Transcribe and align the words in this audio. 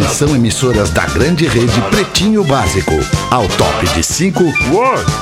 Atenção, 0.00 0.34
emissoras 0.34 0.88
da 0.88 1.04
grande 1.04 1.46
rede 1.46 1.78
Pretinho 1.90 2.42
Básico. 2.42 2.98
Ao 3.30 3.46
top 3.46 3.86
de 3.90 4.02
5, 4.02 4.42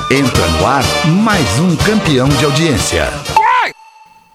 entra 0.09 0.47
no 0.47 0.65
ar 0.65 0.83
mais 1.05 1.59
um 1.59 1.75
campeão 1.75 2.29
de 2.29 2.45
audiência. 2.45 3.09
Uai! 3.37 3.73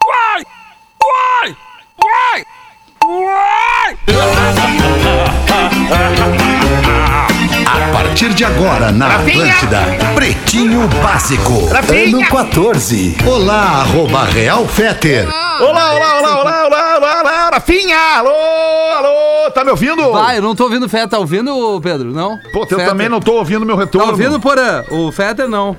Uai! 0.06 1.56
Uai! 1.98 2.46
Uai! 3.02 3.96
A 7.66 7.92
partir 7.92 8.34
de 8.34 8.44
agora 8.44 8.92
na 8.92 9.16
Atlântida, 9.16 9.80
Pretinho 10.14 10.86
Básico. 11.02 11.70
Ano 11.72 12.28
14. 12.28 13.16
Olá, 13.26 13.80
arroba 13.80 14.24
Real 14.24 14.68
Feter. 14.68 15.26
Olá, 15.26 15.94
olá, 15.94 15.94
olá, 15.94 16.18
olá, 16.18 16.20
olá, 16.20 16.66
olá, 16.66 16.66
olá, 16.66 16.83
Rafinha! 17.54 17.96
Alô, 18.16 18.30
alô, 18.30 19.50
tá 19.52 19.62
me 19.64 19.70
ouvindo? 19.70 20.10
Vai, 20.10 20.38
eu 20.38 20.42
não 20.42 20.56
tô 20.56 20.64
ouvindo 20.64 20.86
o 20.86 20.88
Fetter. 20.88 21.08
Tá 21.08 21.18
ouvindo, 21.20 21.80
Pedro? 21.80 22.10
Não? 22.10 22.36
Pô, 22.52 22.66
eu 22.68 22.84
também 22.84 23.08
não 23.08 23.20
tô 23.20 23.34
ouvindo 23.34 23.64
meu 23.64 23.76
Tá 23.76 23.82
retorno. 23.84 24.10
ouvindo, 24.10 24.40
Porã? 24.40 24.82
O 24.90 25.12
Fetter 25.12 25.46
não. 25.48 25.76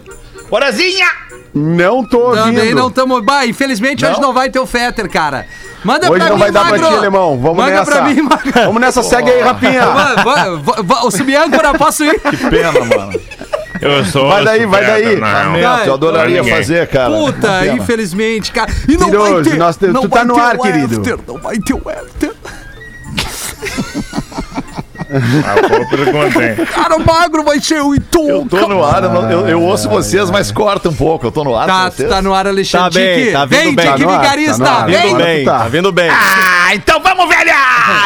Porazinha! 0.48 1.06
Não 1.54 2.02
tô 2.06 2.20
ouvindo. 2.30 2.44
Também 2.46 2.74
não 2.74 2.88
estamos. 2.88 3.26
Bah, 3.26 3.46
infelizmente 3.46 4.06
hoje 4.06 4.14
Não? 4.16 4.28
não 4.30 4.34
vai 4.34 4.50
ter 4.50 4.60
o 4.60 4.66
Fetter, 4.66 5.10
cara. 5.10 5.46
Manda 5.84 6.10
Hoje 6.10 6.20
pra 6.22 6.30
não 6.30 6.36
mim, 6.38 6.42
vai 6.44 6.52
dar 6.52 6.62
pra 6.62 6.72
Magro. 6.78 6.88
ti, 6.88 6.96
alemão. 6.96 7.38
Vamos 7.42 7.58
Manda 7.58 7.72
nessa. 7.72 7.92
pra 7.92 8.02
mim, 8.04 8.22
Magro. 8.22 8.52
Vamos 8.54 8.82
nessa, 8.82 9.04
segue 9.04 9.30
aí, 9.32 9.42
Rapinha. 9.42 9.84
O 11.04 11.12
subiâncora, 11.12 11.74
posso 11.78 12.06
ir? 12.06 12.20
Pena, 12.22 12.72
mano. 12.72 13.20
Eu 13.82 14.06
sou 14.06 14.30
Vai 14.30 14.44
daí, 14.46 14.66
vai 14.66 14.86
daí. 14.86 15.16
Não. 15.20 15.58
Eu 15.86 15.94
adoraria 15.94 16.44
fazer, 16.44 16.88
cara. 16.88 17.14
Puta, 17.14 17.68
infelizmente, 17.68 18.52
cara. 18.52 18.72
E 18.88 18.98
não 18.98 19.10
Piroso, 19.10 19.34
vai 19.34 19.44
ter. 19.44 19.58
nós 19.58 19.78
te- 19.78 19.88
não 19.88 20.02
tu 20.04 20.10
tá 20.10 20.24
no 20.26 20.38
ar, 20.38 20.56
o 20.56 20.62
querido. 20.62 20.98
after, 21.00 21.18
não 21.28 21.38
vai 21.42 21.58
ter 21.60 21.74
o 21.74 21.82
after. 21.90 22.32
Ah, 25.12 25.56
pô, 25.68 25.96
perguntei. 25.96 26.66
Cara, 26.68 26.96
o 26.96 27.06
magro 27.06 27.44
vai 27.44 27.60
ser 27.60 27.82
o 27.82 27.94
Iton. 27.96 28.28
Eu 28.28 28.46
tô 28.50 28.68
no 28.68 28.84
ar, 28.84 29.04
eu, 29.04 29.12
eu- 29.30 29.48
eu 29.48 29.62
ouço 29.62 29.90
vocês, 29.90 30.30
mas 30.30 30.52
corta 30.52 30.90
um 30.90 30.94
pouco. 30.96 31.28
Eu 31.28 31.32
tô 31.32 31.44
no 31.44 31.56
ar 31.56 31.68
Tá, 31.68 31.92
tá 31.92 32.22
no 32.22 32.34
ar, 32.34 32.48
Alexandre. 32.48 32.92
Tá 32.94 33.00
bem, 33.00 33.32
tá 33.32 33.46
vindo 33.46 33.58
Vem, 33.64 33.76
bem. 33.76 33.86
Tique 33.94 34.06
Tá 34.06 34.20
Vigarista. 34.22 34.64
tá. 34.66 34.86
Vem. 34.86 35.02
Vindo 35.02 35.16
bem, 35.18 35.46
tá. 35.46 35.60
tá 35.60 35.68
vindo 35.68 35.92
bem. 35.92 36.10
Ah, 36.10 36.76
então 36.76 37.00
vamos, 37.02 37.28
velha! 37.30 37.56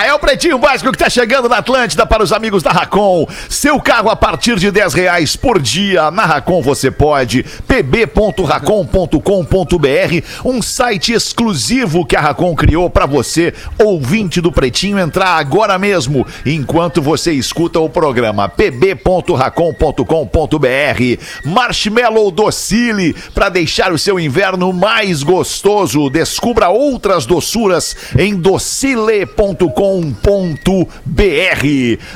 É 0.06 0.14
o 0.14 0.20
Pretinho 0.20 0.58
Básico 0.58 0.92
que 0.92 0.98
tá 0.98 1.10
chegando 1.10 1.48
na 1.48 1.58
Atlântida 1.58 2.06
para 2.06 2.24
os 2.24 2.34
amigos 2.34 2.62
da 2.64 2.72
Racon. 2.72 3.28
Seu 3.50 3.80
carro 3.80 4.10
a 4.10 4.16
partir 4.16 4.58
de 4.58 4.72
10 4.72 4.94
reais 4.94 5.36
por 5.36 5.60
dia. 5.62 6.12
Na 6.12 6.26
Racon 6.26 6.62
você 6.62 6.92
pode. 6.92 7.46
pb.racon.com.br 7.68 10.26
Um 10.46 10.62
site 10.62 11.14
exclusivo 11.14 12.06
que 12.06 12.16
a 12.16 12.22
Racon 12.22 12.56
criou 12.56 12.90
para 12.90 13.06
você, 13.06 13.54
ouvinte 13.78 14.42
do 14.42 14.52
Pretinho, 14.52 15.00
entrar 15.00 15.38
agora 15.38 15.78
mesmo, 15.78 16.26
enquanto 16.46 16.89
você 16.98 17.32
escuta 17.32 17.80
o 17.80 17.90
programa. 17.90 18.50
pb.racon.com.br 18.50 21.20
Marshmallow 21.46 22.32
Docile 22.32 23.16
para 23.34 23.50
deixar 23.50 23.92
o 23.92 23.98
seu 23.98 24.20
inverno 24.20 24.74
mais 24.74 25.22
gostoso. 25.22 26.10
Descubra 26.10 26.70
outras 26.70 27.26
doçuras 27.26 27.96
em 28.18 28.36
docile.com.br. 28.36 29.70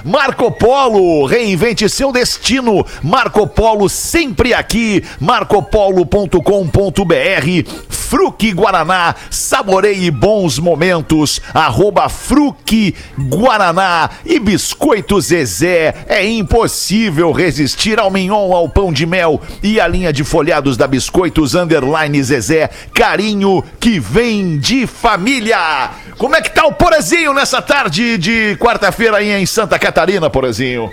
Marco 0.03 0.51
Polo, 0.51 1.25
reinvente 1.25 1.87
seu 1.87 2.11
destino. 2.11 2.85
Marco 3.01 3.45
Polo 3.45 3.89
sempre 3.89 4.53
aqui. 4.53 5.03
marcopolo.com.br. 5.19 7.71
Fruque 7.89 8.51
Guaraná, 8.51 9.15
saboreie 9.29 10.11
bons 10.11 10.59
momentos. 10.59 11.41
Arroba 11.53 12.09
Fruque 12.09 12.95
Guaraná 13.17 14.09
e 14.25 14.39
Biscoito 14.63 15.19
Zezé. 15.19 15.93
É 16.07 16.25
impossível 16.25 17.33
resistir 17.33 17.99
ao 17.99 18.09
mignon, 18.09 18.53
ao 18.53 18.69
pão 18.69 18.93
de 18.93 19.05
mel 19.05 19.41
e 19.61 19.77
à 19.77 19.85
linha 19.85 20.13
de 20.13 20.23
folhados 20.23 20.77
da 20.77 20.87
Biscoitos 20.87 21.53
Underline 21.53 22.23
Zezé. 22.23 22.69
Carinho 22.93 23.61
que 23.77 23.99
vem 23.99 24.57
de 24.57 24.87
família. 24.87 25.89
Como 26.17 26.33
é 26.33 26.41
que 26.41 26.49
tá 26.49 26.65
o 26.65 26.71
Porazinho 26.71 27.33
nessa 27.33 27.61
tarde 27.61 28.17
de 28.17 28.55
quarta-feira 28.55 29.17
aí 29.17 29.31
em 29.31 29.45
Santa 29.45 29.77
Catarina, 29.77 30.29
Porazinho? 30.29 30.89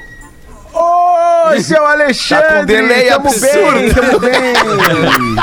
Oi, 1.48 1.60
seu 1.60 1.84
Alexandre. 1.86 2.46
Tá 2.48 2.58
com 2.60 2.64
delay 2.66 3.04
tamo 3.08 3.28
absurdo. 3.28 3.72
bem, 3.80 3.92
tamo 3.94 4.18
bem. 4.20 4.54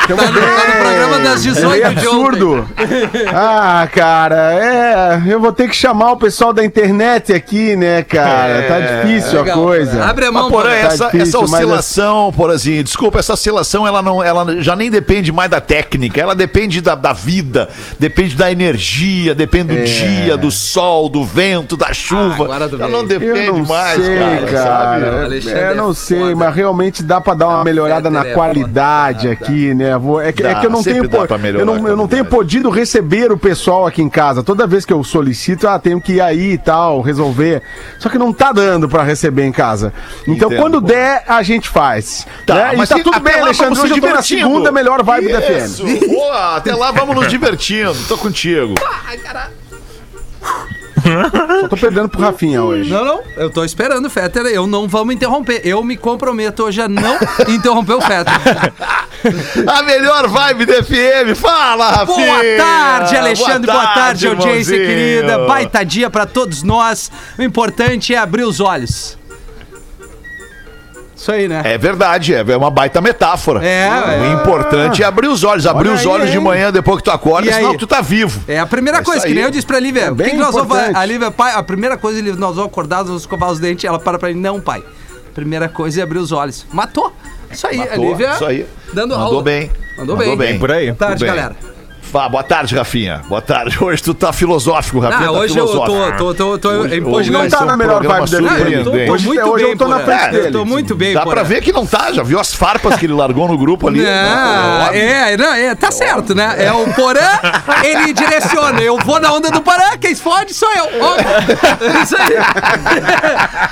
Tamo 0.08 0.18
Tá 0.18 0.32
no, 0.32 0.40
tá 0.40 0.68
no 0.68 0.84
programa 0.84 1.20
das 1.20 1.44
18 1.44 1.62
Delay 1.62 1.96
de 1.96 2.08
ontem. 2.08 2.18
absurdo. 2.18 2.70
Ah, 3.34 3.88
cara, 3.92 4.54
é. 4.54 5.22
Eu 5.28 5.40
vou 5.40 5.52
ter 5.52 5.68
que 5.68 5.76
chamar 5.76 6.12
o 6.14 6.18
pessoal 6.18 6.54
da 6.54 6.64
internet 6.64 7.34
aqui, 7.34 7.76
né, 7.76 8.04
cara? 8.04 8.64
tá 8.68 8.80
difícil 8.80 9.40
a 9.40 9.42
Legal. 9.44 9.64
coisa. 9.64 10.04
Abre 10.06 10.26
a 10.26 10.32
mão, 10.32 10.44
Mas, 10.50 10.52
porém, 10.52 10.82
tá 10.82 10.88
essa, 10.88 11.06
difícil, 11.06 11.22
essa 11.28 11.38
mas 11.40 11.52
oscilação, 11.54 12.34
Porazinho, 12.36 12.84
desculpa, 12.84 13.20
essa 13.20 13.34
oscilação 13.34 13.86
ela 13.88 14.02
não, 14.02 14.24
ela 14.24 14.62
já 14.62 14.76
nem 14.76 14.90
depende 14.90 15.32
mais 15.32 15.50
da 15.50 15.60
técnica, 15.60 16.22
ela 16.22 16.36
depende 16.36 16.80
da, 16.82 16.96
da 16.96 17.14
vida, 17.14 17.70
depende 18.00 18.36
da 18.36 18.52
energia, 18.52 19.34
depende 19.36 19.76
do 19.76 19.84
dia, 19.84 20.38
do 20.38 20.52
sol, 20.52 21.10
do 21.10 21.24
vento, 21.26 21.76
da 21.76 21.94
chuva. 21.94 22.44
agora 22.46 22.70
tu 22.70 22.76
ela 22.76 22.88
não 22.88 23.06
depende 23.06 23.48
Eu 23.48 23.58
não 23.58 23.66
mais, 23.66 24.04
sei, 24.04 24.18
cara, 24.18 24.48
cara. 24.48 24.64
sabe? 24.64 25.06
Alexandre 25.26 25.60
É, 25.60 25.72
é 25.72 25.74
não 25.88 25.94
sei, 25.94 26.20
foda. 26.20 26.36
mas 26.36 26.56
realmente 26.56 27.04
dá 27.04 27.20
pra 27.22 27.34
dar 27.34 27.48
uma 27.48 27.64
melhorada 27.64 28.10
na 28.10 28.20
Fetter 28.20 28.32
é 28.32 28.36
qualidade 28.36 29.28
aqui, 29.30 29.74
né? 29.74 29.98
Vou- 29.98 30.22
É 30.22 30.32
que, 30.32 30.44
é 30.44 30.54
Dá, 30.54 30.60
que 30.60 30.66
eu 30.68 30.70
não 30.70 30.84
tenho, 30.84 31.08
dá 31.08 31.18
eu 31.58 31.66
não, 31.66 31.88
eu 31.88 31.96
não 31.98 32.08
tenho 32.08 32.26
podido 32.26 32.70
receber 32.70 33.32
o 33.32 33.38
pessoal 33.38 33.86
aqui 33.88 34.02
em 34.02 34.10
casa. 34.10 34.44
Toda 34.44 34.66
vez 34.68 34.86
que 34.86 34.94
eu 34.94 35.04
solicito, 35.04 35.68
ah, 35.68 35.78
tenho 35.80 36.00
que 36.02 36.14
ir 36.14 36.22
aí 36.22 36.54
e 36.54 36.58
tal, 36.58 37.02
resolver. 37.02 37.62
Só 38.00 38.10
que 38.10 38.18
não 38.18 38.32
tá 38.34 38.52
dando 38.52 38.88
pra 38.90 39.04
receber 39.04 39.46
em 39.46 39.52
casa. 39.52 39.94
Então, 40.28 40.48
Entendo. 40.50 40.62
quando 40.62 40.82
der, 40.82 41.24
a 41.28 41.42
gente 41.44 41.70
faz. 41.70 42.26
Tá, 42.46 42.56
né? 42.56 42.74
E 42.74 42.78
mas 42.78 42.90
tá 42.90 42.98
se- 42.98 43.04
tudo 43.04 43.20
bem, 43.20 43.40
Alexandre. 43.40 43.80
Hoje 43.80 43.94
se 43.94 44.00
eu 44.00 44.02
tô 44.10 44.14
na 44.16 44.22
segunda 44.22 44.72
melhor 44.72 45.04
vibe 45.04 45.32
da 45.32 45.40
Isso, 45.40 45.86
FM. 45.86 46.08
boa, 46.10 46.56
até 46.58 46.74
lá 46.76 46.92
vamos 46.92 47.16
nos 47.16 47.28
divertindo, 47.28 47.96
tô 48.08 48.18
contigo. 48.18 48.74
Só 51.62 51.68
tô 51.68 51.78
perdendo 51.78 52.10
pro 52.10 52.22
Rafinha 52.22 52.64
hoje. 52.64 52.90
Não, 52.90 53.04
não, 53.06 53.22
eu 53.36 53.50
tô 53.50 53.64
esperando 53.64 54.06
o 54.06 54.10
Fetter. 54.10 54.46
Eu 54.48 54.68
não 54.68 54.88
vamos 54.88 55.16
interromper. 55.16 55.62
Eu 55.64 55.84
me 55.84 55.98
comprometo 55.98 56.64
hoje 56.64 56.82
a 56.82 56.88
não 56.88 57.18
interromper 57.48 57.94
o 57.94 58.02
Fetter. 58.02 58.34
A 59.68 59.82
melhor 59.84 60.28
vibe 60.28 60.66
da 60.68 60.84
FM, 60.84 61.36
fala, 61.36 61.90
Rafinha! 61.90 62.26
Boa 62.28 62.58
tarde, 62.58 63.16
Alexandre. 63.18 63.72
Boa 63.72 63.88
tarde, 63.88 64.28
audiência 64.28 64.76
irmãozinho. 64.76 64.88
querida. 64.88 65.40
Baita 65.48 65.84
dia 65.84 66.10
pra 66.10 66.26
todos 66.26 66.62
nós. 66.62 67.12
O 67.38 67.42
importante 67.42 68.14
é 68.14 68.18
abrir 68.18 68.44
os 68.44 68.60
olhos. 68.60 69.18
Isso 71.18 71.32
aí, 71.32 71.48
né? 71.48 71.62
É 71.66 71.78
verdade, 71.80 72.34
é 72.36 72.56
uma 72.58 72.70
baita 72.70 73.02
metáfora. 73.02 73.66
É, 73.66 73.90
O 73.90 74.24
é. 74.24 74.34
importante 74.34 75.02
é 75.02 75.06
abrir 75.06 75.28
os 75.28 75.44
olhos. 75.44 75.66
Abrir 75.66 75.88
Olha 75.90 75.96
os 75.96 76.02
aí, 76.02 76.08
olhos 76.08 76.30
de 76.32 76.38
hein? 76.38 76.44
manhã 76.44 76.72
depois 76.72 76.98
que 77.00 77.04
tu 77.06 77.12
acorda, 77.12 77.50
E 77.50 77.54
senão 77.54 77.72
aí? 77.72 77.78
tu 77.78 77.88
tá 77.88 78.02
vivo. 78.02 78.40
É 78.48 78.60
a 78.60 78.68
primeira 78.68 79.00
É 79.00 79.04
coisa, 79.04 79.26
que 79.26 79.34
nem 79.34 79.44
eu 79.44 79.50
disse 79.50 79.66
pra 79.66 79.80
Lívia. 79.80 80.02
É 80.04 80.12
o 80.12 80.16
bem 80.16 80.28
que, 80.28 80.32
que 80.34 80.38
nós 80.38 80.54
vamos 80.54 80.68
importante. 80.72 80.96
A 80.96 81.04
Lívia, 81.06 81.32
pai, 81.32 81.54
a 81.54 81.64
primeira 81.64 81.98
coisa, 81.98 82.20
Lívia, 82.20 82.36
nós 82.40 82.56
vamos 82.56 82.70
acordar, 82.72 82.98
nós 83.00 83.08
vamos 83.08 83.24
escovar 83.24 83.50
os 83.52 83.60
dentes. 83.60 83.84
Ela 83.84 83.98
para 84.00 84.20
pra 84.20 84.30
mim, 84.30 84.40
não, 84.40 84.62
pai. 84.62 84.84
Primeira 85.34 85.68
coisa 85.68 86.00
é 86.02 86.04
abrir 86.04 86.20
os 86.20 86.32
olhos. 86.32 86.66
Matou. 86.72 87.12
Isso 87.52 87.66
aí, 87.66 87.78
Matou, 87.78 87.94
a 87.94 87.98
Lívia. 87.98 88.32
isso 88.34 88.46
aí. 88.46 88.68
Dando 88.94 89.10
Mandou 89.16 89.26
aula. 89.26 89.44
bem. 89.44 89.72
Mandou, 89.98 90.16
Mandou 90.18 90.38
bem. 90.38 90.50
bem. 90.52 90.60
Por 90.60 90.72
aí. 90.72 90.86
Boa 90.88 90.96
tarde, 90.98 91.16
Tudo 91.16 91.26
bem. 91.28 91.36
galera. 91.36 91.56
Fá, 92.12 92.30
boa 92.30 92.42
tarde, 92.44 92.74
Rafinha. 92.74 93.22
Boa 93.28 93.42
tarde. 93.42 93.78
Hoje 93.84 94.02
tu 94.02 94.14
tá 94.14 94.32
filosófico, 94.32 95.00
Rafinha. 95.00 95.30
Ah, 95.30 95.34
tá 95.34 95.40
hoje 95.40 95.58
eu 95.58 95.68
filosófico. 95.68 96.18
tô, 96.18 96.34
tô, 96.34 96.34
tô, 96.34 96.58
tô, 96.58 96.70
Hoje- 96.70 97.02
hoje 97.02 97.32
não 97.32 97.50
tá 97.50 97.66
na 97.66 97.76
melhor 97.76 98.02
vibe 98.02 98.30
dele. 98.30 98.46
Eu 98.46 98.50
surpreendente. 98.50 99.12
Hoje- 99.12 99.26
muito 99.28 99.42
hoje 99.50 99.64
bem, 99.66 99.74
eu 99.74 99.78
tô 99.78 99.88
na 99.90 100.00
frente 100.00 100.24
Eu 100.28 100.32
dele. 100.32 100.52
tô 100.52 100.66
muito 100.66 100.96
bem, 100.96 101.14
Dá 101.14 101.26
pra 101.26 101.44
ver 101.44 101.62
que 101.62 101.74
não 101.74 101.86
tá, 101.86 102.12
já 102.14 102.24
viu 102.24 102.40
as 102.40 102.54
farpas 102.54 102.96
que 102.96 103.06
ele 103.06 103.14
largou 103.14 103.46
no 103.50 103.58
grupo 103.58 103.90
ali? 103.90 104.02
Não, 104.02 104.86
Óbvio. 104.88 105.02
é, 105.02 105.36
não, 105.38 105.54
é, 105.54 105.76
tá 105.76 105.92
certo, 105.92 106.34
né? 106.34 106.56
É 106.58 106.72
o 106.72 106.88
Porã, 106.94 107.20
ele 107.84 108.14
direciona. 108.14 108.80
Eu 108.82 108.98
vou 109.00 109.20
na 109.20 109.34
onda 109.34 109.52
do 109.52 109.62
Porã, 109.62 109.98
quem 110.00 110.16
se 110.16 110.22
fode 110.22 110.54
sou 110.54 110.70
eu. 110.72 110.86
Ó, 111.02 111.16
Isso 112.04 112.16
aí. 112.16 112.38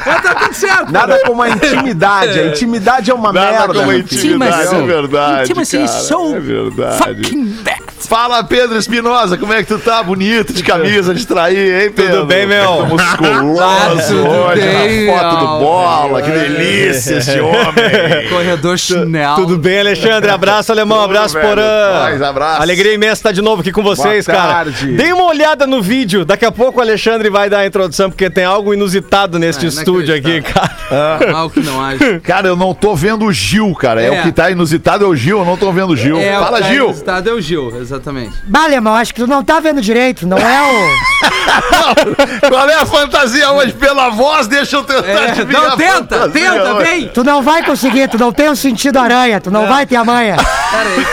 Mas 0.05 0.21
tá 0.21 0.35
tudo 0.35 0.53
certo. 0.53 0.91
Nada 0.91 1.19
como 1.25 1.41
a 1.41 1.49
intimidade. 1.49 2.37
A 2.37 2.47
intimidade 2.47 3.09
é 3.09 3.13
uma 3.13 3.31
Nada 3.31 3.51
merda. 3.51 3.73
como 3.75 3.91
a 3.91 3.95
intimidade, 3.97 4.75
é 4.75 4.81
verdade, 4.81 5.43
Intimacy 5.51 5.77
cara, 5.77 5.87
so 5.87 6.35
é 6.35 6.39
verdade. 6.41 6.97
fucking 6.97 7.45
back. 7.63 7.94
Fala, 7.97 8.43
Pedro 8.43 8.77
Espinosa, 8.77 9.37
como 9.37 9.51
é 9.53 9.63
que 9.63 9.69
tu 9.73 9.79
tá? 9.79 10.03
Bonito, 10.03 10.53
de 10.53 10.61
camisa, 10.63 11.13
de 11.13 11.25
trair, 11.25 11.83
hein, 11.85 11.91
Pedro? 11.95 12.25
bem, 12.25 12.45
meu? 12.45 12.77
Tá 12.77 12.83
musculoso 12.83 13.61
Ah, 13.63 13.89
tudo 14.07 14.27
hoje, 14.27 14.61
bem, 14.61 15.05
na 15.07 15.13
foto 15.13 15.35
do 15.39 15.47
bola, 15.59 16.21
que 16.21 16.29
delícia 16.29 17.15
esse 17.17 17.39
homem. 17.39 18.29
Corredor 18.29 18.77
Chanel. 18.77 19.35
Tudo 19.35 19.57
bem, 19.57 19.79
Alexandre? 19.79 20.29
Abraço, 20.29 20.71
alemão. 20.71 21.01
Abraço, 21.01 21.33
velho. 21.33 21.47
Porã. 21.47 21.99
Mais 22.03 22.21
abraço. 22.21 22.61
Alegria 22.61 22.93
imensa 22.93 23.13
estar 23.13 23.31
de 23.31 23.41
novo 23.41 23.61
aqui 23.61 23.71
com 23.71 23.81
vocês, 23.81 24.25
Boa 24.25 24.37
cara. 24.37 24.53
tarde. 24.53 24.87
Deem 24.91 25.13
uma 25.13 25.25
olhada 25.25 25.65
no 25.65 25.81
vídeo. 25.81 26.25
Daqui 26.25 26.45
a 26.45 26.51
pouco 26.51 26.79
o 26.79 26.81
Alexandre 26.81 27.29
vai 27.29 27.49
dar 27.49 27.59
a 27.59 27.65
introdução, 27.65 28.09
porque 28.11 28.29
tem 28.29 28.43
algo 28.43 28.73
inusitado 28.73 29.39
neste 29.39 29.65
Ah, 29.65 29.69
estúdio 29.69 30.13
aqui, 30.13 30.41
cara. 30.43 31.31
Mal 31.31 31.49
que 31.49 31.61
não 31.61 31.83
haja. 31.83 32.19
Cara, 32.19 32.47
eu 32.49 32.55
não 32.55 32.73
tô 32.73 32.93
vendo 32.95 33.25
o 33.25 33.31
Gil, 33.33 33.73
cara. 33.73 34.01
É, 34.03 34.07
É. 34.13 34.19
o 34.19 34.23
que 34.23 34.31
tá 34.31 34.51
inusitado, 34.51 35.05
é 35.05 35.07
o 35.07 35.15
Gil, 35.15 35.39
eu 35.39 35.45
não 35.45 35.57
tô 35.57 35.71
vendo 35.71 35.91
o 35.91 35.97
Gil. 35.97 36.19
É, 36.19 36.33
Fala, 36.33 36.51
o 36.51 36.55
que 36.57 36.61
tá 36.61 36.69
Gil. 36.69 36.85
inusitado 36.85 37.29
É 37.29 37.33
o 37.33 37.41
Gil, 37.41 37.71
Exatamente. 37.85 38.33
Bah, 38.45 38.63
Alemão, 38.63 38.95
acho 38.95 39.13
que 39.13 39.21
tu 39.21 39.27
não 39.27 39.43
tá 39.43 39.59
vendo 39.59 39.79
direito, 39.79 40.25
não 40.27 40.37
é 40.39 40.61
o. 40.63 42.49
Qual 42.49 42.67
é 42.67 42.73
a 42.75 42.85
fantasia 42.85 43.51
hoje? 43.51 43.73
Pela 43.73 44.09
voz, 44.09 44.47
deixa 44.47 44.77
eu 44.77 44.83
tentar 44.83 45.07
É, 45.07 45.29
adivinhar 45.29 45.69
não, 45.69 45.77
tenta, 45.77 46.29
tenta, 46.29 46.73
hoje. 46.73 46.83
vem. 46.83 47.07
Tu 47.09 47.23
não 47.23 47.43
vai 47.43 47.63
conseguir, 47.63 48.09
tu 48.09 48.17
não 48.17 48.33
tem 48.33 48.49
o 48.49 48.55
sentido 48.55 48.97
aranha, 48.97 49.39
tu 49.39 49.51
não 49.51 49.67
vai 49.67 49.85
ter 49.85 49.97
a 49.97 50.03
manha. 50.03 50.35
Pera 50.35 50.89
aí. 50.89 51.05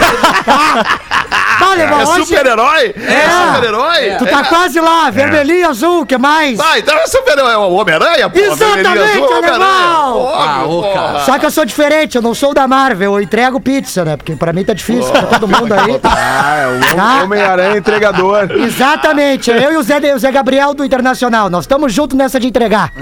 É 1.60 2.04
hoje. 2.06 2.26
super-herói? 2.26 2.94
É, 2.96 3.30
super-herói? 3.54 4.10
Tu 4.18 4.26
tá 4.26 4.44
quase 4.44 4.80
lá, 4.80 5.10
vermelhinho, 5.10 5.68
azul, 5.68 6.02
o 6.02 6.06
que 6.06 6.16
mais? 6.18 6.58
Ah, 6.60 6.78
então 6.78 6.96
é 6.96 7.06
super-herói. 7.06 7.52
É 7.52 7.56
o 7.56 7.72
Homem-Aranha, 7.74 8.28
pô. 8.30 8.38
Exatamente, 8.38 8.98
azul! 8.98 10.22
Óbvio, 10.22 10.92
Ah. 10.98 11.22
Só 11.24 11.38
que 11.38 11.46
eu 11.46 11.50
sou 11.50 11.64
diferente, 11.64 12.16
eu 12.16 12.22
não 12.22 12.34
sou 12.34 12.52
da 12.54 12.66
Marvel, 12.66 13.14
eu 13.14 13.20
entrego 13.22 13.60
pizza, 13.60 14.04
né? 14.04 14.16
Porque 14.16 14.34
pra 14.36 14.52
mim 14.52 14.64
tá 14.64 14.72
difícil, 14.74 15.10
pra 15.12 15.22
todo 15.22 15.46
mundo 15.48 15.72
aí. 15.72 16.00
Ah, 16.04 16.56
é 16.58 16.66
o 16.66 16.82
Tá. 16.96 17.22
Homem-Aranha 17.24 17.76
entregador. 17.78 18.50
Exatamente, 18.52 19.50
eu 19.50 19.72
e 19.72 19.76
o 19.76 19.82
Zé, 19.82 19.98
o 20.14 20.18
Zé 20.18 20.30
Gabriel 20.30 20.74
do 20.74 20.84
Internacional, 20.84 21.48
nós 21.50 21.64
estamos 21.64 21.92
juntos 21.92 22.16
nessa 22.16 22.38
de 22.38 22.46
entregar. 22.48 22.92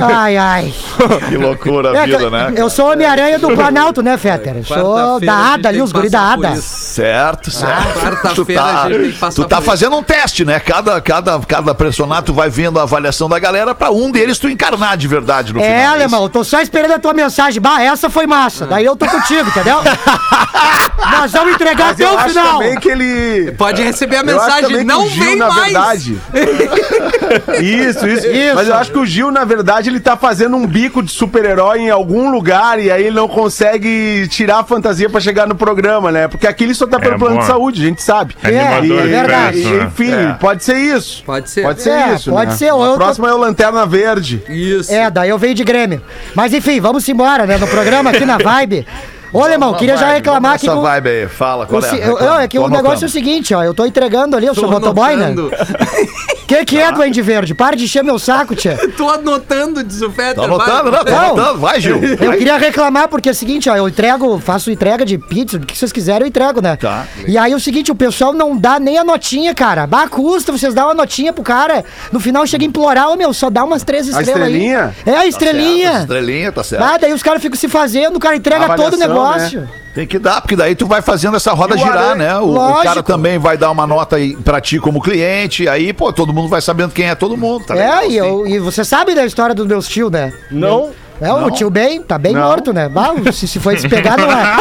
Ai, 0.00 0.36
ai. 0.36 0.74
Que 1.28 1.36
loucura 1.36 1.92
a 1.92 1.96
É, 1.96 2.06
vida, 2.06 2.30
né? 2.30 2.52
eu 2.56 2.68
sou 2.70 2.92
Homem-Aranha 2.92 3.38
do 3.38 3.48
Planalto, 3.54 4.02
né, 4.02 4.16
Fetter? 4.16 4.56
Eu 4.56 4.64
Sou 4.64 5.20
da 5.20 5.52
Ada 5.54 5.68
ali, 5.68 5.80
os 5.82 5.92
guri 5.92 6.08
da 6.08 6.32
Ada. 6.32 6.50
isso. 6.50 6.94
Certo, 7.32 7.50
certo. 7.50 8.00
quarta-feira 8.00 8.62
a 8.62 8.88
gente 8.88 9.00
tem 9.00 9.10
que 9.12 9.18
passar 9.18 9.42
tu 9.42 9.48
tá 9.48 9.60
fazendo 9.60 9.96
um 9.96 10.02
teste, 10.02 10.44
né? 10.44 10.60
Cada, 10.60 11.00
cada, 11.00 11.38
cada 11.40 11.74
personagem 11.74 12.24
tu 12.24 12.34
vai 12.34 12.50
vendo 12.50 12.78
a 12.78 12.82
avaliação 12.82 13.28
da 13.28 13.38
galera 13.38 13.74
pra 13.74 13.90
um 13.90 14.10
deles 14.10 14.38
tu 14.38 14.48
encarnar 14.48 14.96
de 14.96 15.08
verdade 15.08 15.52
no 15.52 15.60
final. 15.60 15.74
É, 15.74 15.86
alemão, 15.86 16.22
eu 16.24 16.28
tô 16.28 16.44
só 16.44 16.60
esperando 16.60 16.92
a 16.92 16.98
tua 16.98 17.12
mensagem. 17.12 17.60
Bah, 17.60 17.80
essa 17.82 18.08
foi 18.10 18.26
massa. 18.26 18.66
Daí 18.66 18.84
eu 18.84 18.96
tô 18.96 19.06
contigo, 19.06 19.48
entendeu? 19.48 19.78
Nós 21.12 21.32
vamos 21.32 21.54
entregar 21.54 21.86
Mas 21.88 22.00
até 22.00 22.04
eu 22.04 22.14
o 22.14 22.18
acho 22.18 22.28
final. 22.28 22.58
também 22.58 22.78
que 22.78 22.88
ele. 22.88 23.52
Pode 23.52 23.82
receber 23.82 24.16
a 24.16 24.20
Eu 24.20 24.36
acho 24.36 24.46
mensagem, 24.46 24.62
também 24.62 24.78
que 24.78 24.84
não 24.84 25.04
o 25.04 25.08
Gil, 25.08 25.24
vem 25.24 25.36
na 25.36 25.48
mais. 25.48 25.72
verdade. 25.72 26.18
Isso, 27.62 28.06
isso, 28.06 28.26
Isso. 28.26 28.54
Mas 28.54 28.68
eu 28.68 28.74
acho 28.74 28.90
que 28.92 28.98
o 28.98 29.06
Gil, 29.06 29.30
na 29.30 29.44
verdade, 29.44 29.88
ele 29.90 30.00
tá 30.00 30.16
fazendo 30.16 30.56
um 30.56 30.66
bico 30.66 31.02
de 31.02 31.10
super-herói 31.10 31.80
em 31.80 31.90
algum 31.90 32.30
lugar 32.30 32.78
e 32.78 32.90
aí 32.90 33.04
ele 33.06 33.16
não 33.16 33.28
consegue 33.28 34.26
tirar 34.28 34.58
a 34.60 34.64
fantasia 34.64 35.08
pra 35.08 35.20
chegar 35.20 35.46
no 35.46 35.54
programa, 35.54 36.10
né? 36.12 36.28
Porque 36.28 36.46
aqui 36.46 36.64
ele 36.64 36.74
só 36.74 36.86
tá 36.86 36.98
pelo 36.98 37.14
É 37.14 37.18
plano 37.24 37.40
de 37.40 37.46
saúde, 37.46 37.82
a 37.82 37.84
gente 37.88 38.02
sabe. 38.02 38.34
Animador 38.42 39.00
é 39.00 39.04
E- 39.04 39.08
verdade. 39.08 39.64
né? 39.64 39.84
enfim, 39.84 40.12
É. 40.12 40.32
pode 40.40 40.64
ser 40.64 40.76
isso. 40.76 41.22
Pode 41.24 41.48
ser. 41.50 41.62
Pode 41.62 41.82
ser 41.82 41.90
É, 41.90 42.14
isso. 42.14 42.30
pode 42.30 42.50
né? 42.50 42.56
ser, 42.56 42.72
ou 42.72 42.82
A 42.82 42.86
eu 42.88 42.98
tô- 42.98 43.26
é 43.26 43.34
o 43.34 43.38
Lanterna 43.38 43.86
Verde. 43.86 44.42
Isso. 44.48 44.92
É, 44.92 45.10
daí 45.10 45.28
eu 45.30 45.38
venho 45.38 45.54
de 45.54 45.64
Grêmio. 45.64 46.02
Mas 46.34 46.52
enfim, 46.52 46.80
vamos 46.80 47.08
embora, 47.08 47.46
né? 47.46 47.56
No 47.58 47.66
programa 47.66 48.10
aqui 48.10 48.24
na 48.24 48.38
Vibe. 48.38 48.86
Ô, 49.32 49.42
alemão, 49.42 49.72
queria 49.72 49.96
já 49.96 50.12
reclamar 50.12 50.56
aqui 50.56 50.66
vamos 50.66 50.82
com. 50.84 50.88
vibe 50.90 51.08
aí, 51.08 51.26
fala 51.26 51.64
qual 51.64 51.80
o 51.80 51.86
é. 51.86 52.06
eu- 52.06 52.18
eu- 52.18 52.34
é 52.34 52.46
que 52.46 52.58
o 52.58 52.68
negócio 52.68 53.04
é 53.04 53.08
o 53.08 53.10
seguinte, 53.10 53.54
ó. 53.54 53.62
Eu 53.64 53.72
tô 53.72 53.86
entregando 53.86 54.36
ali, 54.36 54.44
eu 54.46 54.54
sou 54.54 54.70
motoboy, 54.70 55.16
né? 55.16 55.34
que, 56.58 56.64
que 56.64 56.78
é, 56.78 56.92
Duende 56.92 57.22
Verde? 57.22 57.54
Para 57.54 57.76
de 57.76 57.84
encher 57.84 58.02
meu 58.04 58.18
saco, 58.18 58.54
tia. 58.54 58.76
Tô 58.96 59.08
anotando, 59.08 59.82
diz 59.82 60.02
o 60.02 60.10
Fetter. 60.10 60.34
Tá 60.36 60.44
anotando, 60.44 60.90
vai. 60.90 60.98
não? 60.98 61.04
Tá 61.04 61.10
Não. 61.10 61.24
anotando, 61.32 61.58
vai, 61.58 61.80
Gil. 61.80 62.00
Eu 62.02 62.32
queria 62.32 62.56
reclamar 62.56 63.08
porque 63.08 63.28
é 63.28 63.32
o 63.32 63.34
seguinte, 63.34 63.68
ó, 63.68 63.76
eu 63.76 63.88
entrego, 63.88 64.38
faço 64.38 64.70
entrega 64.70 65.04
de 65.04 65.18
pizza, 65.18 65.56
o 65.56 65.60
que 65.60 65.76
vocês 65.76 65.92
quiserem 65.92 66.22
eu 66.22 66.28
entrego, 66.28 66.60
né? 66.60 66.76
Tá. 66.76 67.06
E 67.26 67.36
aí 67.38 67.52
é 67.52 67.56
o 67.56 67.60
seguinte, 67.60 67.90
o 67.90 67.94
pessoal 67.94 68.32
não 68.32 68.56
dá 68.56 68.78
nem 68.78 68.98
a 68.98 69.04
notinha, 69.04 69.54
cara. 69.54 69.86
Bah, 69.86 70.08
custa 70.08 70.52
vocês 70.52 70.74
dar 70.74 70.84
uma 70.86 70.94
notinha 70.94 71.32
pro 71.32 71.42
cara. 71.42 71.84
No 72.10 72.20
final 72.20 72.46
chega 72.46 72.64
a 72.64 72.68
implorar, 72.68 73.08
ô 73.10 73.16
meu, 73.16 73.32
só 73.32 73.48
dá 73.50 73.64
umas 73.64 73.82
três 73.82 74.06
estrelas 74.06 74.28
estrelinha? 74.28 74.94
aí. 75.06 75.12
É, 75.12 75.16
a 75.16 75.20
Certo, 75.20 75.28
estrelinha. 75.28 75.92
Estrelinha, 76.00 76.52
tá 76.52 76.62
certo. 76.64 76.82
Ah, 76.82 76.98
daí 76.98 77.12
os 77.12 77.22
caras 77.22 77.40
ficam 77.42 77.56
se 77.58 77.68
fazendo, 77.68 78.16
o 78.16 78.20
cara 78.20 78.36
entrega 78.36 78.66
todo 78.76 78.94
o 78.94 79.02
Avaliação, 79.02 79.08
negócio. 79.08 79.68
Tem 79.94 80.06
que 80.06 80.18
dar, 80.18 80.40
porque 80.40 80.56
daí 80.56 80.74
tu 80.74 80.86
vai 80.86 81.02
fazendo 81.02 81.36
essa 81.36 81.52
roda 81.52 81.74
o 81.74 81.78
girar, 81.78 82.16
né? 82.16 82.38
O, 82.38 82.54
o 82.54 82.82
cara 82.82 83.02
também 83.02 83.38
vai 83.38 83.58
dar 83.58 83.70
uma 83.70 83.86
nota 83.86 84.16
aí 84.16 84.34
pra 84.36 84.60
ti 84.60 84.78
como 84.78 85.02
cliente, 85.02 85.68
aí, 85.68 85.92
pô, 85.92 86.10
todo 86.12 86.32
mundo 86.32 86.48
vai 86.48 86.62
sabendo 86.62 86.92
quem 86.92 87.10
é 87.10 87.14
todo 87.14 87.36
mundo, 87.36 87.66
tá 87.66 87.76
é, 87.76 88.08
e, 88.08 88.16
eu, 88.16 88.46
e 88.46 88.58
você 88.58 88.84
sabe 88.84 89.14
da 89.14 89.24
história 89.26 89.54
dos 89.54 89.66
meus 89.66 89.86
tios, 89.86 90.10
né? 90.10 90.32
Não. 90.50 90.90
É, 91.20 91.32
o 91.32 91.50
tio 91.50 91.70
bem, 91.70 92.02
tá 92.02 92.18
bem 92.18 92.32
Não. 92.32 92.40
morto, 92.42 92.72
né? 92.72 92.88
Bah, 92.88 93.12
se, 93.32 93.46
se 93.46 93.60
foi 93.60 93.76
não 93.76 94.32
é. 94.32 94.56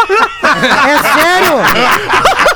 É 0.50 1.02
sério! 1.20 2.49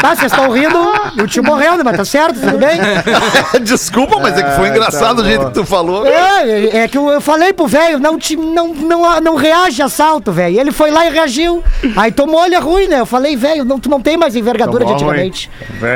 Tá, 0.00 0.16
vocês 0.16 0.32
estão 0.32 0.50
rindo, 0.50 0.76
o 1.22 1.26
tio 1.26 1.42
morreu, 1.44 1.76
né? 1.76 1.82
Mas 1.84 1.96
tá 1.96 2.04
certo, 2.04 2.40
tudo 2.40 2.58
bem? 2.58 2.78
Desculpa, 3.62 4.18
mas 4.20 4.36
é 4.36 4.42
que 4.42 4.50
foi 4.56 4.68
engraçado 4.68 5.20
o 5.20 5.24
jeito 5.24 5.46
que 5.46 5.54
tu 5.54 5.64
falou. 5.64 6.06
É, 6.06 6.78
é 6.78 6.88
que 6.88 6.98
eu, 6.98 7.08
eu 7.08 7.20
falei 7.20 7.52
pro 7.52 7.66
velho, 7.66 7.98
não, 7.98 8.18
te, 8.18 8.36
não, 8.36 8.74
não, 8.74 9.20
não 9.20 9.34
reage 9.36 9.80
a 9.82 9.86
assalto, 9.86 10.32
velho. 10.32 10.54
E 10.56 10.58
Ele 10.58 10.72
foi 10.72 10.90
lá 10.90 11.06
e 11.06 11.10
reagiu. 11.10 11.62
Aí 11.96 12.10
tomou 12.10 12.40
olha 12.40 12.58
ruim, 12.60 12.88
né? 12.88 13.00
Eu 13.00 13.06
falei, 13.06 13.36
velho, 13.36 13.64
não, 13.64 13.78
tu 13.78 13.88
não 13.88 14.00
tem 14.00 14.16
mais 14.16 14.34
envergadura 14.34 14.84
de 14.84 14.92
Tomou 14.92 15.10
ruim. 15.12 15.28
antigamente. 15.28 15.50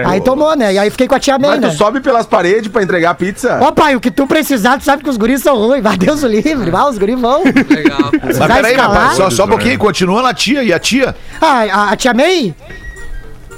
Aí 0.06 0.20
tomou, 0.20 0.56
né? 0.56 0.74
E 0.74 0.78
aí 0.78 0.90
fiquei 0.90 1.08
com 1.08 1.14
a 1.14 1.20
tia 1.20 1.38
May, 1.38 1.50
Mas 1.52 1.60
né? 1.60 1.68
tu 1.70 1.76
sobe 1.76 2.00
pelas 2.00 2.26
paredes 2.26 2.68
pra 2.70 2.82
entregar 2.82 3.14
pizza? 3.14 3.58
Ó, 3.60 3.72
pai, 3.72 3.96
o 3.96 4.00
que 4.00 4.10
tu 4.10 4.26
precisar, 4.26 4.78
tu 4.78 4.84
sabe 4.84 5.02
que 5.02 5.10
os 5.10 5.16
guris 5.16 5.42
são 5.42 5.56
ruins. 5.56 5.82
Vai, 5.82 5.96
Deus 5.96 6.22
o 6.22 6.28
livre. 6.28 6.70
Vai, 6.70 6.84
os 6.88 6.98
guris 6.98 7.18
vão. 7.18 7.42
Legal. 7.44 8.10
Mas 8.22 8.38
peraí, 8.38 8.74
rapaz, 8.76 9.16
só, 9.16 9.30
só 9.30 9.44
um 9.44 9.48
pouquinho, 9.48 9.78
continua 9.78 10.22
na 10.22 10.32
tia. 10.34 10.62
E 10.62 10.72
a 10.72 10.78
tia? 10.78 11.14
Ah, 11.40 11.64
a, 11.70 11.90
a 11.92 11.96
tia 11.96 12.14
May? 12.14 12.54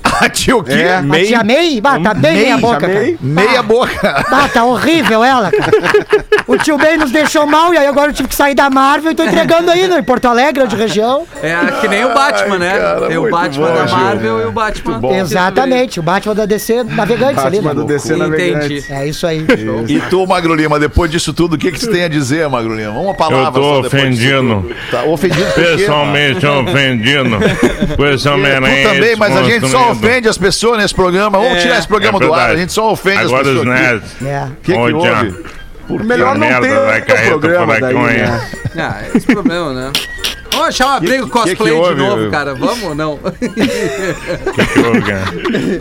A 0.20 0.28
tia 0.28 0.56
o 0.56 0.62
quê? 0.62 0.72
É. 0.72 0.94
A 0.96 1.24
tia 1.24 1.44
May? 1.44 1.80
Bah, 1.80 2.00
tá 2.00 2.14
bem 2.14 2.32
meia 2.34 2.58
boca, 2.58 2.86
May? 2.88 2.96
cara. 2.96 3.16
Meia 3.20 3.62
boca. 3.62 4.24
Ah, 4.30 4.48
tá 4.52 4.64
horrível 4.64 5.22
ela, 5.24 5.50
cara. 5.50 6.28
O 6.48 6.56
tio 6.56 6.78
May 6.78 6.96
nos 6.96 7.10
deixou 7.10 7.46
mal 7.46 7.74
e 7.74 7.76
aí 7.76 7.86
agora 7.86 8.10
eu 8.10 8.14
tive 8.14 8.26
que 8.28 8.34
sair 8.34 8.54
da 8.54 8.70
Marvel 8.70 9.12
e 9.12 9.14
tô 9.14 9.22
entregando 9.22 9.70
aí, 9.70 9.86
né? 9.86 9.98
Em 9.98 10.02
Porto 10.02 10.24
Alegre, 10.26 10.66
de 10.66 10.74
região. 10.74 11.26
É 11.42 11.54
que 11.78 11.88
nem 11.88 12.06
o 12.06 12.14
Batman, 12.14 12.58
né? 12.58 12.78
cara, 12.78 13.06
Tem 13.06 13.18
o 13.18 13.30
Batman 13.30 13.68
bom, 13.68 13.74
da 13.74 13.86
Gil. 13.86 13.98
Marvel 13.98 14.40
e 14.40 14.44
o 14.46 14.52
Batman. 14.52 15.16
Exatamente, 15.18 16.00
o 16.00 16.02
Batman 16.02 16.34
da 16.34 16.46
DC 16.46 16.84
Navegantes 16.84 17.44
ali, 17.44 17.60
Batman 17.60 17.74
né? 17.74 17.80
do 17.80 17.84
DC 17.86 18.16
navegante. 18.16 18.74
Entendi. 18.74 18.84
É 18.90 19.06
isso 19.06 19.26
aí. 19.26 19.44
E 19.88 20.00
tu, 20.08 20.26
Magro 20.26 20.54
Lima, 20.54 20.78
depois 20.80 21.10
disso 21.10 21.34
tudo, 21.34 21.56
o 21.56 21.58
que, 21.58 21.70
que 21.70 21.80
tu 21.80 21.90
tem 21.90 22.04
a 22.04 22.08
dizer, 22.08 22.48
Magro 22.48 22.74
Lima? 22.74 22.98
Uma 22.98 23.14
palavra 23.14 23.48
Eu 23.48 23.52
tô 23.52 23.60
só 23.62 23.82
depois 23.82 24.18
disso 24.18 24.34
ofendido. 24.34 24.76
Tá 24.90 25.02
ofendido? 25.02 25.52
Pessoalmente 25.52 26.46
ofendido 26.46 27.38
com 27.96 28.06
esse 28.06 28.24
Tu 28.24 28.30
Homem-Aranha. 28.30 28.88
também, 28.88 29.16
mas 29.16 29.36
a 29.36 29.42
gente 29.42 29.68
só. 29.68 29.94
Ofende 29.98 30.28
as 30.28 30.38
pessoas 30.38 30.78
nesse 30.78 30.94
programa. 30.94 31.38
Vamos 31.38 31.58
É, 31.58 31.60
tirar 31.62 31.78
esse 31.78 31.88
programa 31.88 32.18
É 32.18 32.26
do 32.26 32.34
ar, 32.34 32.50
a 32.50 32.56
gente 32.56 32.72
só 32.72 32.90
ofende 32.92 33.18
Agora 33.18 33.42
as 33.42 33.48
os 33.48 33.54
pessoas. 33.58 33.68
aqui. 33.76 33.82
nerds. 33.82 34.22
É. 34.24 34.44
O 34.44 34.50
que, 34.62 34.72
que 34.72 35.00
Jean, 35.00 35.16
houve? 35.18 35.44
Por 35.88 36.04
melhor 36.04 36.32
Que 36.34 36.38
não 36.40 36.46
merda 36.48 36.68
ter 36.68 37.04
carreta 37.06 37.28
programa 37.38 37.80
daí, 37.80 37.94
né? 37.94 38.50
Ah, 38.78 39.02
esse 39.14 39.26
problema, 39.26 39.72
né? 39.72 39.92
Vamos 40.52 40.68
achar 40.68 40.86
um 40.86 40.90
abrigo 40.96 41.24
que 41.26 41.30
cosplay 41.30 41.56
que 41.56 41.64
de 41.64 41.70
houve? 41.72 41.94
novo, 41.94 42.30
cara. 42.30 42.54
Vamos 42.54 42.82
ou 42.82 42.94
não? 42.94 43.18
Que 44.54 44.66
que 44.66 44.78
houve, 44.80 45.02
cara? 45.02 45.24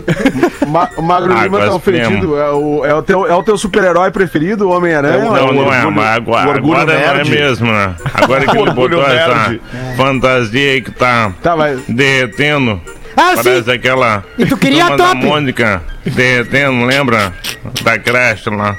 Ma- 0.66 0.88
O 0.96 1.02
Magro 1.02 1.32
Ah, 1.32 1.42
Lima 1.44 1.58
tá 1.58 1.64
agora 1.64 1.74
ofendido. 1.74 2.36
É 2.38 2.50
o, 2.50 2.84
é 2.86 2.94
o 2.94 3.02
teu, 3.02 3.26
é 3.26 3.34
o 3.34 3.42
teu 3.42 3.56
super-herói 3.58 4.10
preferido, 4.10 4.68
o 4.68 4.72
Homem-Aranha? 4.76 5.16
É 5.16 5.20
Não, 5.20 5.48
o 5.48 5.52
não 5.52 5.72
é, 5.72 5.84
mas 5.86 5.96
o 5.96 6.34
agora, 6.34 6.58
agora 6.58 6.84
não 6.86 7.20
é 7.20 7.24
mesmo, 7.24 7.66
né? 7.70 7.94
Agora 8.14 8.46
que 8.46 8.56
O 8.56 8.60
ele 8.62 8.70
botou 8.72 9.02
essa 9.02 9.58
fantasia 9.96 10.72
aí 10.72 10.80
que 10.82 10.90
tá 10.90 11.32
Tá, 11.42 11.56
mas... 11.56 11.80
derretendo. 11.88 12.80
Ah, 13.20 13.36
sim. 13.36 13.42
Parece 13.42 13.70
aquela. 13.72 14.24
E 14.38 14.46
tu 14.46 14.56
queria 14.56 14.86
a 14.86 14.96
top? 14.96 15.16
Mônica 15.16 15.82
derretendo, 16.06 16.84
lembra? 16.86 17.32
Da 17.82 17.98
creche 17.98 18.48
lá. 18.48 18.76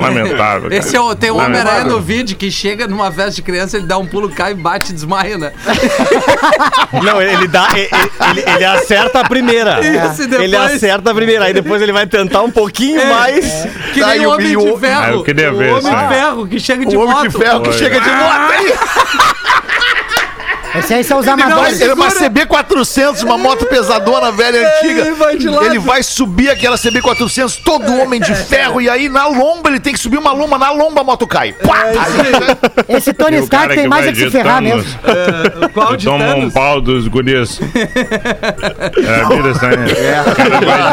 Lamentável. 0.00 0.62
cara. 0.70 0.74
Esse 0.76 0.96
é 0.96 1.00
o, 1.00 1.14
tem 1.14 1.30
um. 1.30 1.36
Homem-Aranha 1.38 1.84
no 1.84 2.00
vídeo 2.00 2.36
que 2.36 2.50
chega 2.50 2.86
numa 2.88 3.12
festa 3.12 3.32
de 3.32 3.42
criança, 3.42 3.76
ele 3.76 3.86
dá 3.86 3.98
um 3.98 4.06
pulo, 4.06 4.28
cai, 4.30 4.54
bate 4.54 4.90
e 4.90 4.94
desmaia, 4.94 5.36
né? 5.38 5.52
Não, 7.04 7.20
ele 7.20 7.46
dá. 7.46 7.68
Ele, 7.74 7.88
ele- 8.30 8.50
ele 8.56 8.64
acerta 8.64 9.20
a 9.20 9.24
primeira. 9.28 9.80
Isso, 9.80 10.22
depois- 10.26 10.42
Ele 10.44 10.56
acerta 10.56 11.10
a 11.10 11.14
primeira. 11.14 11.44
Aí 11.44 11.52
depois 11.52 11.80
ele 11.82 11.92
vai 11.92 12.06
tentar 12.06 12.42
um 12.42 12.50
pouquinho 12.50 13.04
mais. 13.06 13.44
Que 13.92 14.00
Tá, 14.00 14.08
nem 14.08 14.22
e 14.22 14.26
o 14.26 14.30
Homem 14.30 14.56
o- 14.56 14.74
de 14.74 14.80
Ferro. 14.80 15.02
Ah, 15.04 15.10
eu 15.10 15.22
queria 15.22 15.52
ver 15.52 15.72
o 15.72 15.78
Homem 15.78 15.92
de 15.92 15.96
aí. 15.98 16.08
Ferro 16.14 16.46
que 16.46 16.58
chega 16.60 16.86
de 16.86 16.96
O 16.96 17.00
homem 17.00 17.14
moto. 17.14 17.28
de 17.28 17.38
ferro 17.38 17.60
que 17.62 17.68
Oi. 17.68 17.78
chega 17.78 18.00
de 18.00 18.08
moto 18.10 19.30
Esse 20.78 20.94
aí 20.94 21.04
são 21.04 21.18
os 21.18 21.26
amadores. 21.28 21.80
Ele 21.80 21.90
é 21.90 21.94
uma 21.94 22.08
CB400, 22.08 23.22
uma 23.24 23.36
moto 23.36 23.66
pesadona 23.66 24.30
velha 24.30 24.60
antiga. 24.68 25.00
ele 25.02 25.12
vai 25.12 25.36
de 25.36 25.48
lado. 25.48 25.66
Ele 25.66 25.78
vai 25.78 26.02
subir 26.02 26.50
aquela 26.50 26.76
CB400, 26.76 27.60
todo 27.64 27.92
homem 28.00 28.20
de 28.20 28.34
ferro, 28.34 28.80
e 28.80 28.88
aí 28.88 29.08
na 29.08 29.26
lomba 29.26 29.68
ele 29.68 29.80
tem 29.80 29.92
que 29.92 29.98
subir 29.98 30.18
uma 30.18 30.32
lomba, 30.32 30.58
na 30.58 30.70
lomba 30.70 31.00
a 31.00 31.04
moto 31.04 31.26
cai. 31.26 31.52
Pá! 31.52 31.84
Aí, 31.86 32.96
Esse 32.96 33.12
Tony 33.12 33.38
Stark 33.38 33.74
tem 33.74 33.88
mais 33.88 34.06
é 34.06 34.12
que 34.12 34.18
se 34.18 34.30
ferrar 34.30 34.62
mesmo. 34.62 34.84
É, 35.04 35.68
qual 35.68 35.96
de 35.96 36.04
Toma 36.04 36.34
um 36.36 36.50
pau 36.50 36.80
dos 36.80 37.08
guris. 37.08 37.60
É 39.00 39.20
a 39.22 39.28
vida 39.28 39.48
essa 39.50 39.66
aí. 39.66 39.76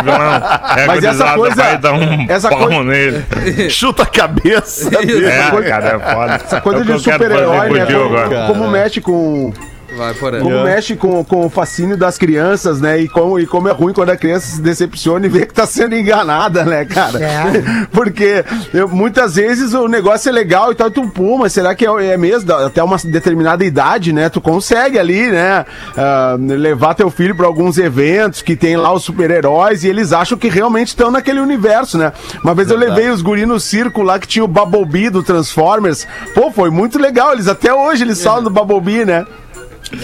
Vilão. 0.04 0.78
É 0.78 0.86
Mas 0.88 1.04
essa 1.04 1.34
coisa- 1.34 1.56
vai 1.56 1.78
dar 1.78 1.94
um 1.94 2.26
essa 2.30 2.50
pau 2.50 2.60
coisa- 2.68 2.84
nele. 2.84 3.70
chuta 3.70 4.04
a 4.04 4.06
cabeça. 4.06 4.90
É, 4.98 5.62
cara, 5.70 5.88
é 5.88 6.14
foda. 6.14 6.34
Essa 6.36 6.62
coisa 6.62 6.80
É 6.82 6.84
de 6.96 7.00
super-herói, 7.04 7.70
né? 7.72 7.86
Como, 7.86 8.18
agora. 8.18 8.48
como 8.48 8.68
mexe 8.70 9.02
com, 9.02 9.54
Vai, 9.98 10.14
Porã. 10.14 10.40
Como 10.42 10.64
mexe 10.64 10.96
com, 10.96 11.24
com 11.24 11.46
o 11.46 11.50
fascínio 11.50 11.98
das 11.98 12.18
crianças, 12.18 12.80
né? 12.80 13.00
E 13.00 13.08
como, 13.08 13.40
e 13.40 13.48
como 13.48 13.68
é 13.68 13.72
ruim 13.72 13.94
quando 13.94 14.12
a 14.12 14.16
criança 14.18 14.46
se 14.48 14.62
decepciona 14.62 15.26
e 15.26 15.30
vê 15.30 15.46
que 15.46 15.54
tá 15.54 15.66
sendo 15.66 15.96
enganada, 15.96 16.64
né, 16.64 16.86
cara? 16.86 17.20
É. 17.20 17.88
Porque 17.92 18.46
eu- 18.74 18.88
muitas 18.88 19.36
vezes 19.36 19.74
o 19.74 19.88
negócio 19.88 20.30
é 20.30 20.32
legal 20.32 20.72
e 20.72 20.76
tal, 20.76 20.88
e 20.88 20.92
tu, 20.92 21.08
pô, 21.10 21.38
mas 21.40 21.52
será 21.54 21.74
que 21.74 21.86
é, 21.86 22.06
é 22.14 22.18
mesmo? 22.18 22.54
Até 22.54 22.84
uma 22.84 22.98
determinada 22.98 23.66
idade, 23.66 24.14
né? 24.14 24.30
Tu 24.30 24.40
consegue 24.40 25.00
ali, 25.00 25.32
né? 25.32 25.66
ah, 25.98 26.36
levar 26.40 26.94
teu 26.94 27.10
filho 27.10 27.36
pra 27.36 27.48
alguns 27.48 27.78
eventos 27.78 28.42
que 28.44 28.56
tem 28.56 28.78
lá 28.78 28.94
os 28.94 29.04
super-heróis 29.04 29.84
e 29.84 29.88
eles 29.88 30.14
acham 30.14 30.38
que 30.38 30.48
realmente 30.50 30.90
estão 30.90 31.10
naquele 31.10 31.40
universo, 31.40 31.98
né? 31.98 32.14
Uma 32.44 32.54
vez 32.54 32.70
eu 32.70 32.78
levei 32.78 33.10
os 33.10 33.22
guri 33.22 33.46
no 33.46 33.60
circo 33.60 34.04
lá 34.04 34.20
que 34.20 34.28
tinha 34.28 34.46
o 34.46 34.48
Bumblebee 34.48 35.10
do 35.10 35.24
Transformers. 35.24 36.08
Pô, 36.36 36.52
foi 36.52 36.70
muito 36.70 37.00
legal. 37.00 37.34
Eles 37.34 37.48
até 37.48 37.74
hoje 37.74 38.04
eles 38.04 38.24
falam 38.24 38.44
do 38.44 38.50
Bumblebee, 38.50 39.06
né? 39.06 39.26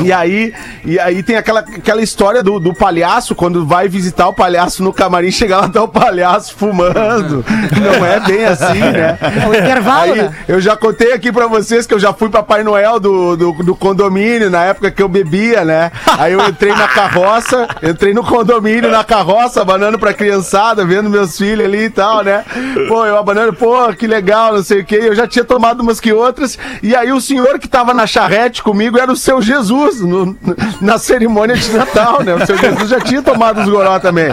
E 0.02 0.12
aí, 0.12 0.54
e 0.86 1.00
aí 1.00 1.24
tem 1.24 1.36
aquela, 1.36 1.62
aquela 1.62 2.02
história 2.02 2.44
do, 2.44 2.60
do 2.60 2.74
palhaço, 2.74 3.36
quando 3.36 3.66
vai 3.66 3.88
visitar 3.88 4.28
o 4.28 4.34
palhaço 4.34 4.84
no 4.84 4.94
camarim, 4.94 5.32
chega 5.32 5.58
lá, 5.58 5.70
tá 5.70 5.84
o 5.84 5.88
palhaço 5.88 6.56
fumando. 6.56 7.44
Não 7.82 8.06
é 8.06 8.20
bem 8.20 8.46
assim, 8.46 8.80
né? 8.80 9.18
É 9.22 9.48
o 9.48 9.54
intervalo, 9.54 10.14
Aí, 10.14 10.22
né? 10.22 10.36
eu 10.48 10.60
já 10.62 10.76
contei 10.76 11.14
aqui 11.14 11.32
pra 11.32 11.48
vocês 11.48 11.86
que 11.86 11.94
eu 11.94 12.00
já 12.00 12.14
fui 12.14 12.30
Papai 12.30 12.64
Noel 12.64 13.00
do, 13.00 13.36
do, 13.36 13.52
do 13.52 13.76
condomínio, 13.76 14.50
na 14.50 14.64
época 14.64 14.92
que 14.92 15.02
eu 15.02 15.08
bebia, 15.08 15.64
né? 15.64 15.92
Aí 16.18 16.34
eu 16.34 16.48
entrei 16.48 16.74
na 16.74 16.88
carroça, 16.88 17.68
entrei 17.82 18.14
no 18.14 18.24
condomínio, 18.24 18.90
na 18.90 19.04
carroça, 19.04 19.62
abanando 19.62 20.00
pra 20.00 20.14
criançada, 20.14 20.86
vendo 20.86 21.10
meus 21.10 21.38
filhos 21.38 21.66
ali 21.66 21.86
e 21.86 21.90
tal, 21.90 22.24
né? 22.24 22.44
Pô, 22.88 23.06
eu 23.06 23.18
abanando, 23.18 23.54
pô, 23.54 23.94
que 23.94 24.08
legal, 24.08 24.54
não 24.54 24.64
sei 24.64 24.82
o 24.82 24.86
quê. 24.86 25.00
Eu 25.02 25.16
já 25.16 25.28
tinha 25.28 25.46
tomado 25.46 25.82
umas 25.82 26.00
que 26.00 26.12
outras. 26.14 26.58
E 26.82 26.96
aí 26.96 27.12
o 27.12 27.22
senhor 27.22 27.60
que 27.60 27.68
tava 27.68 27.94
na 27.94 28.08
charrete 28.08 28.64
comigo 28.64 28.98
era 28.98 29.12
o 29.12 29.16
seu 29.16 29.42
Jesus, 29.42 29.73
no- 30.02 30.36
na 30.82 30.98
cerimônia 30.98 31.56
de 31.56 31.72
Natal, 31.72 32.22
né? 32.24 32.36
O 32.36 32.46
seu 32.46 32.58
Jesus 32.58 32.90
já 32.90 33.00
tinha 33.00 33.22
tomado 33.22 33.62
os 33.62 33.70
goró 33.70 34.00
também. 34.00 34.28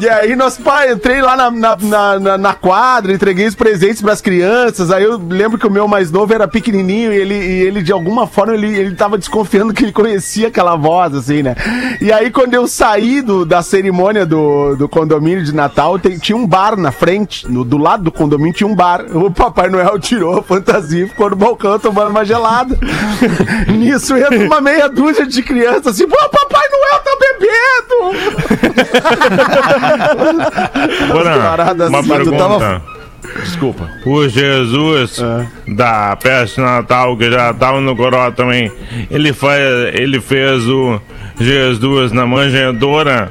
E 0.00 0.08
aí 0.08 0.34
nós, 0.36 0.56
pai, 0.58 0.92
entrei 0.92 1.20
lá 1.20 1.36
na, 1.36 1.50
na, 1.50 2.18
na, 2.20 2.38
na- 2.38 2.54
quadra, 2.54 3.12
entreguei 3.12 3.46
os 3.46 3.54
presentes 3.54 4.02
pras 4.02 4.20
crianças. 4.20 4.90
Aí 4.90 5.04
eu 5.04 5.16
lembro 5.28 5.58
que 5.58 5.66
o 5.66 5.70
meu 5.70 5.86
mais 5.86 6.10
novo 6.10 6.32
era 6.34 6.46
pequenininho 6.48 7.12
e 7.12 7.16
ele, 7.16 7.34
e 7.34 7.60
ele 7.62 7.82
de 7.82 7.92
alguma 7.92 8.26
forma, 8.26 8.54
ele, 8.54 8.66
ele 8.76 8.94
tava 8.96 9.16
desconfiando 9.16 9.72
que 9.72 9.84
ele 9.84 9.92
conhecia 9.92 10.48
aquela 10.48 10.74
voz, 10.76 11.14
assim, 11.14 11.42
né? 11.42 11.54
E 12.00 12.12
aí 12.12 12.30
quando 12.30 12.54
eu 12.54 12.66
saí 12.66 13.22
do, 13.22 13.44
da 13.46 13.62
cerimônia 13.62 14.26
do, 14.26 14.74
do 14.76 14.88
condomínio 14.88 15.44
de 15.44 15.54
Natal, 15.54 15.98
tem- 15.98 16.18
tinha 16.18 16.36
um 16.36 16.46
bar 16.46 16.76
na 16.76 16.90
frente, 16.90 17.46
no- 17.48 17.64
do 17.64 17.78
lado 17.78 18.02
do 18.04 18.12
condomínio 18.12 18.52
tinha 18.54 18.66
um 18.68 18.74
bar. 18.74 19.04
O 19.14 19.30
Papai 19.30 19.68
Noel 19.68 19.98
tirou 19.98 20.38
a 20.38 20.42
fantasia 20.42 21.04
e 21.04 21.08
ficou 21.08 21.30
no 21.30 21.36
balcão 21.36 21.78
tomando 21.78 22.10
uma 22.10 22.24
gelada. 22.24 22.76
Nisso 23.68 24.16
entra 24.16 24.38
uma 24.46 24.57
meia 24.60 24.88
dúzia 24.88 25.26
de 25.26 25.42
crianças 25.42 25.86
assim, 25.88 26.06
pô, 26.08 26.16
Papai 26.28 26.62
Noel 26.70 27.00
tá 27.04 27.16
bebendo! 27.20 28.78
Paradas 31.42 31.88
uma 31.88 31.98
assim, 32.00 32.08
tu 32.08 32.14
pergunta. 32.14 32.36
tava- 32.38 32.82
Desculpa. 33.42 33.90
O 34.06 34.28
Jesus 34.28 35.22
da 35.66 36.16
peste 36.16 36.60
Natal, 36.60 37.16
que 37.16 37.30
já 37.30 37.52
tava 37.52 37.80
no 37.80 37.94
Coró 37.96 38.30
também, 38.30 38.72
ele, 39.10 39.32
faz, 39.32 39.60
ele 39.94 40.20
fez 40.20 40.66
o 40.68 41.00
Jesus 41.38 42.10
na 42.12 42.26
manjedoura? 42.26 43.30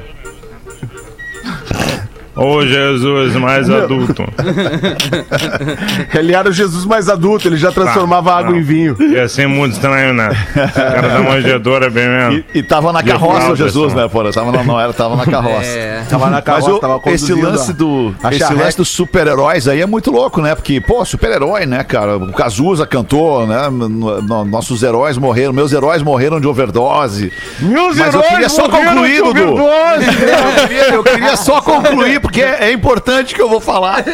Ou 2.38 2.66
Jesus 2.66 3.34
mais 3.36 3.68
adulto? 3.68 4.24
Ele 6.14 6.34
era 6.34 6.48
o 6.48 6.52
Jesus 6.52 6.84
mais 6.84 7.08
adulto, 7.08 7.48
ele 7.48 7.56
já 7.56 7.70
transformava 7.72 8.30
Tá, 8.30 8.38
água 8.38 8.50
não. 8.52 8.58
em 8.58 8.62
vinho. 8.62 8.96
Ia 9.00 9.28
ser 9.28 9.46
muito 9.46 9.72
estranho, 9.74 10.12
né? 10.12 10.28
O 10.54 10.72
cara 10.74 11.08
da 11.08 11.20
manjedoura, 11.20 11.88
bem 11.90 12.06
mesmo. 12.08 12.44
E, 12.54 12.58
e 12.58 12.62
tava 12.62 12.92
na 12.92 13.02
carroça 13.02 13.40
fralda, 13.40 13.56
Jesus, 13.56 13.94
né, 13.94 14.08
porra? 14.08 14.32
Tava 14.32 14.52
na, 14.52 14.62
não 14.64 14.78
era, 14.80 14.92
tava 14.92 15.16
na 15.16 15.24
carroça. 15.30 15.66
É. 15.66 16.02
Tava 16.08 16.26
na 16.26 16.32
Mas 16.36 16.44
carroça, 16.44 16.72
o- 16.72 16.78
tava 16.78 17.00
esse 17.06 17.32
lance 17.32 17.72
do 17.72 18.14
a 18.22 18.30
esse 18.30 18.38
charrete. 18.40 18.62
lance 18.62 18.76
dos 18.76 18.88
super-heróis 18.88 19.66
aí 19.68 19.80
é 19.80 19.86
muito 19.86 20.10
louco, 20.10 20.40
né? 20.42 20.54
Porque, 20.54 20.80
pô, 20.80 21.04
super-herói, 21.04 21.66
né, 21.66 21.82
cara? 21.84 22.16
O 22.16 22.32
Cazuza 22.32 22.86
cantou, 22.86 23.46
né? 23.46 23.68
No- 23.70 23.88
no- 24.22 24.44
nossos 24.44 24.82
heróis 24.82 25.16
morreram, 25.16 25.52
meus 25.52 25.72
heróis 25.72 26.02
morreram 26.02 26.40
de 26.40 26.46
overdose. 26.46 27.32
Meus 27.60 27.96
Mas 27.96 28.14
eu 28.14 28.20
heróis 28.20 28.28
queria 28.28 28.48
só 28.48 28.68
morreram 28.68 28.92
concluir, 28.94 29.14
de 29.14 29.22
Dudu. 29.22 29.52
overdose. 29.54 30.06
Eu 30.06 30.68
queria, 30.68 30.88
eu 30.94 31.04
queria 31.04 31.36
só 31.36 31.60
concluir, 31.60 32.20
porque 32.28 32.42
é, 32.42 32.64
é 32.68 32.72
importante 32.72 33.34
que 33.34 33.40
eu 33.40 33.48
vou 33.48 33.58
falar. 33.60 34.04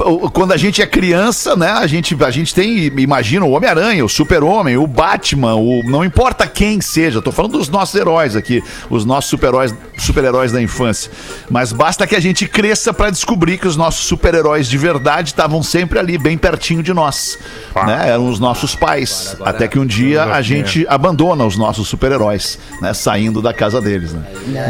O- 0.00 0.30
Quando 0.30 0.52
a 0.52 0.56
gente 0.56 0.82
é 0.82 0.86
criança, 0.86 1.56
né? 1.56 1.70
A 1.70 1.86
gente, 1.86 2.16
a 2.22 2.30
gente 2.30 2.54
tem, 2.54 2.86
imagina, 2.98 3.44
o 3.46 3.52
Homem-Aranha, 3.52 4.04
o 4.04 4.08
Super-Homem, 4.08 4.76
o 4.76 4.86
Batman, 4.86 5.54
o, 5.54 5.82
não 5.84 6.04
importa 6.04 6.46
quem 6.46 6.80
seja, 6.80 7.22
tô 7.22 7.32
falando 7.32 7.52
dos 7.52 7.68
nossos 7.68 7.94
heróis 7.94 8.36
aqui, 8.36 8.62
os 8.90 9.04
nossos 9.04 9.30
super-heróis 9.30 9.74
super-heróis 9.96 10.52
da 10.52 10.60
infância. 10.60 11.10
Mas 11.48 11.72
basta 11.72 12.06
que 12.06 12.14
a 12.14 12.20
gente 12.20 12.46
cresça 12.46 12.92
pra 12.92 13.08
descobrir 13.10 13.56
que 13.58 13.66
os 13.66 13.76
nossos 13.76 14.04
super-heróis 14.04 14.68
de 14.68 14.76
verdade 14.76 15.28
estavam 15.30 15.62
sempre 15.62 15.98
ali, 15.98 16.18
bem 16.18 16.36
pertinho 16.36 16.82
de 16.82 16.92
nós. 16.92 17.38
Né? 17.74 18.10
Eram 18.10 18.28
os 18.28 18.38
nossos 18.38 18.74
pais. 18.74 19.36
Até 19.42 19.66
que 19.68 19.78
um 19.78 19.86
dia 19.86 20.24
a 20.24 20.42
gente 20.42 20.84
abandona 20.88 21.44
os 21.46 21.56
nossos 21.56 21.88
super-heróis, 21.88 22.58
né? 22.82 22.92
Saindo 22.92 23.40
da 23.40 23.54
casa 23.54 23.80
deles, 23.80 24.12
né? 24.12 24.22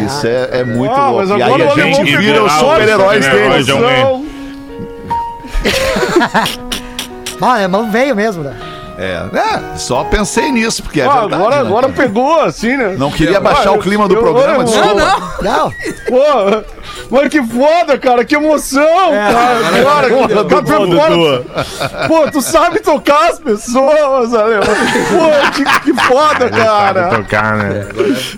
Isso 0.06 0.26
é, 0.26 0.60
é 0.60 0.64
muito 0.64 0.92
Ah, 0.94 1.10
louco. 1.10 1.28
E 1.28 1.32
aí 1.34 1.42
agora 1.42 1.64
a 1.64 1.72
o 1.72 1.76
gente 1.76 2.04
pegou 2.04 2.20
vira 2.20 2.44
os 2.44 2.52
a 2.52 2.56
super-heróis 2.92 3.26
né? 3.26 3.32
deles. 3.32 3.68
É 3.68 3.74
um- 3.74 4.24
Ah, 7.42 7.60
é 7.60 7.68
mão 7.68 7.90
veio 7.90 8.14
mesmo, 8.14 8.42
né? 8.44 8.56
É, 8.96 9.24
é, 9.36 9.76
só 9.76 10.04
pensei 10.04 10.52
nisso, 10.52 10.82
porque 10.82 11.00
é 11.00 11.04
Ah, 11.04 11.20
verdade. 11.22 11.34
agora, 11.34 11.56
né, 11.56 11.60
agora 11.68 11.88
pegou, 11.88 12.40
assim, 12.42 12.76
né? 12.76 12.94
Não 12.96 13.10
queria 13.10 13.40
baixar 13.40 13.70
Ah, 13.70 13.72
o 13.72 13.78
clima 13.78 14.06
do 14.06 14.14
eu- 14.14 14.22
programa, 14.22 14.58
eu- 14.60 14.64
desculpa. 14.64 14.94
Não, 14.94 15.20
não. 15.20 15.42
Não, 15.42 15.70
Pô, 16.06 16.64
mas 17.14 17.28
que 17.28 17.40
foda, 17.44 17.96
cara, 17.96 18.24
que 18.24 18.34
emoção, 18.34 18.82
cara. 18.82 19.68
Agora, 19.68 20.08
que, 20.08 20.34
tá. 20.34 22.08
Pô, 22.08 22.28
tu 22.28 22.42
sabe 22.42 22.80
tocar 22.80 23.30
as 23.30 23.38
pessoas, 23.38 24.34
alemão. 24.34 24.64
Pô, 24.64 25.50
que, 25.52 25.64
que 25.80 25.94
foda, 26.02 26.48
Sabe 26.48 26.56
cara. 26.56 27.08
tocar, 27.10 27.56
né? 27.56 27.86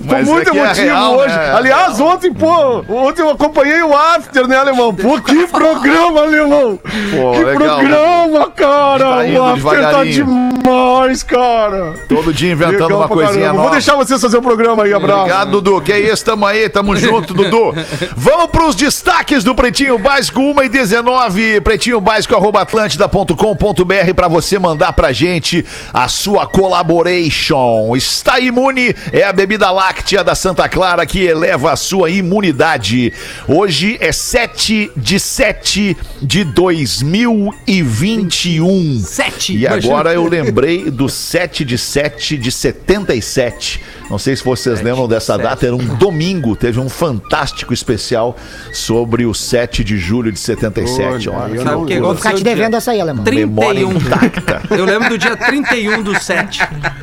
Tô 0.06 0.14
muito 0.30 0.50
é 0.50 0.52
é 0.52 0.62
emotivo 0.62 0.86
real, 0.86 1.16
hoje. 1.16 1.34
né? 1.34 1.52
Aliás, 1.56 2.00
ontem, 2.00 2.34
pô, 2.34 2.84
ontem 2.86 3.22
eu 3.22 3.30
acompanhei 3.30 3.82
o 3.82 3.96
After, 3.96 4.46
né, 4.46 4.58
alemão? 4.58 4.94
Pô, 4.94 5.22
que 5.22 5.46
programa, 5.46 6.20
alemão. 6.20 6.78
Pô, 6.78 7.32
que 7.32 7.44
legal, 7.44 7.78
programa, 7.78 8.50
cara. 8.50 9.04
Tá 9.04 9.40
o 9.40 9.44
After 9.46 9.90
tá 9.90 10.04
demais, 10.04 11.22
cara. 11.22 11.94
Todo 12.08 12.32
dia 12.32 12.52
inventando 12.52 12.82
Legal 12.82 12.98
uma 12.98 13.08
coisinha 13.08 13.32
caramba. 13.32 13.52
nova. 13.52 13.62
Vou 13.62 13.70
deixar 13.70 13.94
vocês 13.96 14.20
fazer 14.20 14.36
o 14.36 14.42
programa 14.42 14.84
aí, 14.84 14.92
abraço. 14.92 15.20
Obrigado, 15.20 15.50
Dudu. 15.50 15.80
Que 15.80 15.92
é 15.92 16.00
isso, 16.00 16.24
tamo 16.24 16.44
aí, 16.44 16.68
tamo 16.68 16.94
junto, 16.94 17.32
Dudu. 17.32 17.74
Vamos 18.16 18.50
pros 18.66 18.74
destaques 18.74 19.44
do 19.44 19.54
Pretinho 19.54 19.96
Básico 19.96 20.40
1 20.40 20.64
e 20.64 20.68
19, 20.68 21.60
pretinho 21.60 22.00
básico 22.00 22.34
arroba 22.34 22.62
atlântida.com.br 22.62 24.14
pra 24.16 24.26
você 24.26 24.58
mandar 24.58 24.92
pra 24.92 25.12
gente 25.12 25.64
a 25.94 26.08
sua 26.08 26.48
collaboration. 26.48 27.94
Está 27.94 28.40
imune 28.40 28.92
é 29.12 29.22
a 29.22 29.32
bebida 29.32 29.70
láctea 29.70 30.24
da 30.24 30.34
Santa 30.34 30.68
Clara 30.68 31.06
que 31.06 31.20
eleva 31.20 31.70
a 31.70 31.76
sua 31.76 32.10
imunidade. 32.10 33.12
Hoje 33.46 33.96
é 34.00 34.10
7 34.10 34.90
de 34.96 35.20
7 35.20 35.96
de 36.20 36.42
2021. 36.42 38.98
Sete. 38.98 39.52
E 39.52 39.64
Imagina. 39.64 39.94
agora 39.94 40.12
eu 40.12 40.26
lembrei 40.26 40.90
do 40.90 41.08
7 41.08 41.64
de 41.64 41.78
7 41.78 42.36
de 42.36 42.50
77. 42.50 43.80
Não 44.10 44.18
sei 44.18 44.34
se 44.34 44.44
vocês 44.44 44.80
lembram 44.80 45.06
dessa 45.06 45.36
data, 45.36 45.66
era 45.66 45.76
um 45.76 45.94
domingo, 45.96 46.56
teve 46.56 46.80
um 46.80 46.88
fantástico 46.88 47.72
especial 47.72 48.36
sobre 48.72 49.24
o 49.26 49.34
7 49.34 49.82
de 49.84 49.96
julho 49.98 50.32
de 50.32 50.38
77. 50.38 51.28
Olha, 51.28 51.62
Sabe 51.62 51.76
o 51.76 51.86
que 51.86 52.00
vou 52.00 52.14
ficar 52.16 52.34
te 52.34 52.42
devendo 52.44 52.70
dia 52.70 52.78
essa 52.78 52.90
aí, 52.92 53.00
alemão. 53.00 53.24
memória 53.24 53.86
31. 53.86 53.96
intacta. 53.98 54.62
Eu 54.76 54.84
lembro 54.84 55.08
do 55.10 55.18
dia 55.18 55.36
31 55.36 56.02
do 56.02 56.18
7. 56.20 56.60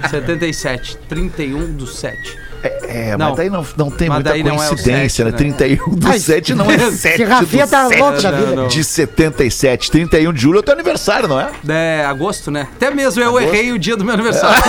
77. 0.09 0.97
31 1.09 1.73
do 1.73 1.88
7. 1.88 2.38
É, 2.63 3.17
Não. 3.17 3.27
mas 3.29 3.38
daí 3.38 3.50
não, 3.50 3.65
não 3.75 3.91
tem 3.91 4.08
Mas 4.08 4.17
muita 4.17 4.29
daí 4.29 4.43
não 4.43 4.51
é 4.51 4.53
o 4.53 4.58
coincidência, 4.70 5.25
sete, 5.25 5.25
né? 5.25 5.32
né? 5.32 5.38
31 5.38 5.96
do 5.96 6.08
Ai, 6.08 6.20
7 6.20 6.55
não 6.55 6.72
é 6.72 6.77
7 6.91 7.13
esse 7.22 7.24
Rafinha 7.25 7.65
do 7.65 7.70
tá 7.70 7.88
7 7.89 8.00
louco 8.00 8.22
da 8.22 8.32
vida. 8.32 8.55
não. 8.55 8.67
de 8.67 8.84
77. 8.84 9.91
31 9.91 10.32
de 10.34 10.41
julho 10.41 10.58
é 10.58 10.60
o 10.60 10.63
teu 10.63 10.74
aniversário, 10.74 11.27
não 11.27 11.39
é? 11.39 11.50
É, 11.67 12.05
agosto, 12.05 12.50
né? 12.51 12.67
Até 12.75 12.89
mesmo 12.91 13.22
eu 13.22 13.39
errei 13.39 13.72
o 13.72 13.79
dia 13.79 13.98
do 13.98 14.05
meu 14.05 14.13
aniversário. 14.13 14.62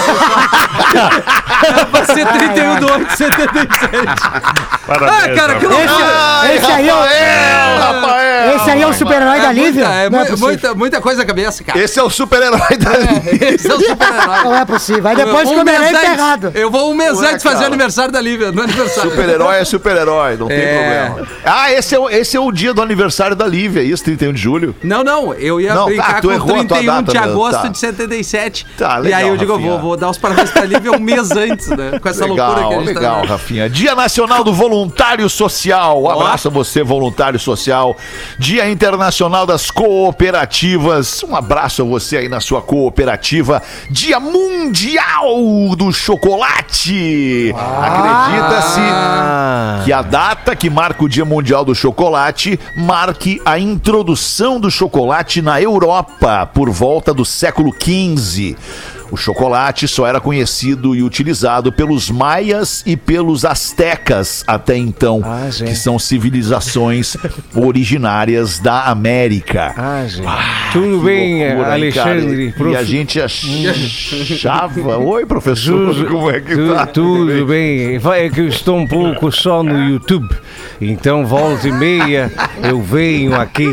Vai 1.90 2.04
ser 2.06 2.26
31 2.26 2.78
de 2.78 2.84
8 2.84 3.04
de 3.06 3.16
77. 3.16 4.04
Parabéns, 4.86 5.22
Ah, 5.22 5.34
cara, 5.34 5.54
que 5.56 5.66
loucura! 5.66 6.54
Esse 6.54 6.66
aí 6.66 6.88
é 6.88 6.94
o- 6.94 6.96
Rafael! 6.98 7.14
Esse 7.14 7.93
aí 8.74 8.82
é 8.82 8.86
o 8.86 8.92
super-herói 8.92 9.40
da 9.40 9.52
Lívia? 9.52 9.84
Muita, 9.86 9.94
é, 10.00 10.10
Não 10.10 10.18
é 10.18 10.24
possível. 10.24 10.46
muita, 10.48 10.74
muita 10.74 11.00
coisa 11.00 11.18
na 11.20 11.26
cabeça, 11.26 11.64
cara. 11.64 11.78
Esse 11.78 11.98
é 11.98 12.02
o 12.02 12.10
super-herói 12.10 12.76
da 12.78 12.90
Esse 13.46 13.70
é 13.70 13.74
o 13.74 13.80
super-herói. 13.80 14.44
Não 14.44 14.54
é 14.56 14.64
possível. 14.64 15.06
Aí 15.08 15.16
depois 15.16 15.48
que 15.48 15.54
o 15.54 15.60
Homem-Aranha 15.60 15.92
tá 15.92 16.04
errado. 16.04 16.52
Eu 16.54 16.70
vou 16.70 16.90
um 16.90 16.94
mês 16.94 17.18
Ué, 17.18 17.30
antes 17.32 17.42
fazer 17.42 17.56
cara. 17.56 17.64
o 17.64 17.72
aniversário 17.72 18.12
da 18.12 18.20
Lívia, 18.20 18.52
no 18.52 18.62
aniversário. 18.62 19.10
Super-herói 19.10 19.56
é 19.58 19.64
super-herói, 19.64 20.36
não 20.36 20.46
tem 20.48 20.56
É. 20.58 21.06
problema. 21.10 21.28
Ah, 21.44 21.72
esse 21.72 21.94
é, 21.94 21.98
o, 21.98 22.08
esse 22.10 22.36
é 22.36 22.40
o 22.40 22.50
dia 22.52 22.72
do 22.74 22.82
aniversário 22.82 23.36
da 23.36 23.46
Lívia, 23.46 23.80
é 23.80 23.84
isso, 23.84 24.02
31 24.04 24.32
de 24.32 24.40
julho. 24.40 24.74
Não, 24.82 25.02
não, 25.04 25.32
eu 25.34 25.60
ia 25.60 25.74
Não, 25.74 25.86
brincar 25.86 26.14
tá, 26.14 26.20
tu 26.20 26.28
com 26.28 26.32
errou 26.34 26.50
a 26.60 26.64
tua 26.64 26.78
31 26.78 27.02
de 27.02 27.12
mesmo, 27.18 27.30
agosto 27.30 27.62
tá. 27.62 27.68
de 27.68 27.78
77. 27.78 28.66
Tá, 28.78 28.98
e 28.98 29.02
legal, 29.02 29.20
aí 29.20 29.28
eu 29.28 29.36
digo, 29.36 29.52
eu 29.52 29.56
Rafinha. 29.56 29.70
vou, 29.72 29.80
vou 29.80 29.96
dar 29.96 30.10
os 30.10 30.18
parabéns 30.18 30.50
pra 30.50 30.64
Lívia 30.64 30.92
um 30.92 30.98
mês 31.00 31.30
antes, 31.32 31.68
né? 31.68 31.98
Com 32.00 32.08
essa 32.08 32.24
loucura 32.26 32.54
que 32.54 32.60
a 32.60 32.66
Legal, 32.68 32.80
gente 32.84 32.94
legal, 32.94 33.20
tá. 33.22 33.26
Rafinha. 33.28 33.70
Dia 33.70 33.94
Nacional 33.94 34.42
do 34.44 34.52
Voluntário 34.52 35.28
Social. 35.28 36.02
Um 36.02 36.10
abraço 36.10 36.48
a 36.48 36.50
você, 36.50 36.82
voluntário 36.82 37.38
social. 37.38 37.96
Dia 38.38 38.63
Internacional 38.70 39.46
das 39.46 39.70
Cooperativas. 39.70 41.22
Um 41.22 41.34
abraço 41.34 41.82
a 41.82 41.84
você 41.84 42.18
aí 42.18 42.28
na 42.28 42.40
sua 42.40 42.62
cooperativa. 42.62 43.62
Dia 43.90 44.20
Mundial 44.20 45.74
do 45.76 45.92
Chocolate. 45.92 47.54
Acredita-se 47.82 48.80
que 49.84 49.92
a 49.92 50.02
data 50.02 50.56
que 50.56 50.70
marca 50.70 51.04
o 51.04 51.08
Dia 51.08 51.24
Mundial 51.24 51.64
do 51.64 51.74
Chocolate 51.74 52.58
marque 52.76 53.40
a 53.44 53.58
introdução 53.58 54.60
do 54.60 54.70
chocolate 54.70 55.42
na 55.42 55.60
Europa 55.60 56.46
por 56.46 56.70
volta 56.70 57.12
do 57.12 57.24
século 57.24 57.72
XV. 57.72 58.56
O 59.14 59.16
chocolate 59.16 59.86
só 59.86 60.08
era 60.08 60.20
conhecido 60.20 60.92
e 60.92 61.00
utilizado 61.00 61.70
pelos 61.72 62.10
maias 62.10 62.82
e 62.84 62.96
pelos 62.96 63.44
astecas 63.44 64.42
até 64.44 64.76
então, 64.76 65.20
Ah, 65.24 65.48
que 65.56 65.72
são 65.76 66.00
civilizações 66.00 67.16
originárias 67.54 68.58
da 68.58 68.86
América. 68.86 69.72
Ah, 69.76 70.04
gente. 70.08 70.26
Tudo 70.72 71.00
bem, 71.04 71.44
loucura, 71.46 71.68
hein? 71.68 71.74
Alexandre? 71.74 72.46
E 72.48 72.52
prof- 72.54 72.76
a 72.76 72.82
gente 72.82 73.20
achava. 73.20 74.98
Oi, 74.98 75.24
professor, 75.26 75.94
Tudo, 75.94 76.06
como 76.06 76.28
é 76.32 76.40
que 76.40 76.56
tu- 76.56 76.74
tá? 76.74 76.86
tudo 76.86 77.46
bem. 77.46 77.98
Vai, 78.00 78.26
É 78.26 78.30
que 78.30 78.40
eu 78.40 78.48
estou 78.48 78.76
um 78.76 78.86
pouco 78.88 79.30
só 79.30 79.62
no 79.62 79.78
YouTube. 79.90 80.28
Então, 80.80 81.24
volta 81.24 81.68
e 81.68 81.72
meia, 81.72 82.32
eu 82.64 82.82
venho 82.82 83.40
aqui 83.40 83.72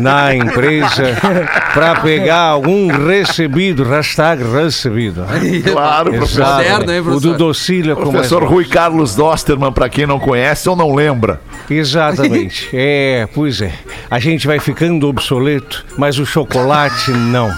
na 0.00 0.34
empresa 0.34 1.14
para 1.74 1.96
pegar 2.00 2.38
algum 2.40 2.88
recebido, 3.06 3.84
hashtag 3.84 4.42
recebido. 4.44 4.77
Claro, 5.72 6.12
professor. 6.12 6.44
Moderno, 6.44 6.92
hein, 6.92 7.00
o 7.00 7.04
professor? 7.04 7.32
do 7.32 7.38
Docília 7.38 7.96
com 7.96 8.10
Professor 8.10 8.44
Rui 8.44 8.64
Carlos 8.64 9.14
Dosterman, 9.14 9.72
pra 9.72 9.88
quem 9.88 10.06
não 10.06 10.18
conhece 10.18 10.68
ou 10.68 10.76
não 10.76 10.94
lembra. 10.94 11.40
Exatamente. 11.68 12.68
É, 12.80 13.26
pois 13.34 13.60
é. 13.60 13.72
A 14.10 14.18
gente 14.18 14.46
vai 14.46 14.58
ficando 14.60 15.08
obsoleto, 15.08 15.84
mas 15.96 16.18
o 16.18 16.26
chocolate 16.26 17.10
não. 17.10 17.50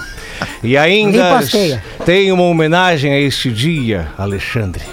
E 0.63 0.75
ainda 0.77 1.39
tem 2.05 2.31
uma 2.31 2.43
homenagem 2.43 3.13
a 3.13 3.19
este 3.19 3.51
dia, 3.51 4.07
Alexandre. 4.17 4.83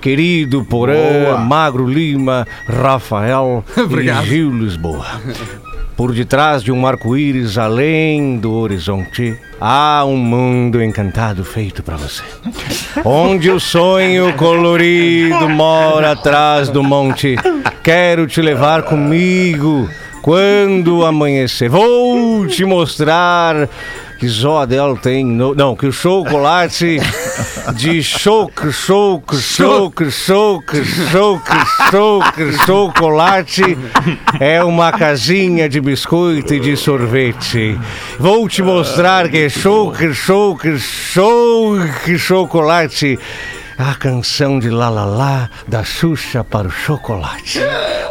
Querido 0.00 0.64
Porã. 0.64 1.38
Magro 1.38 1.86
Lima, 1.86 2.46
Rafael 2.68 3.64
Obrigado. 3.76 4.26
e 4.26 4.28
Gil 4.28 4.50
Lisboa. 4.50 5.06
Por 5.96 6.12
detrás 6.12 6.62
de 6.62 6.72
um 6.72 6.86
arco-íris 6.86 7.56
além 7.56 8.36
do 8.36 8.52
horizonte, 8.52 9.38
há 9.60 10.04
um 10.04 10.16
mundo 10.16 10.82
encantado 10.82 11.44
feito 11.44 11.84
para 11.84 11.96
você. 11.96 12.22
Onde 13.04 13.48
o 13.48 13.60
sonho 13.60 14.34
colorido 14.34 15.48
mora 15.48 16.12
atrás 16.12 16.68
do 16.68 16.82
monte. 16.82 17.36
Quero 17.82 18.26
te 18.26 18.42
levar 18.42 18.82
comigo 18.82 19.88
quando 20.20 21.06
amanhecer. 21.06 21.68
Vou 21.68 22.44
te 22.48 22.64
mostrar 22.64 23.68
que 24.24 24.28
Zodel 24.28 24.96
tem. 24.96 25.22
No... 25.22 25.54
Não, 25.54 25.76
que 25.76 25.86
o 25.86 25.92
chocolate 25.92 26.98
de 27.74 28.02
choque, 28.02 28.72
choque, 28.72 29.36
choque, 29.36 30.10
choque, 30.10 30.82
choque, 31.12 31.52
choque, 31.90 32.52
chocolate 32.64 33.76
é 34.40 34.64
uma 34.64 34.90
casinha 34.92 35.68
de 35.68 35.78
biscoito 35.78 36.54
e 36.54 36.60
de 36.60 36.74
sorvete. 36.74 37.78
Vou 38.18 38.48
te 38.48 38.62
mostrar 38.62 39.28
que 39.28 39.50
choque, 39.50 40.14
choque, 40.14 40.78
choque, 40.78 42.16
chocolate. 42.18 43.18
A 43.76 43.94
canção 43.94 44.58
de 44.58 44.70
Lá 44.70 44.88
Lá 44.88 45.04
Lá 45.04 45.50
da 45.66 45.82
Xuxa 45.82 46.44
para 46.44 46.68
o 46.68 46.70
chocolate. 46.70 47.60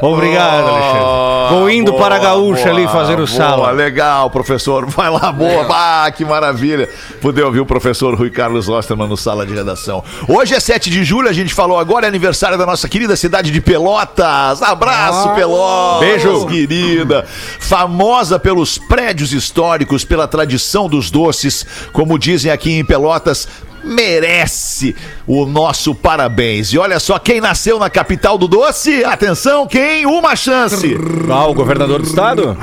Obrigado, 0.01 0.67
Alexandre. 0.67 1.23
Vou 1.49 1.69
indo 1.69 1.91
Boa, 1.91 2.03
para 2.03 2.15
a 2.15 2.19
Gaúcha 2.19 2.63
boa, 2.63 2.75
ali 2.75 2.87
fazer 2.87 3.13
o 3.13 3.17
boa, 3.17 3.27
sala. 3.27 3.71
Legal, 3.71 4.29
professor. 4.29 4.85
Vai 4.87 5.09
lá, 5.09 5.31
boa. 5.31 5.65
Ah, 5.69 6.11
que 6.11 6.25
maravilha. 6.25 6.89
Poder 7.21 7.43
ouvir 7.43 7.61
o 7.61 7.65
professor 7.65 8.13
Rui 8.15 8.29
Carlos 8.29 8.67
Osterman 8.67 9.07
no 9.07 9.15
sala 9.15 9.45
de 9.45 9.53
redação. 9.53 10.03
Hoje 10.27 10.53
é 10.53 10.59
7 10.59 10.89
de 10.89 11.03
julho, 11.03 11.29
a 11.29 11.33
gente 11.33 11.53
falou 11.53 11.79
agora, 11.79 12.05
é 12.05 12.09
aniversário 12.09 12.57
da 12.57 12.65
nossa 12.65 12.89
querida 12.89 13.15
cidade 13.15 13.49
de 13.49 13.61
Pelotas. 13.61 14.61
Abraço, 14.61 15.29
Pelotas. 15.33 16.07
Beijo. 16.07 16.45
querida. 16.47 17.25
Famosa 17.59 18.37
pelos 18.37 18.77
prédios 18.77 19.31
históricos, 19.31 20.03
pela 20.03 20.27
tradição 20.27 20.89
dos 20.89 21.09
doces, 21.09 21.65
como 21.93 22.19
dizem 22.19 22.51
aqui 22.51 22.71
em 22.71 22.83
Pelotas. 22.83 23.47
Merece 23.83 24.95
o 25.27 25.45
nosso 25.45 25.93
parabéns. 25.93 26.71
E 26.73 26.77
olha 26.77 26.99
só, 26.99 27.19
quem 27.19 27.41
nasceu 27.41 27.77
na 27.79 27.89
capital 27.89 28.37
do 28.37 28.47
doce, 28.47 29.03
atenção, 29.03 29.67
quem? 29.67 30.05
Uma 30.05 30.35
chance. 30.35 30.97
Ah, 31.29 31.47
o 31.47 31.53
governador 31.53 32.01
do 32.01 32.07
estado? 32.07 32.57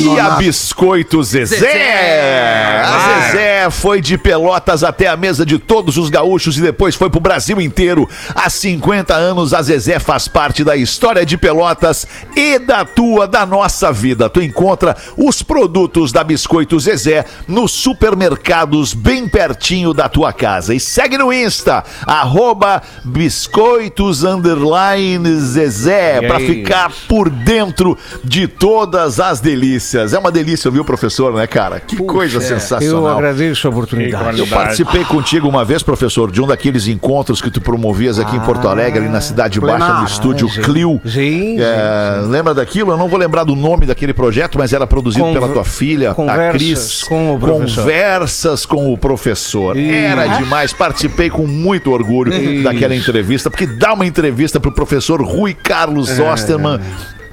E 0.00 0.20
a 0.20 0.30
Biscoito 0.30 1.22
Zezé. 1.22 1.56
Zezé. 1.56 2.82
A 2.84 3.20
Zezé 3.30 3.70
foi 3.70 4.00
de 4.00 4.16
Pelotas 4.16 4.84
até 4.84 5.06
a 5.06 5.16
mesa 5.16 5.44
de 5.44 5.58
todos 5.58 5.96
os 5.96 6.08
gaúchos 6.08 6.56
e 6.56 6.60
depois 6.60 6.94
foi 6.94 7.10
pro 7.10 7.20
Brasil 7.20 7.60
inteiro. 7.60 8.08
Há 8.34 8.48
50 8.48 9.14
anos 9.14 9.52
a 9.52 9.62
Zezé 9.62 9.98
faz 9.98 10.28
parte 10.28 10.62
da 10.62 10.76
história 10.76 11.24
de 11.26 11.36
Pelotas 11.36 12.06
e 12.36 12.58
da 12.58 12.84
tua, 12.84 13.26
da 13.26 13.44
nossa 13.44 13.92
vida. 13.92 14.28
Tu 14.28 14.42
encontra 14.42 14.96
os 15.16 15.42
produtos 15.42 16.12
da 16.12 16.22
Biscoito 16.22 16.78
Zezé 16.78 17.24
nos 17.48 17.72
supermercados 17.72 18.94
bem 18.94 19.28
pertinho 19.28 19.92
da 19.92 20.08
tua 20.08 20.32
casa. 20.32 20.59
E 20.68 20.78
segue 20.78 21.16
no 21.16 21.32
Insta, 21.32 21.82
arroba 22.06 22.82
biscoitos 23.04 24.24
underline 24.24 25.40
Zezé, 25.40 26.20
pra 26.26 26.38
ficar 26.40 26.90
por 27.08 27.30
dentro 27.30 27.96
de 28.24 28.46
todas 28.46 29.18
as 29.20 29.40
delícias. 29.40 30.12
É 30.12 30.18
uma 30.18 30.30
delícia, 30.30 30.70
viu, 30.70 30.84
professor, 30.84 31.32
né, 31.32 31.46
cara? 31.46 31.80
Que 31.80 31.96
coisa 31.96 32.36
Eu 32.38 32.40
sensacional. 32.42 33.16
agradeço 33.18 33.66
a 33.66 33.70
oportunidade. 33.70 34.38
Eu 34.38 34.46
participei 34.46 35.04
contigo 35.04 35.48
uma 35.48 35.64
vez, 35.64 35.82
professor, 35.82 36.30
de 36.30 36.40
um 36.42 36.46
daqueles 36.46 36.86
encontros 36.86 37.40
que 37.40 37.50
tu 37.50 37.60
promovias 37.60 38.18
aqui 38.18 38.36
em 38.36 38.40
Porto 38.40 38.68
Alegre, 38.68 39.00
ali 39.00 39.08
na 39.08 39.20
Cidade 39.20 39.60
Baixa, 39.60 39.94
no 40.00 40.04
estúdio 40.06 40.48
sim. 40.48 40.62
Clio. 40.62 41.00
Sim, 41.06 41.56
É, 41.60 42.20
lembra 42.26 42.52
daquilo? 42.54 42.92
Eu 42.92 42.96
não 42.96 43.08
vou 43.08 43.18
lembrar 43.18 43.44
do 43.44 43.54
nome 43.54 43.86
daquele 43.86 44.12
projeto, 44.12 44.58
mas 44.58 44.72
era 44.72 44.86
produzido 44.86 45.24
Conver- 45.24 45.40
pela 45.40 45.52
tua 45.52 45.64
filha, 45.64 46.10
a 46.10 46.14
Conversas 46.14 46.52
Cris. 46.52 47.02
com 47.04 47.34
o 47.34 47.38
professor. 47.38 47.80
Conversas 47.82 48.66
com 48.66 48.92
o 48.92 48.98
professor. 48.98 49.76
Isso. 49.76 49.92
Era 49.94 50.26
demais. 50.26 50.49
Participei 50.72 51.30
com 51.30 51.46
muito 51.46 51.90
orgulho 51.90 52.32
Isso. 52.32 52.64
daquela 52.64 52.94
entrevista, 52.94 53.50
porque 53.50 53.66
dar 53.66 53.94
uma 53.94 54.06
entrevista 54.06 54.60
pro 54.60 54.72
professor 54.72 55.22
Rui 55.22 55.54
Carlos 55.54 56.18
Osterman. 56.18 56.80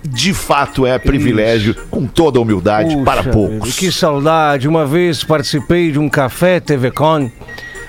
De 0.04 0.34
fato 0.34 0.86
é 0.86 0.98
privilégio, 0.98 1.76
com 1.90 2.06
toda 2.08 2.40
a 2.40 2.42
humildade, 2.42 2.94
Puxa 2.94 3.04
para 3.04 3.24
poucos. 3.24 3.76
Que 3.76 3.92
saudade. 3.92 4.66
Uma 4.66 4.86
vez 4.86 5.22
participei 5.22 5.92
de 5.92 6.00
um 6.00 6.08
café 6.08 6.62
TV 6.62 6.92
Con. 6.92 7.30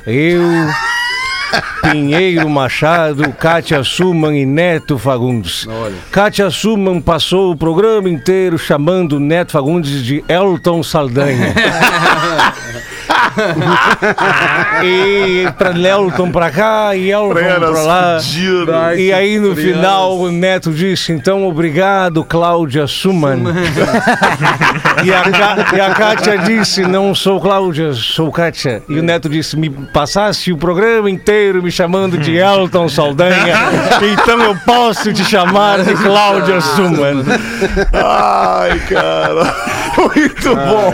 Eu, 0.05 0.43
Pinheiro 1.83 2.49
Machado, 2.49 3.33
Kátia 3.33 3.83
Suman 3.83 4.37
e 4.37 4.45
Neto 4.45 4.99
Fagundes. 4.99 5.67
Kátia 6.11 6.51
Suman 6.51 7.01
passou 7.01 7.53
o 7.53 7.57
programa 7.57 8.09
inteiro 8.09 8.59
chamando 8.59 9.19
Neto 9.21 9.53
Fagundes 9.53 10.05
de 10.05 10.25
Elton 10.29 10.83
Saldanha. 10.83 11.55
e 14.83 15.47
pra 15.57 15.71
Elton 15.71 16.31
pra 16.31 16.51
cá 16.51 16.95
e 16.95 17.11
Elton 17.11 17.35
pra 17.35 17.83
lá. 17.83 18.21
fudido. 18.21 18.73
E 18.97 19.13
aí 19.13 19.39
no 19.39 19.55
final 19.55 20.19
o 20.19 20.31
Neto 20.31 20.73
disse, 20.73 21.13
então 21.13 21.47
obrigado, 21.47 22.25
Cláudia 22.25 22.87
Suman. 22.87 23.39
e, 25.05 25.13
a, 25.13 25.77
e 25.77 25.81
a 25.81 25.95
Kátia 25.95 26.39
disse, 26.39 26.83
não 26.83 27.15
sou 27.15 27.41
Cláudia, 27.41 27.93
sou 27.93 28.31
Kátia. 28.33 28.83
E 28.89 28.99
o 28.99 29.03
Neto 29.03 29.29
disse, 29.29 29.57
me 29.57 29.71
passasse 29.71 30.53
o 30.53 30.57
programa 30.57 31.09
inteiro 31.09 31.38
me 31.63 31.71
chamando 31.71 32.19
de 32.19 32.37
Elton 32.37 32.89
Saldanha, 32.89 33.57
então 34.03 34.41
eu 34.43 34.57
posso 34.65 35.13
te 35.13 35.25
chamar 35.25 35.85
de 35.85 35.95
Cláudia 35.95 36.61
Suman. 36.61 37.25
Ai, 37.93 38.79
cara. 38.81 39.78
Muito 40.15 40.55
bom. 40.55 40.93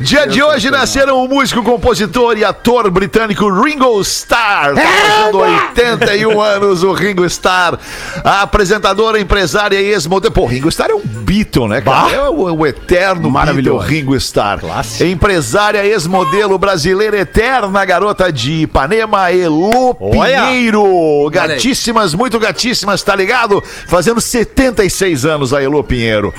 Dia 0.00 0.26
de 0.26 0.42
hoje 0.42 0.70
nasceram 0.70 1.24
o 1.24 1.28
músico, 1.28 1.62
compositor 1.62 2.36
e 2.38 2.44
ator 2.44 2.90
britânico 2.90 3.48
Ringo 3.48 4.00
Starr. 4.00 4.74
Tá 4.74 4.82
fazendo 4.82 5.38
81 5.38 6.40
anos 6.40 6.82
o 6.82 6.92
Ringo 6.92 7.24
Starr. 7.26 7.78
A 8.24 8.42
apresentadora, 8.42 9.20
empresária 9.20 9.80
e 9.80 9.92
ex-modelo. 9.92 10.32
Pô, 10.32 10.46
Ringo 10.46 10.68
Starr 10.68 10.90
é 10.90 10.94
um 10.94 11.02
Beatle, 11.04 11.68
né, 11.68 11.80
cara? 11.80 12.12
É 12.12 12.28
o, 12.28 12.54
o 12.54 12.66
eterno 12.66 13.30
Maravilhoso. 13.30 13.78
Beatle 13.78 13.96
Ringo 13.96 14.16
Starr. 14.16 14.60
Empresária, 15.00 15.84
ex-modelo 15.84 16.58
brasileira, 16.58 17.18
eterna 17.18 17.84
garota 17.84 18.32
de 18.32 18.62
Ipanema, 18.62 19.32
Elô 19.32 19.96
Olha. 20.00 20.46
Pinheiro. 20.46 21.28
Gatíssimas, 21.30 22.14
muito 22.14 22.38
gatíssimas, 22.38 23.02
tá 23.02 23.14
ligado? 23.14 23.62
Fazendo 23.86 24.20
76 24.20 25.24
anos 25.24 25.52
a 25.52 25.62
Elô 25.62 25.82
Pinheiro. 25.82 26.32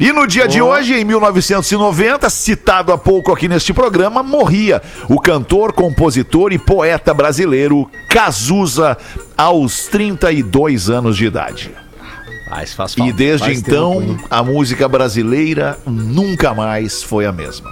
E 0.00 0.14
no 0.14 0.26
dia 0.26 0.48
de 0.48 0.62
hoje, 0.62 0.94
em 0.94 1.04
1990, 1.04 2.30
citado 2.30 2.90
há 2.90 2.96
pouco 2.96 3.30
aqui 3.30 3.46
neste 3.46 3.74
programa, 3.74 4.22
morria 4.22 4.80
o 5.10 5.20
cantor, 5.20 5.74
compositor 5.74 6.54
e 6.54 6.58
poeta 6.58 7.12
brasileiro 7.12 7.86
Cazuza, 8.08 8.96
aos 9.36 9.88
32 9.88 10.88
anos 10.88 11.18
de 11.18 11.26
idade. 11.26 11.70
Ah, 12.50 12.62
E 13.10 13.12
desde 13.12 13.52
então, 13.52 14.18
a 14.30 14.42
música 14.42 14.88
brasileira 14.88 15.78
nunca 15.86 16.54
mais 16.54 17.02
foi 17.02 17.26
a 17.26 17.32
mesma. 17.32 17.70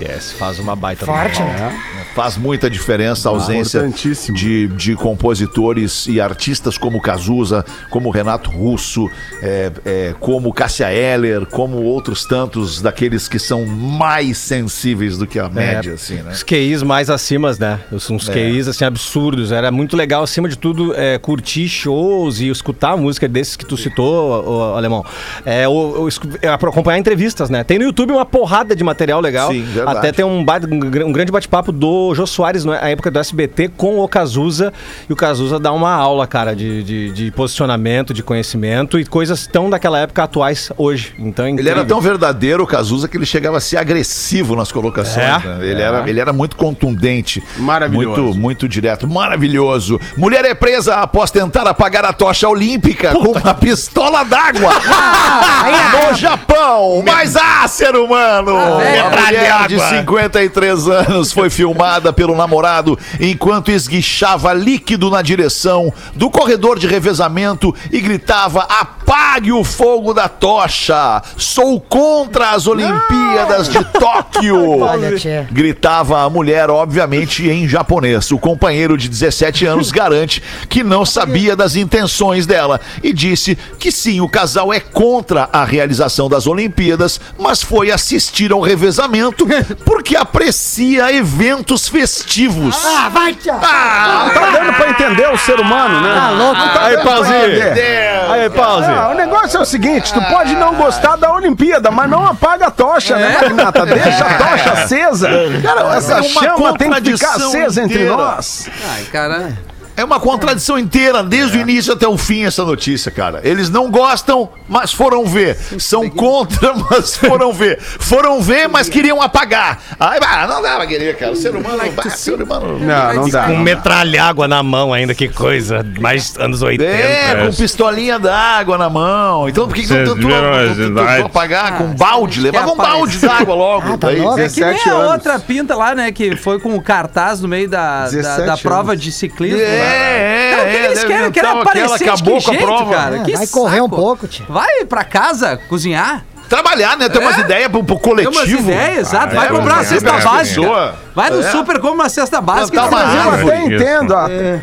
Yes, 0.00 0.32
faz 0.32 0.58
uma 0.58 0.74
baita 0.74 1.06
Forte, 1.06 1.38
do- 1.40 1.44
né? 1.48 1.80
Faz 2.14 2.36
muita 2.36 2.68
diferença 2.70 3.28
a 3.28 3.32
ausência 3.32 3.78
Importantíssimo. 3.78 4.36
de, 4.36 4.68
de 4.68 4.94
compositores 4.94 6.06
e 6.06 6.20
artistas 6.20 6.78
como 6.78 7.00
Cazuza, 7.00 7.64
como 7.90 8.10
Renato 8.10 8.50
Russo, 8.50 9.08
é, 9.42 9.72
é, 9.84 10.14
como 10.20 10.52
Cássia 10.52 10.92
Eller, 10.92 11.44
como 11.46 11.82
outros 11.82 12.24
tantos 12.24 12.80
daqueles 12.80 13.28
que 13.28 13.38
são 13.38 13.64
mais 13.66 14.38
sensíveis 14.38 15.18
do 15.18 15.26
que 15.26 15.38
a 15.38 15.48
média, 15.48 15.94
assim, 15.94 16.16
né? 16.16 16.32
Os 16.32 16.42
QIs 16.42 16.82
mais 16.82 17.10
acima, 17.10 17.52
né? 17.58 17.80
Os- 17.90 18.08
Uns 18.10 18.28
QIs 18.28 18.68
assim 18.68 18.84
absurdos. 18.84 19.50
Era 19.52 19.70
muito 19.72 19.96
legal, 19.96 20.22
acima 20.22 20.48
de 20.48 20.56
tudo, 20.56 20.94
é, 20.94 21.18
curtir 21.18 21.68
shows 21.68 22.40
e 22.40 22.48
escutar 22.48 22.92
a 22.92 22.96
música 22.96 23.28
desses 23.28 23.56
que 23.56 23.64
tu 23.66 23.76
citou, 23.76 24.44
o, 24.44 24.74
alemão. 24.76 25.04
É, 25.44 25.66
o, 25.68 26.04
o 26.04 26.08
é, 26.42 26.48
acompanhar 26.48 26.98
entrevistas, 26.98 27.50
né? 27.50 27.64
Tem 27.64 27.78
no 27.78 27.84
YouTube 27.84 28.12
uma 28.12 28.24
porrada 28.26 28.74
de 28.76 28.84
material 28.84 29.20
legal. 29.20 29.50
Sim, 29.50 29.64
verdade. 29.84 30.06
Até 30.06 30.12
tem 30.12 30.24
um, 30.24 30.40
um 30.40 30.78
gr- 30.78 31.12
grande 31.12 31.32
bate-papo 31.32 31.72
do 31.72 32.14
Jô 32.14 32.26
Soares, 32.26 32.64
na 32.64 32.76
época 32.88 33.10
do 33.10 33.18
SBT, 33.18 33.70
com 33.76 34.00
o 34.00 34.08
Cazuza. 34.08 34.72
E 35.08 35.12
o 35.12 35.16
Cazuza 35.16 35.58
dá 35.58 35.72
uma 35.72 35.92
aula, 35.92 36.26
cara, 36.26 36.54
de, 36.54 36.82
de, 36.82 37.10
de 37.10 37.30
posicionamento, 37.30 38.12
de 38.12 38.22
conhecimento 38.22 38.98
e 38.98 39.04
coisas 39.04 39.46
tão 39.46 39.68
daquela 39.70 39.98
época 39.98 40.22
atuais 40.22 40.70
hoje. 40.76 41.14
Então, 41.18 41.44
é 41.46 41.50
Ele 41.50 41.68
era 41.68 41.84
tão 41.84 42.00
verdadeiro, 42.00 42.62
o 42.62 42.66
Cazuza, 42.66 43.08
que 43.08 43.16
ele 43.16 43.26
chegava 43.26 43.58
a 43.58 43.60
ser 43.60 43.76
agressivo 43.76 44.56
nas 44.56 44.70
colocações. 44.72 45.24
É, 45.24 45.38
né? 45.38 45.58
ele, 45.60 45.80
é. 45.80 45.84
era, 45.84 46.08
ele 46.08 46.20
era 46.20 46.32
muito 46.32 46.56
contundente. 46.56 47.42
Maravilhoso. 47.56 48.22
Muito, 48.22 48.38
muito 48.38 48.68
direto. 48.68 49.08
Maravilhoso. 49.08 50.00
Mulher 50.16 50.44
é 50.44 50.54
presa 50.54 50.96
após 50.96 51.30
tentar 51.30 51.66
apagar 51.66 52.04
a 52.04 52.12
tocha 52.12 52.48
olímpica 52.48 53.12
com 53.12 53.32
uma 53.32 53.54
pistola 53.54 54.24
d'água. 54.24 54.72
no 56.10 56.14
Japão. 56.14 57.02
Mas 57.04 57.36
ah, 57.36 57.66
ser 57.68 57.94
humano! 57.96 58.56
a 58.56 59.26
mulher 59.26 59.52
de 59.76 59.98
53 59.98 60.88
anos 60.88 61.32
foi 61.32 61.50
filmada 61.50 62.12
pelo 62.12 62.36
namorado 62.36 62.98
enquanto 63.20 63.70
esguichava 63.70 64.52
líquido 64.52 65.10
na 65.10 65.22
direção 65.22 65.92
do 66.14 66.30
corredor 66.30 66.78
de 66.78 66.86
revezamento 66.86 67.74
e 67.90 68.00
gritava: 68.00 68.62
apague 68.62 69.52
o 69.52 69.64
fogo 69.64 70.12
da 70.12 70.28
tocha! 70.28 71.22
Sou 71.36 71.80
contra 71.80 72.50
as 72.50 72.66
Olimpíadas 72.66 73.68
de 73.68 73.84
Tóquio! 73.84 74.78
Gritava 75.50 76.22
a 76.22 76.30
mulher, 76.30 76.70
obviamente, 76.70 77.48
em 77.48 77.68
japonês. 77.68 78.30
O 78.30 78.38
companheiro 78.38 78.96
de 78.96 79.08
17 79.08 79.66
anos 79.66 79.90
garante 79.92 80.42
que 80.68 80.82
não 80.82 81.04
sabia 81.04 81.56
das 81.56 81.76
intenções 81.76 82.46
dela 82.46 82.80
e 83.02 83.12
disse 83.12 83.56
que 83.78 83.90
sim, 83.92 84.20
o 84.20 84.28
casal 84.28 84.72
é 84.72 84.80
contra 84.80 85.48
a 85.52 85.64
realização 85.64 86.28
das 86.28 86.46
Olimpíadas, 86.46 87.20
mas 87.38 87.62
foi 87.62 87.90
assistir 87.90 88.52
ao 88.52 88.60
revezamento 88.60 89.46
porque 89.84 90.16
aprecia 90.16 91.12
eventos 91.12 91.88
festivos. 91.88 92.76
Ah, 92.84 93.08
vai, 93.08 93.34
tia. 93.34 93.54
Ah, 93.54 94.30
Tá 94.34 94.50
dando 94.50 94.72
pra 94.74 94.90
entender 94.90 95.28
o 95.32 95.36
ser 95.38 95.58
humano, 95.60 96.00
né? 96.00 96.14
Tá 96.14 96.30
louco. 96.30 96.54
Não 96.60 96.68
tá 96.68 96.84
Aí, 96.84 96.92
dando 96.96 97.02
pra 97.02 97.12
pauzinho. 97.14 97.56
entender. 97.56 98.20
Aí, 98.30 98.50
pause. 98.50 98.90
Ah, 98.90 99.08
o 99.10 99.14
negócio 99.14 99.58
é 99.58 99.60
o 99.60 99.64
seguinte, 99.64 100.12
tu 100.12 100.20
pode 100.22 100.54
não 100.56 100.74
gostar 100.74 101.16
da 101.16 101.32
Olimpíada, 101.32 101.90
mas 101.90 102.08
não 102.10 102.26
apaga 102.26 102.66
a 102.66 102.70
tocha, 102.70 103.16
né, 103.16 103.36
Magnata? 103.40 103.84
Deixa 103.86 104.24
a 104.24 104.34
tocha 104.34 104.72
acesa. 104.72 105.28
Cara, 105.62 105.96
essa 105.96 106.12
é 106.14 106.20
uma 106.20 106.42
chama 106.42 106.78
tem 106.78 106.90
que 106.90 107.12
ficar 107.12 107.34
acesa 107.36 107.82
entre 107.82 107.94
inteira. 108.02 108.16
nós. 108.16 108.68
Ai, 108.94 109.02
cara. 109.04 109.52
É 109.96 110.02
uma 110.02 110.18
contradição 110.18 110.76
inteira, 110.76 111.22
desde 111.22 111.56
o 111.56 111.60
início 111.60 111.92
até 111.92 112.06
o 112.06 112.18
fim, 112.18 112.44
essa 112.44 112.64
notícia, 112.64 113.12
cara. 113.12 113.40
Eles 113.44 113.70
não 113.70 113.90
gostam, 113.90 114.48
mas 114.68 114.92
foram 114.92 115.24
ver. 115.24 115.56
São 115.78 116.10
contra, 116.10 116.74
mas 116.90 117.16
foram 117.16 117.52
ver. 117.52 117.80
Foram 117.80 118.40
ver, 118.40 118.68
mas 118.68 118.88
queriam 118.88 119.22
apagar. 119.22 119.80
Ai, 119.98 120.18
bah, 120.18 120.48
não 120.48 120.60
dá 120.60 120.76
pra 120.76 120.86
querer, 120.86 121.16
cara. 121.16 121.32
O 121.32 121.36
ser 121.36 121.54
humano. 121.54 121.78
bah, 121.92 122.10
ser 122.10 122.42
humano. 122.42 122.78
Não, 122.80 123.14
não 123.14 123.28
dá. 123.28 123.44
Com 123.44 123.58
metralhágua 123.58 124.48
na 124.48 124.62
mão 124.64 124.92
ainda, 124.92 125.14
que 125.14 125.28
coisa. 125.28 125.86
Mais 126.00 126.36
anos 126.38 126.60
80. 126.60 126.90
É, 126.90 127.46
com 127.46 127.54
pistolinha 127.54 128.18
d'água 128.18 128.76
na 128.76 128.90
mão. 128.90 129.48
Então 129.48 129.68
por 129.68 129.76
que, 129.76 129.82
que 129.86 129.92
não 129.92 130.14
tentou, 130.16 130.90
não 130.90 131.26
apagar 131.26 131.78
com 131.78 131.84
um 131.84 131.94
balde? 131.94 132.40
Levava 132.40 132.72
um 132.72 132.76
balde 132.76 133.18
d'água 133.18 133.54
logo. 133.54 133.94
Ah, 133.94 133.98
tá 133.98 134.08
daí. 134.08 134.20
louco. 134.20 134.40
É 134.40 134.48
que 134.48 134.60
nem 134.60 134.72
17 134.72 134.90
a 134.90 134.98
outra 135.12 135.38
pinta 135.38 135.76
lá, 135.76 135.94
né? 135.94 136.10
Que 136.10 136.34
foi 136.36 136.58
com 136.58 136.74
o 136.74 136.82
cartaz 136.82 137.40
no 137.40 137.46
meio 137.46 137.68
da, 137.68 138.06
da, 138.06 138.10
17 138.10 138.46
da 138.46 138.56
prova 138.56 138.96
de 138.96 139.12
ciclismo. 139.12 139.60
É, 139.60 139.83
né? 139.84 140.50
é, 140.50 140.50
Cara, 140.50 140.62
o 140.62 140.70
que, 140.70 140.76
é, 140.76 140.80
que 140.80 140.86
eles 140.86 141.04
querem? 141.04 141.32
Querem 141.32 141.50
inventar 141.50 141.62
aparecer 141.62 142.08
acabou 142.08 142.38
que 142.38 142.44
com 142.44 142.50
a 142.50 142.54
jeito, 142.54 142.66
prova. 142.66 142.94
cara? 142.94 143.18
Que 143.20 143.36
Vai 143.36 143.46
correr 143.46 143.80
um 143.80 143.88
pouco, 143.88 144.26
tia. 144.26 144.44
Vai 144.48 144.84
pra 144.84 145.04
casa 145.04 145.56
cozinhar. 145.68 146.24
Trabalhar, 146.48 146.96
né? 146.96 147.08
Ter 147.08 147.18
umas 147.18 147.38
É. 147.38 147.40
ideias 147.40 147.68
pro, 147.70 147.82
pro 147.82 147.96
Tem 147.96 148.04
coletivo. 148.04 148.36
umas 148.38 148.48
ideias, 148.48 149.08
exato. 149.08 149.34
Vai 149.34 149.46
é, 149.46 149.50
comprar 149.50 149.80
é 149.80 149.84
cesta 149.84 150.12
básica. 150.12 150.60
pessoa. 150.60 150.94
Vai 151.14 151.30
no 151.30 151.40
É. 151.40 151.50
super, 151.50 151.76
compra 151.76 151.90
uma 151.92 152.08
cesta 152.08 152.40
básica. 152.40 152.80
Plantar 152.80 153.14
e 153.14 153.18
uma 153.18 153.22
traz 153.22 153.40
Eu 153.40 153.48
até 153.48 153.64
Isso. 153.64 153.74
entendo, 153.74 154.14
ó. 154.14 154.28
É, 154.28 154.60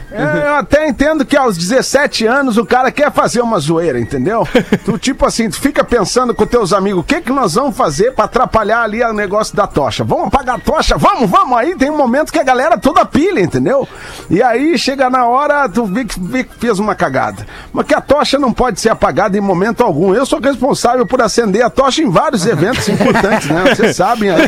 eu 0.47 0.55
até 0.55 0.87
entendo 0.87 1.25
que 1.25 1.37
aos 1.37 1.57
17 1.57 2.25
anos 2.25 2.57
o 2.57 2.65
cara 2.65 2.91
quer 2.91 3.11
fazer 3.11 3.41
uma 3.41 3.57
zoeira, 3.59 3.99
entendeu? 3.99 4.47
Tu, 4.83 4.97
tipo 4.97 5.25
assim, 5.25 5.49
tu 5.49 5.59
fica 5.59 5.83
pensando 5.83 6.33
com 6.33 6.45
teus 6.45 6.73
amigos, 6.73 7.01
o 7.01 7.03
que 7.03 7.21
que 7.21 7.31
nós 7.31 7.53
vamos 7.53 7.75
fazer 7.77 8.11
pra 8.13 8.25
atrapalhar 8.25 8.81
ali 8.81 9.03
o 9.03 9.13
negócio 9.13 9.55
da 9.55 9.67
tocha? 9.67 10.03
Vamos 10.03 10.27
apagar 10.27 10.55
a 10.55 10.59
tocha? 10.59 10.97
Vamos, 10.97 11.29
vamos! 11.29 11.57
Aí 11.57 11.75
tem 11.75 11.89
um 11.89 11.97
momento 11.97 12.31
que 12.31 12.39
a 12.39 12.43
galera 12.43 12.77
toda 12.77 13.05
pilha, 13.05 13.39
entendeu? 13.39 13.87
E 14.29 14.41
aí 14.41 14.77
chega 14.77 15.09
na 15.09 15.25
hora, 15.25 15.69
tu 15.69 15.85
vê 15.85 16.03
que, 16.05 16.19
vê 16.19 16.43
que 16.43 16.55
fez 16.55 16.79
uma 16.79 16.95
cagada. 16.95 17.45
Mas 17.71 17.85
que 17.85 17.93
a 17.93 18.01
tocha 18.01 18.39
não 18.39 18.51
pode 18.51 18.79
ser 18.79 18.89
apagada 18.89 19.37
em 19.37 19.41
momento 19.41 19.83
algum. 19.83 20.13
Eu 20.15 20.25
sou 20.25 20.39
responsável 20.39 21.05
por 21.05 21.21
acender 21.21 21.63
a 21.63 21.69
tocha 21.69 22.01
em 22.01 22.09
vários 22.09 22.45
eventos 22.45 22.87
importantes, 22.89 23.47
né? 23.49 23.63
Vocês 23.75 23.95
sabem 23.95 24.29
aí. 24.31 24.47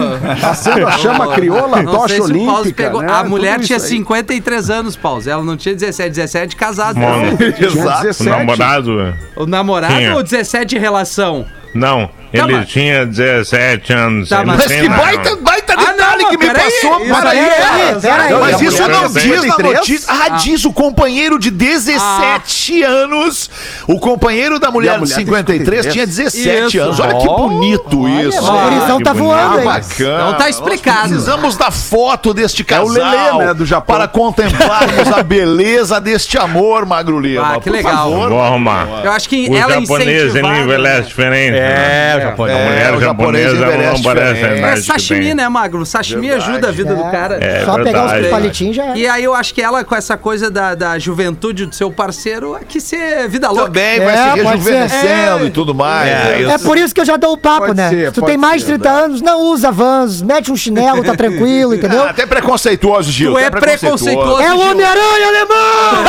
Acendo 0.50 0.86
a 0.86 0.92
chama 0.92 1.28
crioula, 1.50 1.78
a 1.78 1.82
Não 1.82 1.92
tocha 1.92 2.08
sei 2.08 2.16
se 2.16 2.32
o 2.32 2.44
Pause 2.46 2.60
olímpica. 2.60 2.82
pegou- 2.84 3.02
né? 3.02 3.12
A 3.12 3.24
mulher 3.24 3.60
tinha 3.60 3.78
aí. 3.78 3.84
53 3.84 4.70
anos, 4.70 4.96
Pause. 4.96 5.30
Ela 5.30 5.42
não 5.44 5.56
tinha 5.56 5.74
17, 5.74 6.10
17 6.10 6.56
casada. 6.56 6.98
Exato. 7.00 8.00
o 8.00 8.02
17. 8.02 8.22
namorado. 8.28 9.14
O 9.36 9.46
namorado 9.46 9.94
Tinha. 9.94 10.14
ou 10.14 10.22
17 10.22 10.66
de 10.70 10.78
relação? 10.78 11.46
Não, 11.74 12.08
ele 12.32 12.52
mas- 12.52 12.68
tinha 12.68 13.04
17 13.04 13.92
anos. 13.92 14.28
Tá, 14.28 14.44
mas 14.44 14.64
que 14.64 14.88
baita, 14.88 15.36
baita 15.36 15.74
Ah, 15.76 15.93
que 16.28 16.36
me 16.36 16.46
passou. 16.50 17.00
isso 17.04 17.14
Peraí, 17.14 17.38
aí 17.38 17.44
é- 17.44 17.94
peraí. 18.00 18.34
Mas 18.34 18.54
a 18.60 18.64
isso 18.64 18.82
mulher 18.82 18.88
não 18.88 19.08
diz 19.08 19.14
na 19.14 19.40
53? 19.40 19.74
notícia. 19.74 20.06
Ah, 20.12 20.28
diz 20.30 20.64
o 20.64 20.72
companheiro 20.72 21.38
de 21.38 21.50
17 21.50 22.82
anos. 22.82 23.50
O 23.86 23.98
companheiro 23.98 24.58
da 24.58 24.70
mulher 24.70 24.90
a 24.90 24.94
de 24.94 25.00
mulher 25.00 25.14
tem 25.16 25.24
53 25.26 25.86
tinha 25.92 26.06
17 26.06 26.66
Isso. 26.76 26.80
anos. 26.80 27.00
Olha 27.00 27.16
que 27.18 27.26
bonito 27.26 28.08
isso. 28.08 28.38
O 28.42 28.60
gurizão 28.70 28.98
que 28.98 29.04
tá 29.04 29.12
voando 29.12 29.56
Ah, 29.56 29.58
aí. 29.60 29.64
bacana. 29.64 30.24
Então 30.28 30.34
tá 30.34 30.48
explicado. 30.48 30.98
Nós 31.00 31.08
precisamos 31.08 31.56
da 31.56 31.70
foto 31.70 32.32
deste 32.34 32.62
É 32.62 32.64
casal 32.64 32.86
o 32.86 32.90
Lelê, 32.90 33.46
né, 33.46 33.54
do 33.54 33.64
Japão. 33.66 33.96
para 33.96 34.08
contemplarmos 34.08 35.08
a 35.16 35.22
beleza 35.22 36.00
deste 36.00 36.38
amor, 36.38 36.84
Magro 36.86 37.18
Lima. 37.20 37.54
Ah, 37.54 37.60
que 37.60 37.70
Por 37.70 37.72
legal. 37.72 38.40
arrumar. 38.42 38.88
Eu 39.04 39.12
acho 39.12 39.28
que 39.28 39.48
O 39.48 39.56
ela 39.56 39.80
japonês, 39.80 40.08
ele 40.08 40.28
incentivada, 40.28 40.58
envelhece 40.60 41.08
diferente. 41.08 41.56
É, 41.56 41.58
né? 41.58 42.16
o 42.16 42.20
japonês. 42.22 42.58
A 42.58 42.64
mulher 42.64 42.84
É, 42.84 42.96
o 42.96 43.00
japonês 43.00 43.52
japonesa 43.58 43.92
não 43.92 44.02
parece 44.02 44.30
a 44.30 44.32
diferente. 44.34 44.64
É 44.64 44.76
sashimi, 44.76 45.34
né, 45.34 45.48
Magro? 45.48 45.84
Sashimi 45.86 46.13
me 46.16 46.30
ajuda 46.30 46.68
a 46.68 46.72
vida 46.72 46.94
do 46.94 47.02
cara. 47.10 47.38
É 47.44 47.64
Só 47.64 47.82
pegar 47.82 48.06
os 48.06 48.12
verdade. 48.12 48.30
palitinhos 48.30 48.76
já 48.76 48.84
é. 48.86 48.96
E 48.96 49.06
aí 49.08 49.24
eu 49.24 49.34
acho 49.34 49.52
que 49.54 49.62
ela, 49.62 49.84
com 49.84 49.94
essa 49.94 50.16
coisa 50.16 50.50
da, 50.50 50.74
da 50.74 50.98
juventude 50.98 51.66
do 51.66 51.74
seu 51.74 51.90
parceiro, 51.90 52.56
é 52.56 52.60
que 52.64 52.80
ser 52.80 53.28
vida 53.28 53.48
louca. 53.48 53.64
Também 53.66 54.00
vai 54.00 54.14
É, 54.14 54.32
se 54.32 54.40
rejuvenescendo 54.42 55.44
É. 55.44 55.46
e 55.46 55.50
tudo 55.50 55.74
mais. 55.74 56.08
É, 56.08 56.42
É 56.54 56.58
por 56.58 56.76
isso 56.78 56.94
que 56.94 57.00
eu 57.00 57.04
já 57.04 57.16
dou 57.16 57.32
o 57.32 57.38
papo, 57.38 57.66
Pode 57.66 57.76
né? 57.76 57.88
ser, 57.90 58.06
Se 58.08 58.12
tu 58.12 58.22
tem 58.22 58.36
mais 58.36 58.62
de 58.62 58.66
ser, 58.68 58.78
30 58.78 58.90
anos, 58.90 59.22
não 59.22 59.40
usa 59.42 59.70
vans, 59.70 60.20
mete 60.22 60.50
um 60.52 60.56
chinelo, 60.56 61.02
tá 61.04 61.14
tranquilo, 61.14 61.74
entendeu? 61.74 62.02
Ah, 62.04 62.10
até 62.10 62.26
preconceituoso, 62.26 63.10
Gil. 63.10 63.32
Tu 63.32 63.38
é 63.38 63.50
preconceituoso. 63.50 64.40
É 64.42 64.52
o. 64.52 64.64
Homem-Aranha 64.64 65.28
alemão! 65.28 66.04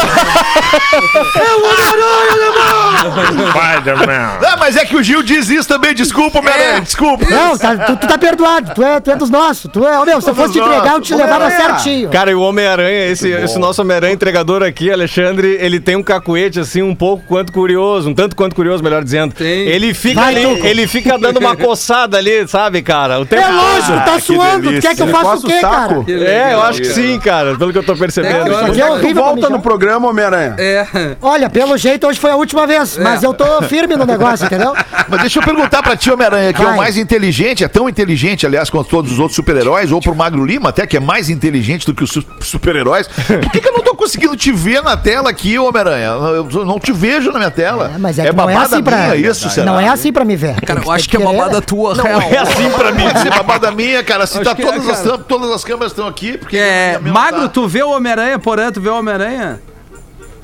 é 1.35 1.53
o 1.55 1.65
Homem-Aranha 1.65 2.31
alemão! 2.31 3.49
Spider-Man. 3.51 4.39
Ah, 4.45 4.57
mas 4.57 4.75
é 4.77 4.85
que 4.85 4.95
o 4.95 5.03
Gil 5.03 5.21
diz 5.21 5.49
isso 5.49 5.67
também. 5.67 5.93
Desculpa, 5.93 6.41
Meran, 6.41 6.81
desculpa. 6.81 7.25
Não, 7.29 7.57
tá- 7.57 7.75
tu, 7.77 7.97
tu 7.97 8.07
tá 8.07 8.17
perdoado, 8.17 8.71
tu 8.73 8.83
é, 8.83 8.99
tu 8.99 9.11
é 9.11 9.15
dos 9.15 9.29
nossos. 9.29 9.69
Tu 9.71 9.84
é, 9.87 10.05
meu, 10.05 10.21
se 10.21 10.29
eu 10.29 10.35
fosse 10.35 10.53
te 10.53 10.59
entregar, 10.59 10.93
eu 10.93 11.01
te 11.01 11.13
levava 11.15 11.49
certinho. 11.51 12.09
Cara, 12.09 12.31
e 12.31 12.35
o 12.35 12.41
Homem-Aranha, 12.41 13.07
esse, 13.07 13.29
esse 13.29 13.57
nosso 13.59 13.81
Homem-Aranha 13.81 14.13
entregador 14.13 14.63
aqui, 14.63 14.91
Alexandre, 14.91 15.57
ele 15.59 15.79
tem 15.79 15.95
um 15.95 16.03
cacuete 16.03 16.59
assim, 16.59 16.81
um 16.81 16.95
pouco 16.95 17.23
quanto 17.27 17.51
curioso, 17.51 18.09
um 18.09 18.13
tanto 18.13 18.35
quanto 18.35 18.55
curioso, 18.55 18.83
melhor 18.83 19.03
dizendo. 19.03 19.33
Tem. 19.33 19.67
Ele 19.67 19.93
fica 19.93 20.21
Vai, 20.21 20.35
ali, 20.35 20.55
Tuco. 20.55 20.65
ele 20.67 20.87
fica 20.87 21.17
dando 21.17 21.39
uma 21.39 21.55
coçada 21.57 22.17
ali, 22.17 22.47
sabe, 22.47 22.81
cara? 22.81 23.19
O 23.19 23.25
tempo 23.25 23.43
É 23.43 23.51
lógico, 23.51 23.97
tá 24.05 24.15
que 24.15 24.21
suando. 24.21 24.61
Tu 24.63 24.69
delícia. 24.69 24.89
quer 24.89 24.95
que 24.95 25.01
eu 25.01 25.07
faça 25.07 25.35
o 25.35 25.49
quê, 25.49 25.59
cara? 25.61 25.87
saco. 25.89 26.05
É, 26.09 26.53
eu 26.53 26.61
acho 26.61 26.81
que 26.81 26.87
sim, 26.87 27.19
cara, 27.19 27.55
pelo 27.55 27.71
que 27.71 27.77
eu 27.77 27.83
tô 27.83 27.95
percebendo. 27.95 28.35
É, 28.35 28.51
Isso 28.51 28.65
aqui 28.65 28.81
é 28.81 28.85
Tu 28.85 28.91
horrível 28.91 29.13
pra 29.15 29.21
volta 29.23 29.35
mijar. 29.35 29.51
no 29.51 29.59
programa, 29.61 30.09
Homem-Aranha. 30.09 30.55
É. 30.57 30.85
Olha, 31.21 31.49
pelo 31.49 31.77
jeito 31.77 32.07
hoje 32.07 32.19
foi 32.19 32.31
a 32.31 32.35
última 32.35 32.65
vez, 32.67 32.97
mas 32.97 33.23
eu 33.23 33.33
tô 33.33 33.61
firme 33.63 33.95
no 33.95 34.05
negócio, 34.05 34.45
entendeu? 34.45 34.73
Mas 35.07 35.21
deixa 35.21 35.39
eu 35.39 35.43
perguntar 35.43 35.81
pra 35.83 35.95
ti, 35.95 36.11
Homem-Aranha, 36.11 36.53
que 36.53 36.61
é 36.61 36.65
o 36.65 36.69
Vai. 36.69 36.77
mais 36.77 36.97
inteligente, 36.97 37.63
é 37.63 37.67
tão 37.67 37.87
inteligente, 37.89 38.45
aliás, 38.45 38.69
quanto 38.69 38.89
todos 38.89 39.11
os 39.11 39.19
outros 39.19 39.35
super-heróis, 39.35 39.74
ou 39.91 39.99
pro 40.01 40.15
Magro 40.15 40.43
Lima 40.45 40.69
até, 40.69 40.85
que 40.87 40.97
é 40.97 40.99
mais 40.99 41.29
inteligente 41.29 41.85
do 41.85 41.93
que 41.93 42.03
os 42.03 42.11
su- 42.11 42.23
super-heróis. 42.41 43.07
Por 43.07 43.51
que, 43.51 43.59
que 43.61 43.67
eu 43.67 43.73
não 43.73 43.81
tô 43.81 43.95
conseguindo 43.95 44.35
te 44.35 44.51
ver 44.51 44.81
na 44.83 44.95
tela 44.97 45.29
aqui, 45.29 45.57
Homem-Aranha? 45.59 46.05
Eu 46.05 46.65
não 46.65 46.79
te 46.79 46.91
vejo 46.91 47.31
na 47.31 47.39
minha 47.39 47.51
tela. 47.51 47.91
É, 47.95 47.97
mas 47.97 48.19
é, 48.19 48.29
que 48.29 48.35
não 48.35 48.49
é 48.49 48.55
assim 48.55 48.83
pra. 48.83 48.97
minha 48.97 49.15
isso, 49.15 49.49
será? 49.49 49.65
não 49.65 49.79
é 49.79 49.87
assim 49.89 50.11
pra 50.13 50.23
me 50.25 50.35
ver. 50.35 50.59
Cara, 50.61 50.81
eu 50.83 50.91
acho 50.91 51.09
que 51.09 51.15
é 51.17 51.19
babada 51.19 51.55
né? 51.55 51.61
tua, 51.61 51.95
Não 51.95 52.03
real. 52.03 52.21
é 52.21 52.37
assim 52.37 52.69
pra 52.69 52.91
mim, 52.91 53.03
é 53.05 53.29
babada 53.37 53.71
minha, 53.71 54.03
cara. 54.03 54.25
Se 54.25 54.37
Acho 54.39 54.45
tá 54.45 54.51
é, 54.61 54.65
todas, 54.65 54.89
as, 54.89 55.01
cara. 55.01 55.17
todas 55.19 55.51
as 55.51 55.63
câmeras 55.63 55.91
estão 55.91 56.07
aqui, 56.07 56.37
porque. 56.37 56.57
É, 56.57 56.99
não 57.01 57.11
magro, 57.13 57.41
tá. 57.43 57.49
tu 57.49 57.67
vê 57.67 57.83
o 57.83 57.89
Homem-Aranha, 57.91 58.39
porém, 58.39 58.71
tu 58.71 58.81
vê 58.81 58.89
o 58.89 58.97
Homem-Aranha? 58.97 59.59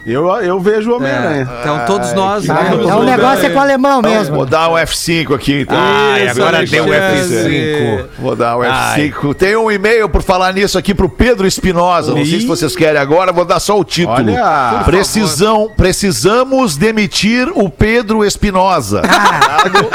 Eu, 0.05 0.27
eu 0.41 0.59
vejo 0.59 0.89
o 0.89 0.93
É. 0.93 0.95
Homem-Aranha. 0.97 1.49
Então 1.61 1.85
todos 1.85 2.13
nós. 2.13 2.49
Ah, 2.49 2.53
vemos 2.55 2.85
então 2.85 2.99
o 2.99 3.03
negócio 3.03 3.45
é 3.45 3.49
com 3.49 3.57
o 3.57 3.61
alemão 3.61 3.99
Então, 3.99 4.11
mesmo. 4.11 4.35
Vou 4.35 4.45
dar 4.45 4.69
um 4.69 4.73
F5 4.73 5.35
aqui, 5.35 5.61
então. 5.61 5.77
Ai, 5.79 6.25
Isso, 6.27 6.41
agora 6.41 6.65
deu 6.65 6.83
o 6.85 6.87
Alexandre. 6.87 7.75
F5. 7.75 8.05
Vou 8.19 8.35
dar 8.35 8.57
um 8.57 8.61
Ai. 8.63 9.09
F5. 9.11 9.33
Tem 9.35 9.55
um 9.55 9.71
e-mail 9.71 10.09
por 10.09 10.21
falar 10.23 10.53
nisso 10.53 10.77
aqui 10.77 10.93
pro 10.93 11.07
Pedro 11.09 11.45
Espinosa. 11.45 12.13
Não 12.15 12.25
sei 12.25 12.39
se 12.41 12.47
vocês 12.47 12.75
querem 12.75 12.99
agora, 12.99 13.31
vou 13.31 13.45
dar 13.45 13.59
só 13.59 13.79
o 13.79 13.83
título. 13.83 14.15
Olha. 14.33 14.83
Precisão, 14.85 15.71
precisamos 15.75 16.75
demitir 16.75 17.49
o 17.53 17.69
Pedro 17.69 18.25
Espinosa. 18.25 19.01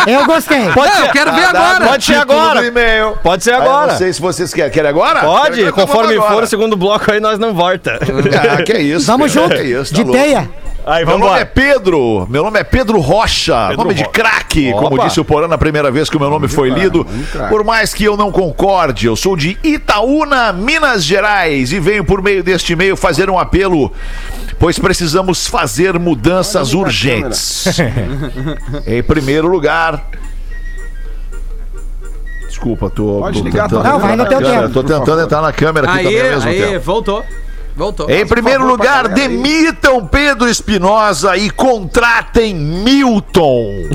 Eu 0.06 0.24
gostei. 0.26 0.60
Não, 0.60 1.04
eu 1.06 1.12
quero 1.12 1.32
ver 1.34 1.44
agora. 1.44 1.86
Pode 1.86 2.04
ser 2.04 2.14
agora. 2.14 2.60
Pode 3.22 3.44
ser 3.44 3.52
agora. 3.54 3.92
Não 3.92 3.98
sei 3.98 4.12
se 4.12 4.20
vocês 4.20 4.52
querem. 4.54 4.70
Querem 4.70 4.90
agora? 4.90 5.20
Pode, 5.20 5.72
conforme 5.72 6.14
for 6.16 6.42
o 6.42 6.46
segundo 6.46 6.76
bloco 6.76 7.10
aí, 7.10 7.20
nós 7.20 7.38
não 7.38 7.52
volta. 7.54 7.98
Ah, 8.58 8.62
que 8.62 8.76
isso. 8.78 9.06
Vamos 9.06 9.32
junto. 9.32 9.54
que 9.54 9.62
isso, 9.62 9.92
tá 9.92 9.95
De 9.96 10.02
louco. 10.04 10.18
teia. 10.18 10.48
Aí, 10.88 11.04
Meu 11.04 11.18
nome 11.18 11.40
é. 11.40 11.44
Pedro. 11.44 12.28
Meu 12.30 12.44
nome 12.44 12.60
é 12.60 12.62
Pedro 12.62 13.00
Rocha. 13.00 13.72
nome 13.76 13.92
de 13.92 14.04
craque, 14.08 14.70
como 14.72 14.96
disse 15.00 15.18
o 15.18 15.24
Porã 15.24 15.48
na 15.48 15.58
primeira 15.58 15.90
vez 15.90 16.08
que 16.08 16.16
o 16.16 16.20
meu 16.20 16.30
nome 16.30 16.46
foi 16.46 16.70
lido. 16.70 17.04
Por 17.48 17.64
mais 17.64 17.92
que 17.92 18.04
eu 18.04 18.16
não 18.16 18.30
concorde, 18.30 19.06
eu 19.08 19.16
sou 19.16 19.36
de 19.36 19.58
Itaúna, 19.64 20.52
Minas 20.52 21.02
Gerais, 21.04 21.72
e 21.72 21.80
venho 21.80 22.04
por 22.04 22.22
meio 22.22 22.40
deste 22.40 22.74
e-mail 22.74 22.96
fazer 22.96 23.28
um 23.28 23.36
apelo, 23.36 23.92
pois 24.60 24.78
precisamos 24.78 25.48
fazer 25.48 25.98
mudanças 25.98 26.72
urgentes. 26.72 27.66
em 28.86 29.02
primeiro 29.02 29.48
lugar. 29.48 30.04
Desculpa, 32.48 32.88
tô, 32.88 33.18
Pode 33.18 33.38
tô 33.40 33.44
ligar, 33.44 33.64
tentando 33.64 33.82
tá? 33.82 33.90
Não, 33.90 33.98
vai 33.98 34.10
no 34.12 34.16
na 34.18 34.26
teu 34.26 34.38
câmera, 34.40 34.62
tempo. 34.62 34.72
Tô 34.72 34.82
tentando 34.84 35.20
entrar 35.20 35.42
na 35.42 35.52
câmera 35.52 35.86
aqui 35.92 36.04
também 36.04 36.20
Aí, 36.20 36.26
ao 36.28 36.34
mesmo 36.36 36.48
aí, 36.50 36.62
tempo. 36.62 36.80
voltou. 36.84 37.24
Voltou. 37.76 38.08
Em 38.10 38.26
primeiro 38.26 38.60
favor, 38.60 38.72
lugar, 38.72 39.08
demitam 39.08 40.06
Pedro 40.06 40.48
Espinosa 40.48 41.36
e 41.36 41.50
contratem 41.50 42.54
Milton. 42.54 43.90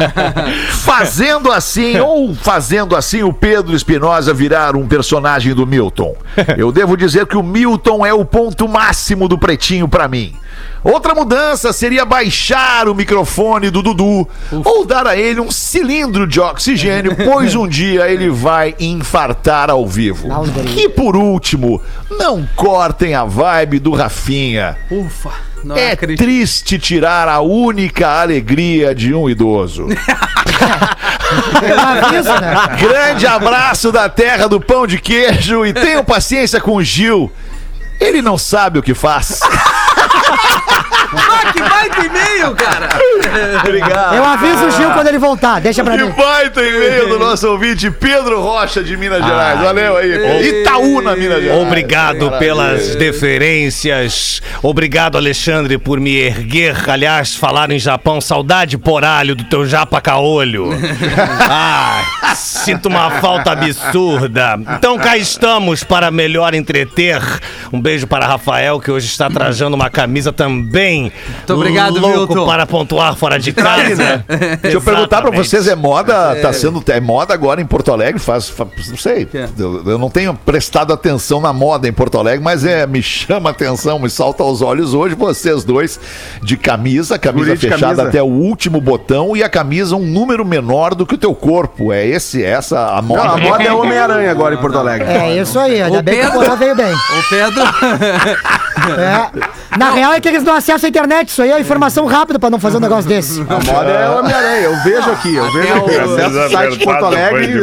fazendo 0.84 1.50
assim, 1.50 1.98
ou 1.98 2.34
fazendo 2.34 2.94
assim, 2.94 3.22
o 3.22 3.32
Pedro 3.32 3.74
Espinosa 3.74 4.34
virar 4.34 4.76
um 4.76 4.86
personagem 4.86 5.54
do 5.54 5.66
Milton. 5.66 6.14
Eu 6.58 6.70
devo 6.70 6.94
dizer 6.94 7.26
que 7.26 7.38
o 7.38 7.42
Milton 7.42 8.04
é 8.04 8.12
o 8.12 8.24
ponto 8.24 8.68
máximo 8.68 9.28
do 9.28 9.38
pretinho 9.38 9.88
pra 9.88 10.06
mim. 10.06 10.36
Outra 10.84 11.14
mudança 11.14 11.72
seria 11.72 12.04
baixar 12.04 12.88
o 12.88 12.94
microfone 12.94 13.70
do 13.70 13.82
Dudu 13.82 14.28
ou 14.64 14.84
dar 14.84 15.06
a 15.06 15.16
ele 15.16 15.40
um 15.40 15.50
cilindro 15.50 16.26
de 16.26 16.38
oxigênio, 16.38 17.16
pois 17.24 17.54
um 17.54 17.66
dia 17.66 18.06
ele 18.08 18.28
vai 18.28 18.74
infartar 18.78 19.70
ao 19.70 19.86
vivo. 19.86 20.28
E 20.76 20.86
por 20.90 21.16
último, 21.16 21.80
não 22.10 22.46
cortem 22.54 23.14
a 23.14 23.24
vibe 23.24 23.78
do 23.78 23.92
Rafinha. 23.92 24.76
Ufa. 24.90 25.32
Não 25.64 25.74
é 25.74 25.92
acredito. 25.92 26.22
triste 26.22 26.78
tirar 26.78 27.26
a 27.26 27.40
única 27.40 28.20
alegria 28.20 28.94
de 28.94 29.14
um 29.14 29.28
idoso. 29.28 29.86
Né? 31.62 32.76
Grande 32.78 33.26
abraço 33.26 33.90
da 33.90 34.08
terra 34.08 34.46
do 34.46 34.60
pão 34.60 34.86
de 34.86 35.00
queijo 35.00 35.66
e 35.66 35.72
tenham 35.72 36.04
paciência 36.04 36.60
com 36.60 36.76
o 36.76 36.82
Gil. 36.82 37.32
Ele 38.00 38.22
não 38.22 38.38
sabe 38.38 38.78
o 38.78 38.82
que 38.82 38.94
faz. 38.94 39.40
Ah, 41.16 41.52
que 41.52 41.60
baita 41.60 42.04
e-mail, 42.06 42.54
cara. 42.54 42.88
Obrigado. 43.64 44.14
Eu 44.14 44.24
aviso 44.24 44.66
o 44.66 44.70
Gil 44.72 44.90
quando 44.92 45.06
ele 45.08 45.18
voltar. 45.18 45.60
Deixa 45.60 45.82
pra 45.84 45.96
Que 45.96 46.04
mim. 46.04 46.10
baita 46.12 46.60
e-mail 46.62 47.08
do 47.08 47.18
nosso 47.18 47.48
ouvinte 47.48 47.90
Pedro 47.90 48.40
Rocha 48.40 48.82
de 48.82 48.96
Minas 48.96 49.24
Gerais. 49.24 49.60
Valeu 49.60 49.96
aí. 49.96 50.60
Itaúna, 50.60 51.16
Minas 51.16 51.42
Gerais. 51.42 51.62
Obrigado 51.62 52.30
pelas 52.38 52.94
deferências. 52.96 54.40
Obrigado, 54.62 55.16
Alexandre, 55.16 55.78
por 55.78 56.00
me 56.00 56.16
erguer. 56.16 56.88
Aliás, 56.88 57.34
falar 57.34 57.70
em 57.70 57.78
Japão, 57.78 58.20
saudade 58.20 58.76
poralho 58.78 59.34
do 59.34 59.44
teu 59.44 59.66
japa 59.66 60.00
caolho. 60.00 60.70
Ah, 61.46 62.02
sinto 62.34 62.88
uma 62.88 63.10
falta 63.20 63.52
absurda. 63.52 64.58
Então 64.78 64.98
cá 64.98 65.16
estamos 65.16 65.84
para 65.84 66.10
melhor 66.10 66.54
entreter. 66.54 67.20
Um 67.72 67.80
beijo 67.80 68.06
para 68.06 68.26
Rafael, 68.26 68.80
que 68.80 68.90
hoje 68.90 69.06
está 69.06 69.28
trajando 69.30 69.76
uma 69.76 69.90
camisa 69.90 70.32
também. 70.32 71.03
Muito 71.12 71.54
obrigado, 71.54 71.98
louco 71.98 72.34
Milton. 72.34 72.46
para 72.46 72.66
pontuar 72.66 73.14
fora 73.16 73.38
de 73.38 73.52
casa. 73.52 74.24
Deixa 74.62 74.76
eu 74.76 74.80
perguntar 74.80 75.20
pra 75.22 75.30
Exatamente. 75.30 75.48
vocês, 75.48 75.68
é 75.68 75.74
moda, 75.74 76.36
tá 76.40 76.52
sendo, 76.52 76.82
é 76.88 77.00
moda 77.00 77.32
agora 77.34 77.60
em 77.60 77.66
Porto 77.66 77.92
Alegre, 77.92 78.20
faz, 78.20 78.48
fa- 78.48 78.66
não 78.88 78.96
sei, 78.96 79.28
É. 79.34 79.48
eu, 79.58 79.82
eu 79.86 79.98
não 79.98 80.10
tenho 80.10 80.34
prestado 80.34 80.92
atenção 80.92 81.40
na 81.40 81.52
moda 81.52 81.88
em 81.88 81.92
Porto 81.92 82.18
Alegre, 82.18 82.42
mas 82.42 82.64
é, 82.64 82.86
me 82.86 83.02
chama 83.02 83.50
a 83.50 83.52
atenção, 83.52 83.98
me 83.98 84.08
salta 84.10 84.42
aos 84.42 84.62
olhos 84.62 84.94
hoje 84.94 85.14
vocês 85.14 85.64
dois 85.64 85.98
de 86.42 86.56
camisa, 86.56 87.18
camisa 87.18 87.46
Guri 87.48 87.56
fechada 87.58 87.80
camisa. 87.96 88.08
até 88.08 88.22
o 88.22 88.26
último 88.26 88.80
botão 88.80 89.36
e 89.36 89.42
a 89.42 89.48
camisa 89.48 89.96
um 89.96 90.04
número 90.04 90.44
menor 90.44 90.94
do 90.94 91.06
que 91.06 91.14
o 91.14 91.18
teu 91.18 91.34
corpo, 91.34 91.92
é 91.92 92.06
esse, 92.06 92.42
essa 92.44 92.88
a 92.96 93.02
moda? 93.02 93.24
Não, 93.24 93.34
a 93.34 93.38
moda 93.38 93.62
é 93.64 93.72
Homem-Aranha 93.72 94.30
agora 94.30 94.54
em 94.54 94.58
Porto 94.58 94.78
Alegre. 94.78 95.08
É 95.08 95.36
isso 95.40 95.58
aí, 95.58 95.80
ainda 95.82 95.98
O 95.98 96.02
bem 96.02 96.14
que 96.14 96.20
o 96.20 96.24
Pedro- 96.30 96.38
Porã 96.40 96.56
veio 96.56 96.74
bem. 96.74 96.92
O 96.92 97.28
Pedro. 97.28 97.64
É. 98.84 99.78
Na 99.78 99.90
real 99.90 100.12
é 100.12 100.20
que 100.20 100.28
eles 100.28 100.42
não 100.44 100.54
acessam 100.54 100.86
a 100.86 100.88
internet, 100.94 101.28
isso 101.28 101.42
aí 101.42 101.50
é 101.50 101.60
informação 101.60 102.06
rápida 102.06 102.38
pra 102.38 102.48
não 102.48 102.60
fazer 102.60 102.76
um 102.76 102.80
negócio 102.80 103.08
desse. 103.08 103.40
A 103.40 103.44
moda 103.72 103.90
é 103.90 104.08
Homem-Aranha. 104.10 104.60
Eu 104.62 104.76
vejo 104.84 105.10
aqui, 105.10 105.34
eu 105.34 105.50
vejo 105.52 105.72
aqui. 105.74 105.90
o- 105.96 106.14
Acesso 106.14 106.38
o 106.38 106.50
site 106.50 106.78
de 106.78 106.84
Porto 106.84 107.04
Alegre 107.06 107.62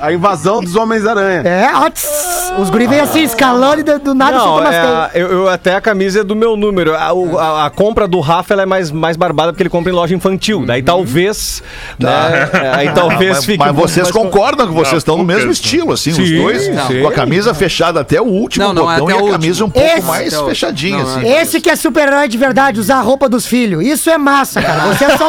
a, 0.00 0.06
a 0.06 0.12
invasão 0.12 0.60
dos 0.60 0.74
Homens-Aranha. 0.74 1.42
É, 1.48 1.70
ó, 1.74 1.88
tss, 1.88 2.52
os 2.58 2.70
guri 2.70 2.86
vêm 2.88 2.98
assim, 3.00 3.22
escalando 3.22 3.80
e 3.80 3.82
do, 3.84 3.98
do 4.00 4.14
nada 4.14 4.36
Não, 4.36 4.44
toma 4.56 4.74
é, 4.74 5.10
eu, 5.14 5.30
eu- 5.30 5.48
até 5.48 5.74
a 5.76 5.80
camisa 5.80 6.20
é 6.20 6.24
do 6.24 6.34
meu 6.34 6.56
número. 6.56 6.94
A, 6.96 7.12
o- 7.12 7.38
a- 7.38 7.66
a 7.66 7.70
compra 7.70 8.08
do 8.08 8.18
Rafa 8.20 8.52
ela 8.54 8.62
é 8.62 8.66
mais, 8.66 8.90
mais 8.90 9.16
barbada 9.16 9.52
porque 9.52 9.62
ele 9.62 9.70
compra 9.70 9.92
em 9.92 9.94
loja 9.94 10.14
infantil. 10.14 10.64
Daí 10.66 10.82
talvez. 10.82 11.62
Né, 11.98 12.10
é, 12.52 12.68
aí 12.74 12.90
talvez 12.92 13.36
mas, 13.36 13.44
fique. 13.44 13.58
mas 13.58 13.74
vocês 13.74 14.10
mais 14.10 14.16
concordam 14.16 14.66
que 14.66 14.72
vocês 14.72 14.92
Não, 14.92 14.98
estão 14.98 15.16
no 15.18 15.24
mesmo 15.24 15.44
não. 15.46 15.52
estilo, 15.52 15.92
assim, 15.92 16.10
os 16.10 16.16
Sim, 16.16 16.36
dois, 16.42 16.62
sim. 16.62 17.00
com 17.02 17.08
a 17.08 17.12
camisa 17.12 17.54
fechada 17.54 18.00
até 18.00 18.20
o 18.20 18.24
último 18.24 18.64
Não, 18.66 18.74
não, 18.74 18.82
botão 18.86 19.06
até 19.08 19.14
e 19.24 19.28
a 19.28 19.32
camisa 19.32 19.64
último. 19.64 19.66
um 19.66 19.70
pouco 19.70 19.98
Esse- 19.98 20.06
mais 20.06 20.40
fechadinha, 20.40 20.98
não, 20.98 21.16
assim. 21.16 21.28
Esse 21.28 21.60
que 21.60 21.70
é 21.70 21.76
super-herói 21.76 22.28
de 22.28 22.38
verdade, 22.38 22.61
usar 22.78 22.96
a 22.96 23.00
roupa 23.00 23.28
dos 23.28 23.46
filhos. 23.46 23.84
Isso 23.84 24.10
é 24.10 24.18
massa, 24.18 24.60
cara. 24.62 24.80
Vocês 24.86 25.12
são 25.18 25.28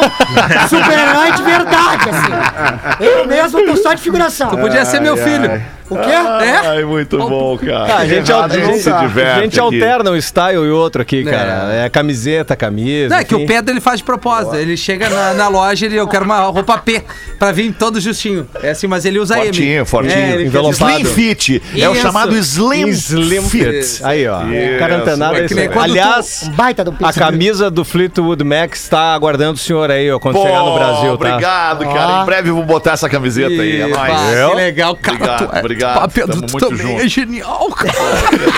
super-herói 0.68 1.32
de 1.32 1.42
verdade, 1.42 2.10
assim. 2.10 3.04
Eu 3.04 3.26
mesmo 3.26 3.64
tô 3.66 3.76
só 3.76 3.94
de 3.94 4.02
figuração. 4.02 4.50
Podia 4.50 4.84
ser 4.84 5.00
meu 5.00 5.16
filho. 5.16 5.62
O 5.90 5.96
quê? 5.96 6.10
É? 6.10 6.66
Ai, 6.66 6.84
muito 6.84 7.18
bom, 7.18 7.58
cara. 7.58 7.96
a 7.98 8.06
gente, 8.06 8.30
Errado 8.30 8.52
a 8.52 8.54
gente- 8.58 8.88
a 8.90 9.40
gente 9.40 9.60
aqui. 9.60 9.60
alterna 9.60 10.10
um 10.10 10.16
style 10.16 10.64
e 10.64 10.70
outro 10.70 11.02
aqui, 11.02 11.22
cara. 11.24 11.72
É, 11.74 11.88
camiseta, 11.90 12.56
camisa. 12.56 13.10
Não, 13.14 13.18
é 13.20 13.24
que 13.24 13.34
o 13.34 13.46
Pedro 13.46 13.72
ele 13.72 13.80
faz 13.80 13.98
de 13.98 14.04
propósito. 14.04 14.56
Ele 14.56 14.76
chega 14.76 15.10
na, 15.10 15.34
na 15.34 15.48
loja 15.48 15.86
e 15.86 15.94
eu 15.94 16.08
quero 16.08 16.24
uma 16.24 16.40
roupa 16.40 16.78
P 16.78 17.02
pra 17.38 17.52
vir 17.52 17.72
todo 17.74 18.00
justinho. 18.00 18.48
É 18.62 18.70
assim, 18.70 18.86
mas 18.86 19.04
ele 19.04 19.18
usa 19.18 19.36
M. 19.36 19.44
Fortinho, 19.46 19.86
fortinho. 19.86 20.14
É, 20.18 20.32
ele 20.32 20.44
Envelopado. 20.46 20.92
Slim 20.92 21.04
fit. 21.04 21.62
É 21.76 21.88
o 21.88 21.92
Isso. 21.92 22.02
chamado 22.02 22.34
Slim, 22.36 22.88
Slim 22.88 23.42
fit. 23.42 23.82
Fit. 23.84 24.04
Aí, 24.04 24.26
ó. 24.26 24.42
Isso. 24.42 24.76
O 24.76 24.78
cara 24.78 24.96
antenado 24.96 25.36
É 25.36 25.40
é 25.40 25.44
isso 25.44 25.54
tu- 25.54 25.80
Aliás, 25.80 26.50
baita 26.54 26.82
do 26.84 26.94
a 27.02 27.12
camisa 27.12 27.70
do 27.70 27.84
Fleetwood 27.84 28.42
Mac 28.42 28.72
está 28.74 29.12
aguardando 29.14 29.54
o 29.54 29.58
senhor 29.58 29.90
aí, 29.90 30.10
ó, 30.10 30.18
quando 30.18 30.36
Pô, 30.36 30.42
chegar 30.44 30.60
no 30.60 30.74
Brasil, 30.74 31.06
tá? 31.08 31.12
obrigado, 31.14 31.84
cara. 31.84 32.22
Em 32.22 32.24
breve 32.24 32.48
eu 32.50 32.54
vou 32.54 32.64
botar 32.64 32.92
essa 32.92 33.08
camiseta 33.08 33.48
aí. 33.50 33.80
É 33.82 33.86
nóis. 33.86 34.32
Eu? 34.38 34.50
que 34.50 34.56
legal, 34.56 34.96
cara. 34.96 35.16
Obrigado, 35.16 35.48
tu 35.50 35.56
é, 35.56 35.73
obrigado. 35.74 36.00
Pá, 36.00 36.08
Pedro, 36.08 36.34
Tamo 36.36 36.46
tu 36.46 36.52
muito 36.52 36.68
também 36.68 36.86
junto. 36.86 37.02
é 37.04 37.08
genial, 37.08 37.68
cara. 37.70 37.92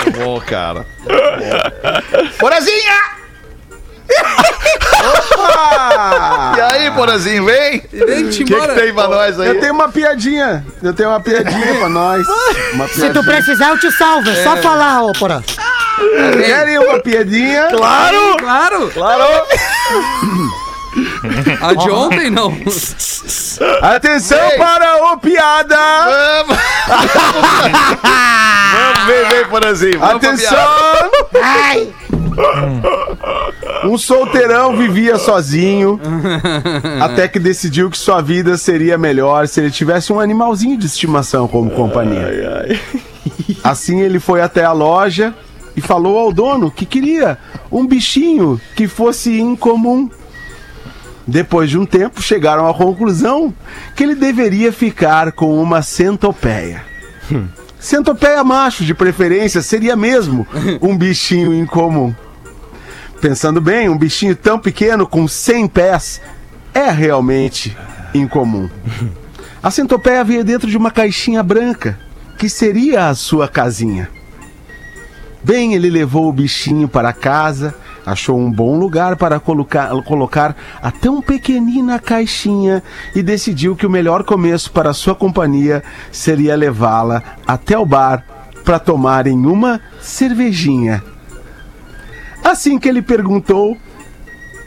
Muito 0.05 0.19
bom, 0.19 0.41
cara. 0.41 0.85
Porazinha! 2.39 3.17
E 6.57 6.61
aí, 6.61 6.91
Porazinho, 6.91 7.45
vem? 7.45 7.83
Vem-te 7.91 8.43
O 8.43 8.45
que, 8.45 8.55
que 8.55 8.67
tem 8.73 8.93
pra 8.93 9.07
nós 9.07 9.39
aí? 9.39 9.49
Eu 9.49 9.59
tenho 9.59 9.73
uma 9.73 9.89
piadinha. 9.89 10.65
Eu 10.81 10.93
tenho 10.93 11.09
uma 11.09 11.19
piadinha 11.19 11.75
pra 11.75 11.89
nós. 11.89 12.25
Uma 12.73 12.87
Se 12.87 12.93
tu 12.93 12.99
piadinha. 12.99 13.23
precisar, 13.23 13.69
eu 13.69 13.79
te 13.79 13.91
salvo. 13.91 14.29
É 14.29 14.43
só 14.43 14.57
falar, 14.57 15.03
ô 15.03 15.11
porra. 15.13 15.43
Querem 16.45 16.77
uma 16.79 16.99
piadinha? 16.99 17.67
Claro! 17.69 18.37
Claro. 18.39 18.91
Claro! 18.91 19.23
A 21.61 21.73
de 21.73 21.89
ontem, 21.89 22.29
não. 22.29 22.47
Atenção 23.81 24.49
Vem. 24.49 24.57
para 24.57 25.13
o 25.13 25.17
piada! 25.17 25.75
Vamos! 26.45 26.57
Vamos 28.77 29.05
ver, 29.07 29.29
vem, 29.29 29.45
Porazinho. 29.45 29.99
Piada. 29.99 30.15
Atenção! 30.15 30.57
Ai! 31.41 31.93
Um 33.83 33.97
solteirão 33.97 34.77
vivia 34.77 35.17
sozinho 35.17 35.99
até 37.01 37.27
que 37.27 37.39
decidiu 37.39 37.89
que 37.89 37.97
sua 37.97 38.21
vida 38.21 38.57
seria 38.57 38.97
melhor 38.97 39.47
se 39.47 39.59
ele 39.59 39.71
tivesse 39.71 40.13
um 40.13 40.19
animalzinho 40.19 40.77
de 40.77 40.85
estimação 40.85 41.47
como 41.47 41.71
companhia. 41.71 42.29
Assim 43.63 44.01
ele 44.01 44.19
foi 44.19 44.41
até 44.41 44.63
a 44.63 44.71
loja 44.71 45.33
e 45.75 45.81
falou 45.81 46.17
ao 46.17 46.31
dono 46.31 46.69
que 46.69 46.85
queria 46.85 47.37
um 47.71 47.85
bichinho 47.85 48.59
que 48.75 48.87
fosse 48.87 49.39
incomum. 49.39 50.09
Depois 51.27 51.69
de 51.69 51.77
um 51.77 51.85
tempo, 51.85 52.21
chegaram 52.21 52.67
à 52.69 52.73
conclusão 52.73 53.53
que 53.95 54.03
ele 54.03 54.15
deveria 54.15 54.71
ficar 54.71 55.33
com 55.33 55.61
uma 55.61 55.81
centopeia. 55.81 56.83
Centopeia 57.79 58.43
macho, 58.43 58.85
de 58.85 58.93
preferência, 58.93 59.61
seria 59.61 59.95
mesmo 59.95 60.47
um 60.81 60.97
bichinho 60.97 61.53
incomum. 61.53 62.15
Pensando 63.19 63.59
bem, 63.59 63.89
um 63.89 63.97
bichinho 63.97 64.35
tão 64.35 64.57
pequeno 64.57 65.05
com 65.05 65.27
100 65.27 65.67
pés 65.67 66.21
é 66.73 66.89
realmente 66.89 67.75
incomum. 68.13 68.69
A 69.61 69.69
centopeia 69.69 70.23
veio 70.23 70.43
dentro 70.43 70.69
de 70.69 70.77
uma 70.77 70.91
caixinha 70.91 71.43
branca, 71.43 71.99
que 72.37 72.47
seria 72.47 73.09
a 73.09 73.15
sua 73.15 73.47
casinha. 73.47 74.09
Bem, 75.43 75.73
ele 75.73 75.89
levou 75.89 76.29
o 76.29 76.33
bichinho 76.33 76.87
para 76.87 77.11
casa, 77.11 77.75
achou 78.07 78.39
um 78.39 78.49
bom 78.49 78.79
lugar 78.79 79.17
para 79.17 79.37
colocar, 79.37 79.89
colocar 80.03 80.55
a 80.81 80.89
tão 80.89 81.21
pequenina 81.21 81.99
caixinha 81.99 82.81
e 83.13 83.21
decidiu 83.21 83.75
que 83.75 83.85
o 83.85 83.89
melhor 83.89 84.23
começo 84.23 84.71
para 84.71 84.93
sua 84.93 85.13
companhia 85.13 85.83
seria 86.09 86.55
levá-la 86.55 87.21
até 87.45 87.77
o 87.77 87.85
bar 87.85 88.23
para 88.63 88.79
tomarem 88.79 89.45
uma 89.45 89.81
cervejinha. 89.99 91.03
Assim 92.41 92.79
que 92.79 92.87
ele 92.87 93.01
perguntou, 93.01 93.77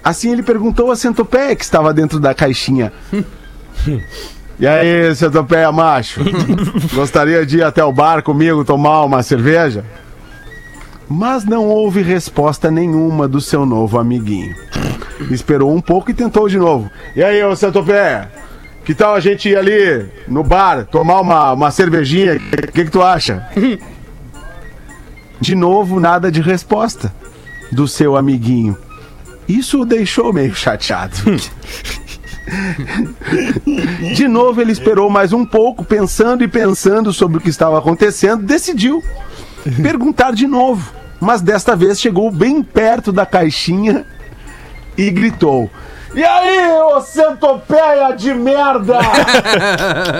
assim 0.04 0.32
ele 0.32 0.42
perguntou 0.42 0.90
a 0.90 0.96
centopeia 0.96 1.56
que 1.56 1.64
estava 1.64 1.94
dentro 1.94 2.20
da 2.20 2.34
caixinha. 2.34 2.92
E 4.58 4.66
aí, 4.66 5.16
centopeia 5.16 5.72
macho? 5.72 6.20
Gostaria 6.92 7.46
de 7.46 7.56
ir 7.58 7.62
até 7.62 7.82
o 7.82 7.90
bar 7.90 8.22
comigo 8.22 8.62
tomar 8.66 9.02
uma 9.04 9.22
cerveja? 9.22 9.82
Mas 11.12 11.44
não 11.44 11.66
houve 11.66 12.02
resposta 12.02 12.70
nenhuma 12.70 13.26
do 13.26 13.40
seu 13.40 13.66
novo 13.66 13.98
amiguinho. 13.98 14.54
Esperou 15.28 15.74
um 15.74 15.80
pouco 15.80 16.12
e 16.12 16.14
tentou 16.14 16.48
de 16.48 16.56
novo. 16.56 16.88
E 17.16 17.24
aí, 17.24 17.42
ô 17.42 17.56
centopeia? 17.56 18.30
Que 18.84 18.94
tal 18.94 19.16
a 19.16 19.20
gente 19.20 19.48
ir 19.48 19.56
ali 19.56 20.08
no 20.28 20.44
bar 20.44 20.86
tomar 20.86 21.20
uma, 21.20 21.52
uma 21.52 21.70
cervejinha? 21.72 22.36
O 22.36 22.72
que, 22.72 22.84
que 22.84 22.90
tu 22.92 23.02
acha? 23.02 23.44
De 25.40 25.56
novo, 25.56 25.98
nada 25.98 26.30
de 26.30 26.40
resposta 26.40 27.12
do 27.72 27.88
seu 27.88 28.16
amiguinho. 28.16 28.78
Isso 29.48 29.80
o 29.80 29.84
deixou 29.84 30.32
meio 30.32 30.54
chateado. 30.54 31.16
De 34.14 34.26
novo, 34.26 34.60
ele 34.60 34.72
esperou 34.72 35.08
mais 35.08 35.32
um 35.32 35.46
pouco, 35.46 35.84
pensando 35.84 36.42
e 36.42 36.48
pensando 36.48 37.12
sobre 37.12 37.38
o 37.38 37.40
que 37.40 37.48
estava 37.48 37.78
acontecendo, 37.78 38.44
decidiu 38.44 39.02
perguntar 39.82 40.32
de 40.32 40.48
novo. 40.48 40.99
Mas 41.20 41.42
desta 41.42 41.76
vez 41.76 42.00
chegou 42.00 42.30
bem 42.30 42.62
perto 42.62 43.12
da 43.12 43.26
caixinha 43.26 44.06
e 44.96 45.10
gritou: 45.10 45.70
E 46.14 46.24
aí, 46.24 46.72
ô 46.72 47.00
centopeia 47.02 48.12
de 48.16 48.32
merda! 48.32 48.98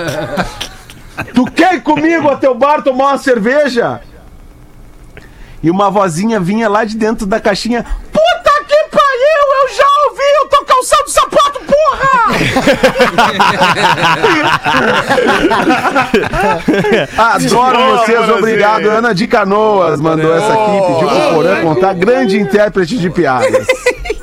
tu 1.33 1.45
quer 1.45 1.75
ir 1.75 1.81
comigo 1.81 2.29
até 2.29 2.47
o 2.47 2.55
bar 2.55 2.83
tomar 2.83 3.07
uma 3.07 3.17
cerveja? 3.17 3.99
E 5.63 5.69
uma 5.69 5.89
vozinha 5.89 6.39
vinha 6.39 6.69
lá 6.69 6.85
de 6.85 6.95
dentro 6.95 7.25
da 7.25 7.39
caixinha: 7.39 7.83
Puta! 8.11 8.50
Eu 9.41 9.69
já 9.75 9.87
ouvi! 10.07 10.29
Eu 10.41 10.47
tô 10.47 10.65
calçando 10.65 11.09
sapato, 11.09 11.59
porra! 11.65 12.11
Adoro 17.35 17.77
Boa, 17.77 17.97
vocês, 17.97 18.29
obrigado. 18.29 18.89
Ana 18.89 19.13
de 19.13 19.27
Canoas 19.27 19.99
mandou 19.99 20.33
essa 20.35 20.53
aqui, 20.53 20.81
pediu 20.87 21.07
pro 21.07 21.33
Porã 21.35 21.61
contar. 21.61 21.93
Grande 21.93 22.39
intérprete 22.39 22.97
de 22.97 23.09
piadas. 23.09 23.67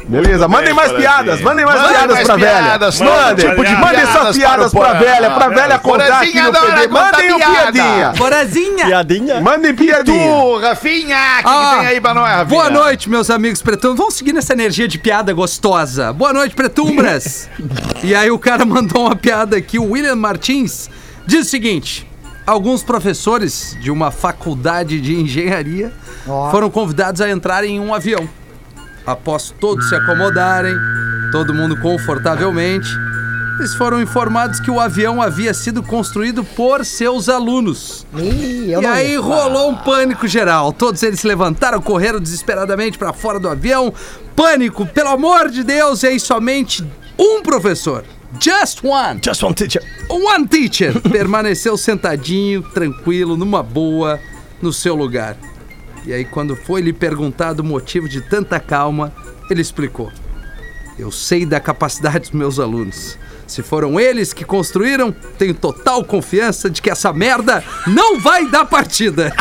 Beleza, 0.09 0.49
mandem 0.49 0.73
mais 0.73 0.90
piadas, 0.90 1.40
mandem 1.42 1.66
mais 1.66 1.81
Mandem 1.81 1.97
piadas 1.97 2.14
mais 2.14 2.27
pra 2.27 2.37
piadas, 2.37 2.99
velha. 2.99 3.11
Mandem, 3.11 3.51
tipo 3.51 3.64
de 3.64 3.73
mandem 3.73 3.90
piadas 4.01 4.12
suas 4.23 4.37
piadas 4.38 4.73
para 4.73 4.81
o 4.81 4.85
pra 4.90 4.92
velha, 4.94 5.31
pra 5.31 5.49
velha 5.51 5.79
contar 5.79 6.23
aqui 6.23 6.40
no 6.40 6.51
PD. 6.51 6.88
Mandem 6.88 7.37
piada. 7.37 7.73
piadinha. 7.73 8.12
Borazinha. 8.16 8.87
Piadinha? 8.87 9.40
Mandem 9.42 9.75
piadinha. 9.75 10.33
Tu, 10.33 10.57
Rafinha, 10.61 11.16
o 11.16 11.42
que, 11.42 11.49
Ah, 11.49 11.71
que 11.75 11.79
tem 11.81 11.87
aí 11.88 12.01
pra 12.01 12.14
nós, 12.14 12.27
Rafinha? 12.27 12.47
Boa 12.47 12.71
noite, 12.71 13.11
meus 13.11 13.29
amigos 13.29 13.61
pretumbras. 13.61 13.99
Vamos 13.99 14.14
seguir 14.14 14.33
nessa 14.33 14.55
energia 14.55 14.88
de 14.88 14.99
piada 14.99 15.31
gostosa. 15.35 16.11
Boa 16.11 16.33
noite, 16.33 16.55
pretumbras. 16.55 17.51
e 18.03 18.14
aí 18.14 18.31
o 18.31 18.38
cara 18.38 18.64
mandou 18.64 19.05
uma 19.07 19.14
piada 19.14 19.59
aqui, 19.59 19.79
o 19.79 19.90
William 19.90 20.16
Martins, 20.16 20.88
diz 21.27 21.47
o 21.47 21.51
seguinte: 21.51 22.09
alguns 22.47 22.83
professores 22.83 23.77
de 23.79 23.90
uma 23.90 24.11
faculdade 24.11 25.03
de 25.03 25.14
engenharia 25.14 25.92
Ó. 26.27 26.51
foram 26.51 26.71
convidados 26.71 27.21
a 27.21 27.31
entrarem 27.31 27.77
em 27.77 27.81
um 27.81 27.92
avião. 27.92 28.27
Após 29.12 29.55
todos 29.59 29.88
se 29.88 29.94
acomodarem, 29.94 30.75
todo 31.33 31.55
mundo 31.55 31.75
confortavelmente, 31.81 32.88
eles 33.59 33.75
foram 33.75 34.03
informados 34.03 34.61
que 34.61 34.71
o 34.71 34.79
avião 34.79 35.23
havia 35.23 35.55
sido 35.55 35.83
construído 35.83 36.44
por 36.44 36.85
seus 36.85 37.27
alunos. 37.31 38.07
Ih, 38.14 38.75
E 38.79 38.87
aí 38.87 39.12
ia. 39.12 39.21
rolou 39.21 39.71
um 39.71 39.77
pânico 39.77 40.29
geral. 40.29 40.75
Todos 40.75 41.03
eles 41.03 41.21
se 41.21 41.27
levantaram, 41.27 41.81
correram 41.81 42.21
desesperadamente 42.21 42.99
para 42.99 43.14
fora 43.14 43.40
do 43.40 43.49
avião. 43.49 43.94
Pânico, 44.37 44.85
pelo 44.85 45.09
amor 45.09 45.49
de 45.49 45.64
Deus, 45.64 46.03
e 46.03 46.09
aí 46.09 46.21
somente 46.21 46.87
um 47.18 47.42
professor, 47.42 48.05
just 48.38 48.85
one, 48.85 49.21
Just 49.25 49.42
one 49.42 49.55
teacher. 49.55 49.83
one 50.11 50.47
teacher, 50.47 51.01
permaneceu 51.11 51.79
sentadinho, 51.79 52.62
tranquilo, 52.62 53.38
numa 53.38 53.62
boa, 53.62 54.21
no 54.61 54.71
seu 54.71 54.94
lugar. 54.94 55.35
E 56.07 56.13
aí, 56.13 56.25
quando 56.25 56.57
foi 56.57 56.81
lhe 56.81 56.93
perguntado 56.93 57.61
o 57.63 57.65
motivo 57.67 58.09
de 58.09 58.21
tanta 58.21 58.59
calma, 58.59 59.13
ele 59.51 59.61
explicou: 59.61 60.11
Eu 60.99 61.11
sei 61.13 61.45
da 61.45 61.61
capacidade 61.61 62.21
dos 62.21 62.31
meus 62.33 62.59
alunos. 62.59 63.19
Se 63.47 63.63
foram 63.63 63.99
eles 63.99 64.35
que 64.35 64.45
construíram, 64.45 65.11
tenho 65.39 65.55
total 65.55 66.05
confiança 66.05 66.69
de 66.69 66.83
que 66.83 66.91
essa 66.91 67.15
merda 67.15 67.65
não 67.87 68.21
vai 68.21 68.47
dar 68.47 68.67
partida. 68.67 69.33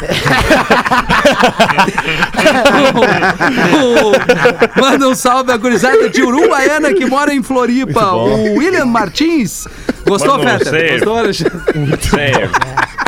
O- 3.76 4.78
o- 4.78 4.82
Manda 4.82 5.10
um 5.10 5.16
salve 5.16 5.52
à 5.52 5.58
gurizada 5.58 6.10
de 6.10 6.22
Uruguaiana 6.22 6.94
que 6.94 7.06
mora 7.06 7.34
em 7.34 7.44
Floripa. 7.44 8.14
O 8.14 8.58
William 8.58 8.86
Martins. 8.86 9.68
Gostou, 10.08 10.38
um 10.40 10.44
Feta? 10.44 10.72
Gostou, 10.94 11.18
Alexandre? 11.18 11.58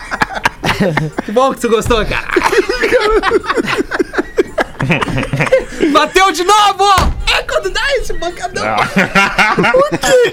Que 1.25 1.31
bom 1.31 1.53
que 1.53 1.61
tu 1.61 1.69
gostou, 1.69 2.05
cara. 2.05 2.27
Bateu 5.91 6.31
de 6.31 6.43
novo! 6.43 6.83
É 7.31 7.43
quando 7.43 7.69
dá 7.69 7.81
esse 7.97 8.11
bancadão. 8.13 8.63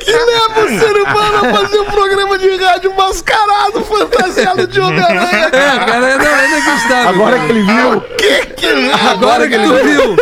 que 0.01 0.13
leva 0.13 0.65
o 0.65 0.69
ser 0.79 0.97
humano 0.97 1.37
a 1.37 1.41
fazer 1.55 1.79
um 1.81 1.85
programa 1.85 2.39
de 2.39 2.57
rádio 2.57 2.95
mascarado, 2.97 3.85
fantasiado 3.85 4.67
de 4.67 4.81
Homem-Aranha. 4.81 5.47
É, 5.47 5.51
cara, 5.51 6.01
não, 6.01 6.09
eu 6.09 6.19
não 6.51 6.59
acreditava. 6.59 7.11
Agora 7.11 7.39
que 7.39 7.53
ele 7.53 7.63
viu. 7.63 8.01
Que 8.01 8.47
que 8.47 8.67
Agora 9.11 9.47
que 9.49 9.59
tu 9.59 9.75
viu. 9.85 10.17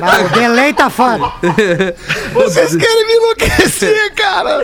Ah, 0.00 0.22
o 0.24 0.28
delay 0.30 0.72
tá 0.72 0.88
foda. 0.90 1.32
Vocês 2.32 2.76
querem 2.76 3.06
me 3.06 3.12
enlouquecer, 3.14 4.14
cara? 4.14 4.62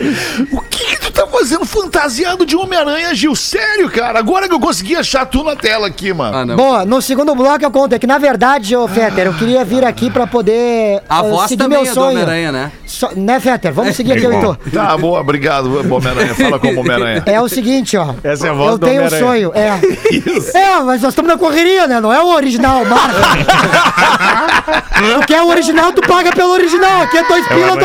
O 0.51 0.61
que 0.61 0.85
que 0.85 0.99
tu 0.99 1.11
tá 1.11 1.27
fazendo 1.27 1.65
fantasiado 1.65 2.45
de 2.45 2.55
Homem-Aranha, 2.55 3.13
Gil? 3.13 3.35
Sério, 3.35 3.89
cara? 3.89 4.19
Agora 4.19 4.47
que 4.47 4.53
eu 4.53 4.59
consegui 4.59 4.95
achar 4.95 5.25
tu 5.25 5.43
na 5.43 5.55
tela 5.55 5.87
aqui, 5.87 6.13
mano. 6.13 6.37
Ah, 6.37 6.45
não. 6.45 6.55
Boa, 6.55 6.85
no 6.85 7.01
segundo 7.01 7.35
bloco 7.35 7.63
eu 7.63 7.71
conto. 7.71 7.93
É 7.93 7.99
que 7.99 8.07
na 8.07 8.17
verdade, 8.17 8.75
ô 8.75 8.87
Fetter, 8.87 9.27
eu 9.27 9.33
queria 9.33 9.63
vir 9.63 9.83
aqui 9.83 10.09
pra 10.09 10.25
poder 10.27 11.01
A 11.09 11.19
eh, 11.19 11.29
voz 11.29 11.49
seguir 11.49 11.63
também 11.63 11.79
meu 11.81 11.85
é 11.85 11.89
do 11.89 11.93
sonho. 11.93 12.09
Homem-Aranha, 12.11 12.51
né? 12.51 12.71
Só- 12.95 13.11
né, 13.15 13.39
Fetter? 13.39 13.73
Vamos 13.73 13.95
seguir 13.95 14.13
aqui, 14.13 14.25
e 14.25 14.39
tu. 14.41 14.57
Tá, 14.71 14.97
boa, 14.97 15.19
obrigado, 15.19 15.67
Homem-Aranha. 15.93 16.33
Fala 16.33 16.57
como 16.59 16.79
Homem-Aranha. 16.79 17.23
É 17.25 17.41
o 17.41 17.47
seguinte, 17.49 17.97
ó. 17.97 18.13
Essa 18.23 18.47
é 18.47 18.49
a 18.49 18.53
voz 18.53 18.71
Eu 18.71 18.77
do 18.77 18.87
tenho 18.87 19.03
um 19.03 19.09
sonho, 19.09 19.51
é. 19.53 19.79
É, 20.57 20.79
mas 20.81 21.01
nós 21.01 21.09
estamos 21.11 21.29
na 21.31 21.37
correria, 21.37 21.87
né? 21.87 21.99
Não 21.99 22.11
é 22.13 22.21
o 22.21 22.27
original, 22.27 22.85
Marvel. 22.85 23.19
tu 25.21 25.27
quer 25.27 25.41
o 25.41 25.47
original, 25.49 25.91
tu 25.93 26.01
paga 26.01 26.31
pelo 26.31 26.51
original. 26.51 27.01
Aqui 27.01 27.17
é 27.17 27.23
dois 27.27 27.45
É 27.49 27.53
o 27.53 27.57
pila. 27.57 27.75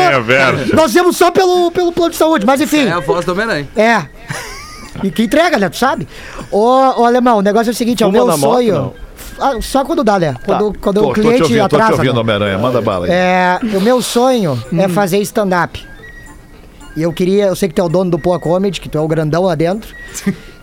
Do-. 0.63 0.75
Nós 0.75 0.93
vemos 0.93 1.17
só 1.17 1.29
pelo, 1.31 1.71
pelo 1.71 1.91
plano 1.91 2.11
de 2.11 2.17
saúde, 2.17 2.45
mas 2.45 2.61
enfim. 2.61 2.87
É 2.87 2.91
a 2.93 2.99
voz 2.99 3.25
do 3.25 3.31
Homem-Aranha. 3.33 3.67
É. 3.75 4.01
E 5.03 5.09
que 5.11 5.23
entrega, 5.23 5.57
né? 5.57 5.69
Tu 5.69 5.77
sabe? 5.77 6.07
Ô, 6.51 6.59
ô 7.01 7.05
Alemão, 7.05 7.37
o 7.37 7.41
negócio 7.41 7.69
é 7.69 7.73
o 7.73 7.75
seguinte, 7.75 8.03
é 8.03 8.05
o 8.05 8.11
Fuma 8.11 8.25
meu 8.25 8.37
moto, 8.37 8.53
sonho. 8.53 8.73
não? 8.73 8.93
Ah, 9.39 9.53
só 9.61 9.83
quando 9.85 10.03
dá, 10.03 10.19
né? 10.19 10.35
Quando, 10.45 10.73
quando 10.79 11.01
Tô, 11.01 11.05
o 11.05 11.07
tô 11.07 11.13
te 11.13 11.21
cliente 11.21 11.43
ouvindo, 11.43 11.61
tô 11.61 11.67
te 11.69 11.75
atrasa. 11.75 11.91
ouvindo, 11.93 12.13
né? 12.13 12.19
Homem-Aranha. 12.21 12.57
Manda 12.57 12.81
bala 12.81 13.05
aí. 13.05 13.11
É, 13.11 13.59
o 13.75 13.81
meu 13.81 14.01
sonho 14.01 14.61
é 14.77 14.87
fazer 14.87 15.19
stand-up. 15.19 15.87
E 16.95 17.01
eu 17.03 17.13
queria, 17.13 17.45
eu 17.45 17.55
sei 17.55 17.69
que 17.69 17.75
tu 17.75 17.81
é 17.81 17.85
o 17.85 17.89
dono 17.89 18.11
do 18.11 18.19
Poa 18.19 18.39
Comedy, 18.39 18.81
que 18.81 18.89
tu 18.89 18.97
é 18.97 19.01
o 19.01 19.07
grandão 19.07 19.43
lá 19.43 19.55
dentro. 19.55 19.93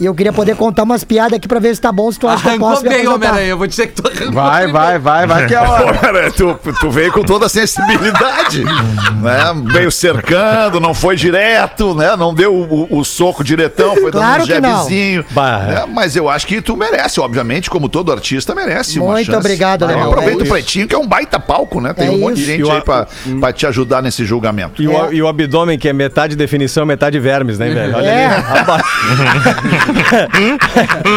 E 0.01 0.05
eu 0.05 0.15
queria 0.15 0.33
poder 0.33 0.55
contar 0.55 0.85
umas 0.85 1.03
piadas 1.03 1.33
aqui 1.33 1.49
pra 1.49 1.59
ver 1.59 1.75
se 1.75 1.81
tá 1.81 1.91
bom, 1.91 2.13
se 2.13 2.21
tu 2.21 2.29
acha 2.29 2.41
que 2.43 2.47
eu 2.49 2.51
Arrancou 2.53 2.69
posso 2.71 2.83
bem. 2.85 3.09
Homem-Aranha. 3.09 3.47
Eu 3.49 3.59
vou 3.59 3.67
dizer 3.67 3.89
que 3.89 3.95
tu 4.01 4.07
arrancou 4.07 4.33
Vai, 4.33 4.65
bem. 4.65 4.73
vai, 4.73 4.99
vai, 4.99 5.27
vai 5.27 5.47
que 5.49 5.55
é 5.55 5.57
a 5.57 5.63
hora. 5.71 6.31
tu, 6.37 6.57
tu 6.79 6.91
veio 6.91 7.11
com 7.13 7.25
toda 7.25 7.47
a 7.47 7.49
sensibilidade, 7.49 8.63
né? 9.21 9.73
Veio 9.73 9.91
cercando, 9.91 10.79
não 10.79 10.95
foi 10.95 11.17
direto, 11.17 11.95
né? 11.95 12.15
Não 12.15 12.33
deu 12.33 12.55
o, 12.55 12.99
o 12.99 13.05
soco 13.05 13.43
diretão, 13.43 13.97
foi 13.97 14.13
Claro 14.13 14.47
dando 14.47 14.67
um 14.67 14.71
jabzinho. 14.77 15.25
Né? 15.35 15.85
Mas 15.93 16.15
eu 16.15 16.29
acho 16.29 16.47
que 16.47 16.61
tu 16.61 16.77
merece, 16.77 17.19
obviamente, 17.21 17.69
como 17.71 17.89
todo 17.89 18.13
artista 18.13 18.55
merece 18.55 19.01
uma 19.01 19.13
Muito 19.15 19.27
chance. 19.27 19.39
obrigado, 19.39 19.83
Alemão, 19.85 20.09
Aproveita 20.13 20.43
é 20.45 20.47
o. 20.47 20.49
Pretinho, 20.49 20.87
que 20.87 20.95
é 20.95 20.99
um 20.99 21.07
baita 21.07 21.41
palco, 21.41 21.81
né? 21.81 21.93
Tem 21.93 22.07
É 22.07 22.11
um 22.11 22.19
monte 22.19 22.37
de 22.37 22.45
gente 22.45 22.63
o 22.63 22.71
aí 22.71 22.81
pra, 22.83 23.07
pra 23.41 23.53
te 23.53 23.67
ajudar 23.67 24.01
nesse 24.03 24.25
julgamento. 24.25 24.81
E, 24.83 24.87
o, 24.87 24.93
É. 24.93 25.15
e 25.15 25.23
o 25.23 25.27
abdômen, 25.27 25.79
que 25.79 25.89
é 25.89 25.93
metade 25.93 26.18
definição, 26.37 26.85
metade 26.87 27.19
vermes, 27.19 27.59
né, 27.59 27.69
velho? 27.71 27.97
Olha 27.97 28.07
É. 28.07 28.27
ali. 28.27 28.45
Aba- 28.59 28.79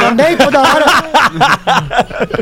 Também 0.02 0.38
toda 0.38 0.62
hora. 0.62 0.86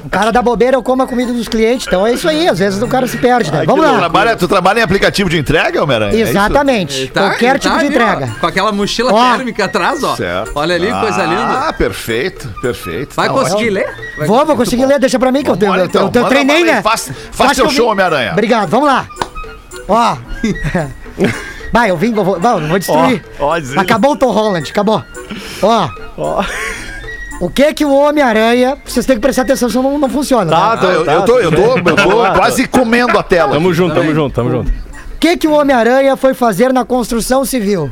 o 0.05 0.09
cara 0.09 0.31
da 0.31 0.41
bobeira 0.41 0.77
eu 0.77 0.83
como 0.83 1.03
a 1.03 1.07
comida 1.07 1.31
dos 1.33 1.47
clientes, 1.47 1.87
então 1.87 2.05
é 2.05 2.13
isso 2.13 2.27
aí, 2.27 2.47
às 2.47 2.59
vezes 2.59 2.81
o 2.81 2.87
cara 2.87 3.07
se 3.07 3.17
perde, 3.17 3.51
né? 3.51 3.63
Vamos 3.65 3.85
Tu 3.85 3.91
lá. 3.91 3.97
trabalha, 3.97 4.35
tu 4.35 4.47
trabalha 4.47 4.79
em 4.79 4.83
aplicativo 4.83 5.29
de 5.29 5.37
entrega, 5.37 5.81
Homem-Aranha? 5.83 6.15
É? 6.17 6.21
Exatamente. 6.21 6.99
Ele 7.01 7.07
tá- 7.09 7.21
Qualquer 7.29 7.49
ele 7.51 7.59
tipo 7.59 7.73
tá 7.75 7.79
de 7.81 7.85
ali, 7.87 7.95
entrega. 7.95 8.33
ó, 8.35 8.39
com 8.39 8.47
aquela 8.47 8.71
mochila 8.71 9.13
Ó. 9.13 9.35
térmica 9.35 9.65
atrás, 9.65 10.03
ó. 10.03 10.15
Certo. 10.15 10.51
Olha 10.55 10.75
ali, 10.75 10.91
coisa 10.91 11.23
linda. 11.23 11.67
Ah, 11.67 11.73
perfeito, 11.73 12.47
perfeito. 12.61 13.15
Vai 13.15 13.27
Tá 13.27 13.33
conseguir 13.33 13.69
ler? 13.69 13.89
Vai 14.17 14.27
Vou, 14.27 14.45
vou 14.45 14.55
conseguir 14.55 14.85
ler, 14.85 14.99
deixa 14.99 15.19
pra 15.19 15.31
mim 15.31 15.43
que 15.43 15.49
eu, 15.49 15.57
tenho, 15.57 15.71
Vambora, 15.71 15.87
eu, 15.87 15.91
tenho- 15.91 16.07
então. 16.07 16.21
eu 16.21 16.27
Manda 16.27 16.35
treinei, 16.35 16.63
né? 16.63 16.81
faz- 16.81 17.05
Tu 17.05 17.13
faz 17.31 17.51
acha 17.51 17.61
teu 17.61 17.65
que 17.67 17.71
eu 17.71 17.75
show, 17.77 17.91
Homem-Aranha. 17.91 18.31
Obrigado, 18.33 18.69
vamos 18.69 18.87
lá. 18.87 19.05
Ó. 19.87 20.17
Vai, 21.71 21.89
eu 21.91 21.97
vim, 21.97 22.13
vou, 22.13 22.25
vou, 22.25 22.39
não, 22.39 22.67
vou 22.67 22.79
destruir. 22.79 23.23
Ó, 23.39 23.47
ó, 23.49 23.59
dizer- 23.59 23.79
acabou 23.79 24.13
o 24.13 24.15
Tom 24.17 24.31
Holland, 24.31 24.69
acabou. 24.69 25.03
Ó. 25.61 25.89
Ó. 26.17 26.43
O 27.41 27.49
que 27.49 27.73
que 27.73 27.85
o 27.85 27.93
Homem-Aranha, 27.93 28.77
vocês 28.85 29.05
têm 29.05 29.15
que 29.15 29.21
prestar 29.21 29.43
atenção, 29.43 29.69
senão 29.69 29.83
não, 29.91 29.97
não 29.99 30.09
funciona. 30.09 30.49
Tá, 30.51 30.77
Tá? 30.77 30.87
Ah, 30.87 30.91
eu, 30.91 31.05
eu 31.05 31.21
tô, 31.25 31.39
eu 31.39 31.51
tô, 31.51 31.77
eu 31.77 31.95
tô 31.95 32.33
quase 32.33 32.67
comendo 32.67 33.17
a 33.17 33.23
tela. 33.23 33.53
Tamo 33.53 33.73
junto, 33.73 33.95
tamo 33.95 34.13
junto, 34.13 34.33
tamo 34.35 34.49
junto. 34.51 34.69
O 34.69 35.17
que 35.19 35.37
que 35.37 35.47
o 35.47 35.51
Homem-Aranha 35.53 36.17
foi 36.17 36.33
fazer 36.33 36.73
na 36.73 36.83
construção 36.83 37.45
civil? 37.45 37.91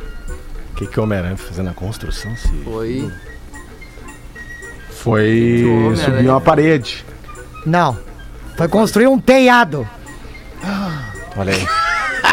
O 0.71 0.75
que, 0.75 0.87
que 0.87 0.99
o 0.99 1.03
Homem-Aranha 1.03 1.37
foi 1.37 1.47
fazer 1.47 1.63
na 1.63 1.73
construção 1.73 2.35
civil? 2.35 2.63
Foi. 2.65 3.11
Foi 4.89 5.93
subir 6.03 6.29
uma 6.29 6.41
parede. 6.41 7.05
Não. 7.65 7.97
Foi 8.57 8.67
construir 8.67 9.07
um 9.07 9.19
telhado. 9.19 9.87
Olha 11.37 11.53
aí. 11.53 11.67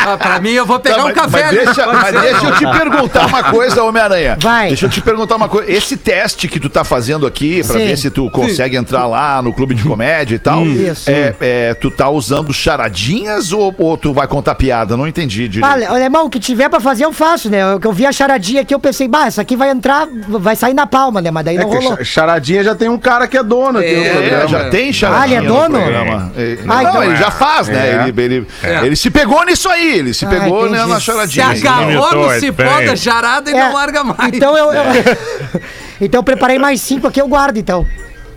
Ah, 0.07 0.16
pra 0.18 0.40
mim, 0.40 0.50
eu 0.52 0.66
vou 0.66 0.78
pegar 0.78 0.96
Tá, 0.96 1.02
um 1.02 1.07
mas, 1.07 1.14
café 1.14 1.42
mas 1.44 1.48
ali. 1.48 1.64
deixa, 1.64 1.86
mas 1.86 2.07
ser? 2.14 2.20
deixa 2.20 2.46
eu 2.46 2.55
te 2.57 2.78
perguntar 2.78 3.26
uma 3.26 3.42
coisa, 3.44 3.82
Homem-Aranha. 3.82 4.36
Vai. 4.40 4.68
Deixa 4.68 4.86
eu 4.86 4.90
te 4.90 5.00
perguntar 5.00 5.36
uma 5.36 5.48
coisa. 5.48 5.70
Esse 5.70 5.96
teste 5.96 6.46
que 6.48 6.61
tu 6.61 6.68
tá 6.68 6.84
fazendo 6.84 7.26
aqui, 7.26 7.62
pra 7.64 7.78
Sim. 7.78 7.86
ver 7.86 7.96
se 7.98 8.11
tu 8.11 8.30
consegue 8.30 8.76
entrar 8.76 9.07
lá 9.07 9.40
no 9.40 9.52
clube 9.52 9.74
de 9.74 9.82
comédia 9.82 10.36
e 10.36 10.38
tal, 10.38 10.64
Isso. 10.66 11.11
é, 11.11 11.34
é, 11.40 11.74
tu 11.74 11.90
tá 11.90 12.09
usando 12.09 12.52
charadinhas 12.52 13.52
ou, 13.52 13.74
ou 13.78 13.96
tu 13.96 14.12
vai 14.12 14.26
contar 14.26 14.55
piada? 14.55 14.96
Não 14.96 15.07
entendi 15.07 15.48
direito. 15.48 15.72
Olha, 15.72 15.88
alemão, 15.88 16.26
o 16.26 16.30
que 16.30 16.38
tiver 16.40 16.68
pra 16.68 16.80
fazer 16.80 17.05
eu 17.05 17.12
faço, 17.12 17.48
né? 17.48 17.62
Eu, 17.62 17.80
eu 17.82 17.92
vi 17.92 18.05
a 18.07 18.12
charadinha 18.12 18.62
aqui, 18.62 18.74
eu 18.74 18.78
pensei, 18.80 19.09
bah, 19.09 19.26
essa 19.26 19.42
aqui 19.42 19.57
vai 19.57 19.70
entrar, 19.70 20.07
vai 20.28 20.57
sair 20.57 20.74
na 20.74 20.86
palma, 20.86 21.20
né? 21.22 21.30
Mas 21.30 21.44
daí 21.44 21.57
É 21.57 21.61
não 21.61 21.68
rolou. 21.68 21.96
cha- 21.96 22.05
charadinha 22.05 22.62
já 22.62 22.74
tem 22.74 22.88
um 22.88 22.98
cara 22.98 23.26
que 23.26 23.36
é 23.36 23.42
dono 23.42 23.78
aqui 23.78 23.94
no 23.94 24.02
É, 24.02 24.07
É, 24.07 24.11
programa. 24.12 24.48
já 24.48 24.68
tem 24.70 24.92
charadinha 24.92 25.22
Ah, 25.22 25.26
ele 25.26 25.46
é 25.46 25.48
no 25.48 25.55
dono? 25.55 25.78
programa. 25.80 26.32
É, 26.36 26.59
Ah, 26.68 26.82
não, 26.82 26.90
então- 26.90 27.02
ele 27.05 27.16
já 27.16 27.30
faz, 27.30 27.68
né? 27.68 27.74
É. 28.05 28.09
Ele, 28.09 28.22
ele, 28.22 28.46
É. 28.62 28.86
ele 28.86 28.96
se 28.96 29.11
pegou 29.11 29.44
nisso 29.44 29.68
aí, 29.68 29.93
ele 29.99 30.12
se 30.14 30.24
Ah, 30.24 30.28
pegou 30.28 30.68
né, 30.68 30.78
entendi. 30.78 30.90
na 30.92 31.01
Se 31.01 31.07
charadinha. 31.07 31.47
agarrou 31.47 31.90
Imitou, 31.90 32.26
no 32.26 32.32
é 32.32 32.40
cipó 32.40 32.62
da 32.84 32.97
charada 32.97 33.51
e 33.51 33.55
É, 33.55 33.59
não 33.61 33.72
larga 33.74 34.05
mais. 34.05 34.32
Então 34.32 34.57
eu, 34.57 34.72
eu- 34.72 34.84
então 36.01 36.18
eu 36.20 36.24
preparei 36.24 36.59
mais 36.59 36.80
cinco 36.80 37.07
aqui, 37.07 37.20
eu 37.20 37.28
guardo 37.28 37.57
então. 37.57 37.86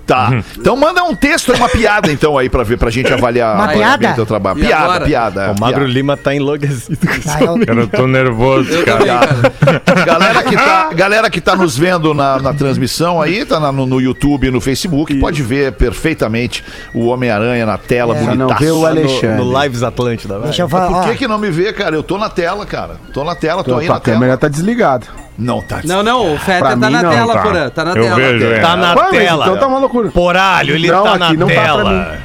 Tá. 0.08 0.41
Então 0.58 0.76
manda 0.78 1.03
um 1.03 1.14
texto, 1.14 1.53
uma 1.53 1.68
piada 1.68 2.10
então 2.12 2.38
aí 2.38 2.49
pra 2.49 2.64
ver, 2.64 2.78
pra 2.78 2.89
gente 2.89 3.12
avaliar 3.14 3.53
Uma 3.55 3.66
avaliar 3.66 3.89
piada? 3.89 4.08
bem 4.08 4.16
teu 4.16 4.26
trabalho. 4.26 4.58
E 4.60 4.66
Piada, 4.66 4.84
agora? 4.86 5.05
piada. 5.05 5.41
O 5.51 5.60
Magro 5.60 5.80
piada. 5.82 5.93
Lima 5.93 6.16
tá 6.18 6.34
enlouquecido 6.34 6.97
com 7.05 7.14
isso. 7.14 7.28
Tá, 7.28 7.41
eu- 7.41 7.66
Cara, 7.66 7.80
eu 7.82 7.88
tô 7.89 8.08
nervoso, 8.08 8.72
Eu 8.72 8.86
cara. 8.86 8.99
também, 9.28 9.51
cara. 9.60 9.82
Galera 10.05 10.43
que 10.43 10.55
tá, 10.55 10.89
galera 10.93 11.30
que 11.30 11.41
tá 11.41 11.55
nos 11.55 11.78
vendo 11.78 12.14
na, 12.14 12.39
na 12.39 12.53
transmissão 12.53 13.22
aí, 13.22 13.43
tá 13.45 13.60
na- 13.60 13.72
no, 13.72 13.86
no 13.86 13.99
YouTube 13.99 14.47
e 14.47 14.51
no 14.51 14.62
Facebook, 14.62 15.14
pode 15.20 15.43
ver 15.43 15.74
perfeitamente 15.74 16.64
o 16.93 17.08
Homem-Aranha 17.08 17.66
na 17.66 17.78
tela, 17.78 18.14
Só 18.14 18.20
bonitaço. 18.22 18.38
não 18.49 18.58
vê 18.58 18.72
o 18.72 18.80
No, 18.80 18.86
Alexandre. 18.86 19.43
no 19.43 19.62
Lives 19.62 19.84
Atlântida, 19.84 20.36
vai. 20.36 20.43
Deixa 20.47 20.62
eu 20.64 20.70
falar. 20.70 20.88
Por 20.88 20.95
ó, 20.95 21.03
que 21.03 21.16
que 21.18 21.28
não 21.28 21.38
me 21.38 21.51
vê, 21.51 21.74
cara? 21.74 21.95
Eu 21.95 22.03
tô 22.03 22.18
na 22.18 22.30
tela, 22.30 22.66
cara. 22.66 22.95
Tô 23.14 23.24
na 23.26 23.36
tela, 23.36 23.62
tô 23.64 23.76
aí 23.78 23.86
tua 23.88 23.95
na 23.95 23.99
tela. 23.99 24.16
câmera 24.16 24.38
tá 24.38 24.47
desligada. 24.47 25.05
Não, 25.38 25.62
tá. 25.62 25.82
Não, 25.84 26.02
não, 26.02 26.34
o 26.34 26.38
Fetter 26.40 26.64
tá 26.64 26.76
mim, 26.76 26.82
na 26.94 27.04
não, 27.04 27.12
tela, 27.12 27.34
tá. 27.34 27.42
Porã. 27.44 27.70
Tá 27.70 27.86
na 27.86 27.92
Eu 27.92 28.04
tela. 28.04 28.16
vejo, 28.16 28.46
é. 28.46 28.60
Tá 28.60 28.76
na 28.76 28.96
Ué, 28.96 29.10
tela. 29.12 29.46
então 29.46 29.58
tá 29.58 29.68
uma 29.68 29.80
loucura. 29.80 30.10
Poralho, 30.10 30.74
ele 30.76 30.88
Não, 30.92 31.04
tá 31.04 31.18
na 31.20 31.28
aqui 31.28 31.38
não 31.38 31.48
tá 31.48 31.54
tela. 31.54 32.18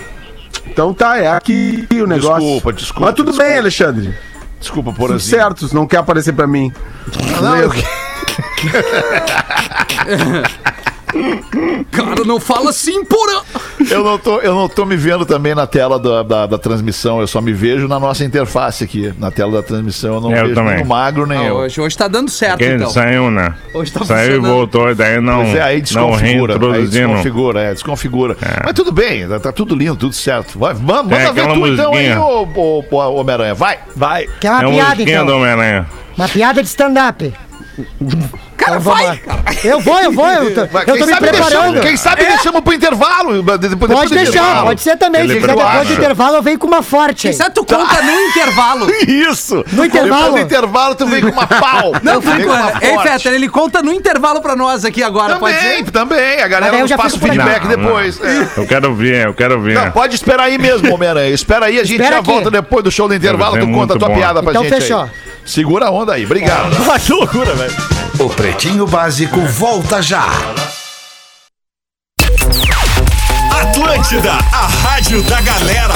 Então 0.66 0.94
tá, 0.94 1.18
é 1.18 1.28
aqui 1.28 1.86
o 1.92 2.06
negócio. 2.06 2.40
Desculpa, 2.40 2.72
desculpa, 2.72 3.06
Mas 3.06 3.14
tudo 3.14 3.26
desculpa. 3.30 3.50
bem, 3.50 3.58
Alexandre. 3.58 4.14
Desculpa, 4.58 4.90
Tudo 4.92 4.98
Porazinho. 4.98 5.36
certo, 5.38 5.74
não 5.74 5.86
quer 5.86 5.98
aparecer 5.98 6.32
pra 6.32 6.46
mim. 6.46 6.72
Não, 7.42 7.56
eu... 7.56 7.70
Cara, 11.90 12.24
não 12.24 12.40
fala 12.40 12.70
assim, 12.70 13.04
Porã. 13.04 13.40
Eu 13.92 14.02
não, 14.04 14.18
tô, 14.18 14.40
eu 14.40 14.54
não 14.54 14.68
tô 14.68 14.84
me 14.84 14.96
vendo 14.96 15.24
também 15.26 15.54
na 15.54 15.66
tela 15.66 15.98
da, 15.98 16.22
da, 16.22 16.46
da 16.46 16.58
transmissão, 16.58 17.20
eu 17.20 17.26
só 17.26 17.40
me 17.40 17.52
vejo 17.52 17.86
na 17.86 18.00
nossa 18.00 18.24
interface 18.24 18.82
aqui. 18.84 19.12
Na 19.18 19.30
tela 19.30 19.52
da 19.52 19.62
transmissão 19.62 20.14
eu 20.14 20.20
não 20.20 20.30
Eu 20.32 20.42
vejo 20.44 20.54
também. 20.54 20.74
nem 20.76 20.84
o 20.84 20.86
magro, 20.86 21.26
nem 21.26 21.38
Ah, 21.38 21.44
eu. 21.44 21.54
hoje, 21.56 21.80
hoje 21.80 21.96
tá 21.96 22.08
dando 22.08 22.30
certo, 22.30 22.52
Porque 22.58 22.64
ele 22.64 22.74
então. 22.76 22.90
saiu, 22.90 23.30
né? 23.30 23.54
Hoje 23.74 23.92
tá 23.92 24.04
saiu 24.04 24.36
e 24.36 24.38
voltou, 24.38 24.90
e 24.90 24.94
daí 24.94 25.20
não, 25.20 25.42
Pois 25.42 25.54
é, 25.54 25.62
aí 25.62 25.76
não 25.76 25.82
desconfigura. 25.82 26.54
Aí 26.54 26.58
reintroduzindo. 26.60 27.08
desconfigura, 27.08 27.60
é, 27.60 27.72
desconfigura. 27.74 28.36
Mas 28.64 28.72
tudo 28.74 28.92
bem, 28.92 29.28
tá, 29.28 29.38
tá 29.40 29.52
tudo 29.52 29.74
lindo, 29.74 29.96
tudo 29.96 30.14
certo. 30.14 30.58
Vai, 30.58 30.74
manda 30.74 31.02
ver 31.16 31.26
aquela 31.28 31.54
tu 31.54 31.66
então 31.66 31.92
aí, 31.94 32.08
musiquinha. 32.14 32.20
ô, 32.20 32.48
ô, 32.54 32.84
ô, 32.90 33.14
Homem-Aranha. 33.20 33.54
Vai. 33.54 33.78
Vai. 33.94 34.26
Quer 34.40 34.50
uma 34.50 34.62
É 34.62 34.66
uma 34.66 34.76
piada 34.76 34.94
do 35.04 35.10
então? 35.10 35.36
Homem-Aranha. 35.36 35.86
Uma 36.16 36.28
piada 36.28 36.62
de 36.62 36.68
stand-up. 36.68 37.32
Cara, 38.56 38.76
Então 38.78 38.80
vai, 38.80 39.16
cara. 39.16 39.42
Eu 39.64 39.80
vou, 39.80 39.98
eu 40.00 40.12
vou, 40.12 40.28
eu 40.28 40.54
tô, 40.54 40.60
eu 40.60 40.68
tô 40.68 40.92
me 41.06 41.12
sabe 41.14 41.28
preparando. 41.28 41.40
deixamos- 41.40 41.80
quem 41.80 41.96
sabe 41.96 42.24
deixamos 42.24 42.60
pro 42.60 42.72
intervalo. 42.74 43.42
Depois, 43.42 43.58
depois 43.58 43.92
Pode 43.92 44.08
do 44.10 44.14
deixar, 44.14 44.30
intervalo. 44.40 44.66
pode 44.66 44.80
ser 44.82 44.96
também. 44.98 45.22
Se 45.22 45.34
quiser 45.34 45.46
depois 45.48 45.88
do 45.88 45.92
intervalo, 45.94 46.36
eu 46.36 46.42
venho 46.42 46.58
com 46.58 46.66
uma 46.66 46.82
forte. 46.82 47.26
aí. 47.28 47.32
Isso 47.34 47.42
aí 47.42 47.50
tu 47.50 47.64
conta 47.64 48.02
no 48.02 48.10
intervalo. 48.12 48.86
Isso! 49.08 49.64
No 49.72 49.84
intervalo. 49.84 50.22
Depois 50.24 50.32
do 50.34 50.46
intervalo, 50.46 50.94
tu 50.94 51.06
vem 51.06 51.22
com 51.22 51.30
uma 51.30 51.46
pau. 51.46 51.92
Não, 52.04 52.20
tu 52.20 52.30
vem 52.30 52.44
com 52.46 52.52
uma 52.52 52.72
Ei, 52.80 52.90
forte. 52.94 53.08
Fetter, 53.08 53.32
ele 53.32 53.48
conta 53.48 53.82
no 53.82 53.92
intervalo 53.92 54.40
pra 54.40 54.54
nós 54.54 54.84
aqui 54.84 55.02
agora, 55.02 55.36
pode 55.36 55.56
Também, 55.56 55.84
ser? 55.84 55.90
também. 55.90 56.42
A 56.42 56.48
galera 56.48 56.78
nos 56.78 56.92
passa 56.92 57.16
o 57.16 57.18
feedback 57.18 57.62
Não, 57.64 57.68
depois. 57.70 58.20
É. 58.22 58.48
Eu 58.60 58.66
quero 58.66 58.94
ver, 58.94 59.26
eu 59.26 59.34
quero 59.34 59.60
ver. 59.60 59.74
Não, 59.74 59.90
pode 59.90 60.14
esperar 60.14 60.44
aí 60.44 60.58
mesmo, 60.58 60.92
Homem-Aranha. 60.94 61.30
Espera 61.34 61.66
aí, 61.66 61.80
a 61.80 61.84
gente 61.84 61.92
Espera 61.96 62.16
já 62.16 62.20
aqui. 62.20 62.30
volta 62.30 62.50
depois 62.50 62.84
do 62.84 62.90
show 62.92 63.08
do 63.08 63.14
intervalo. 63.14 63.58
Tu 63.58 63.66
conta 63.72 63.94
a 63.94 63.98
tua 63.98 64.10
piada 64.10 64.40
pra 64.42 64.52
Então 64.52 64.62
gente 64.62 64.74
fechou. 64.74 65.08
Segura 65.44 65.86
a 65.86 65.90
onda 65.90 66.14
aí. 66.14 66.24
Obrigado. 66.24 66.72
Ah, 66.92 66.98
que 66.98 67.10
loucura, 67.12 67.54
velho. 67.54 67.74
O 68.18 68.28
Pretinho 68.28 68.86
Básico 68.86 69.40
volta 69.40 70.02
já. 70.02 70.26
Atlântida, 73.62 74.32
a 74.32 74.66
rádio 74.66 75.22
da 75.22 75.40
galera. 75.40 75.94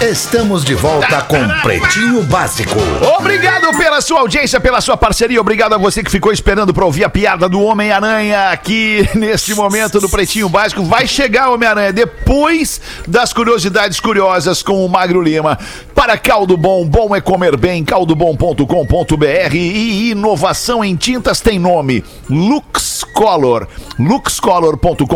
Estamos 0.00 0.64
de 0.64 0.74
volta 0.74 1.22
com 1.22 1.38
Pretinho 1.62 2.24
Básico. 2.24 2.74
Obrigado 3.20 3.76
pela 3.78 4.00
sua 4.00 4.18
audiência, 4.18 4.58
pela 4.58 4.80
sua 4.80 4.96
parceria. 4.96 5.40
Obrigado 5.40 5.74
a 5.74 5.78
você 5.78 6.02
que 6.02 6.10
ficou 6.10 6.32
esperando 6.32 6.74
pra 6.74 6.84
ouvir 6.84 7.04
a 7.04 7.08
piada 7.08 7.48
do 7.48 7.60
Homem-Aranha 7.62 8.50
aqui 8.50 9.08
neste 9.14 9.54
momento 9.54 10.00
do 10.00 10.08
Pretinho 10.08 10.48
Básico. 10.48 10.82
Vai 10.84 11.06
chegar 11.06 11.50
Homem-Aranha 11.50 11.92
depois 11.92 12.80
das 13.06 13.32
curiosidades 13.32 14.00
curiosas 14.00 14.60
com 14.60 14.84
o 14.84 14.88
Magro 14.88 15.22
Lima. 15.22 15.56
Para 16.02 16.18
Caldo 16.18 16.56
Bom, 16.56 16.84
bom 16.84 17.14
é 17.14 17.20
comer 17.20 17.56
bem, 17.56 17.84
caldobom.com.br 17.84 19.54
e 19.54 20.10
inovação 20.10 20.84
em 20.84 20.96
tintas 20.96 21.40
tem 21.40 21.60
nome 21.60 22.02
Lux 22.28 23.04
Color, 23.04 23.68
luxcolor.com.br, 24.00 25.06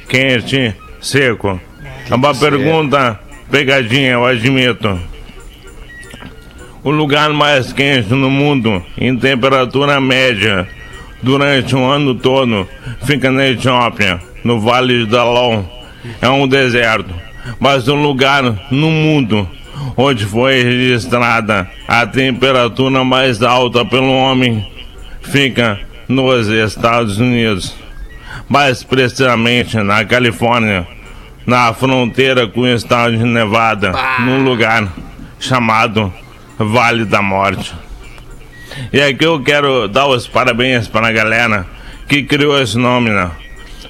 Quente, 0.07 0.75
seco. 1.01 1.59
É 2.07 2.13
uma 2.13 2.35
pergunta 2.35 3.19
pegadinha, 3.49 4.11
eu 4.11 4.25
admito. 4.25 4.99
O 6.83 6.91
lugar 6.91 7.31
mais 7.31 7.73
quente 7.73 8.09
no 8.13 8.29
mundo, 8.29 8.83
em 8.97 9.17
temperatura 9.17 9.99
média, 9.99 10.67
durante 11.23 11.75
o 11.75 11.83
ano 11.83 12.13
todo, 12.13 12.67
fica 13.03 13.31
na 13.31 13.47
Etiópia, 13.47 14.21
no 14.43 14.59
Vale 14.59 15.05
de 15.05 15.11
Dalon. 15.11 15.63
É 16.21 16.29
um 16.29 16.47
deserto. 16.47 17.13
Mas 17.59 17.87
o 17.87 17.95
lugar 17.95 18.43
no 18.71 18.91
mundo 18.91 19.49
onde 19.95 20.25
foi 20.25 20.63
registrada 20.63 21.69
a 21.87 22.05
temperatura 22.05 23.03
mais 23.03 23.41
alta 23.41 23.85
pelo 23.85 24.11
homem 24.11 24.65
fica 25.21 25.79
nos 26.07 26.47
Estados 26.47 27.19
Unidos 27.19 27.75
mais 28.49 28.83
precisamente 28.83 29.77
na 29.77 30.05
Califórnia, 30.05 30.87
na 31.45 31.73
fronteira 31.73 32.47
com 32.47 32.61
o 32.61 32.67
estado 32.67 33.17
de 33.17 33.23
Nevada, 33.23 33.93
num 34.21 34.43
lugar 34.43 34.87
chamado 35.39 36.13
Vale 36.57 37.05
da 37.05 37.21
Morte. 37.21 37.73
E 38.91 39.01
aqui 39.01 39.25
eu 39.25 39.41
quero 39.41 39.87
dar 39.87 40.07
os 40.07 40.27
parabéns 40.27 40.87
para 40.87 41.07
a 41.07 41.11
galera 41.11 41.65
que 42.07 42.23
criou 42.23 42.59
esse 42.61 42.77
nome, 42.77 43.09
né? 43.09 43.29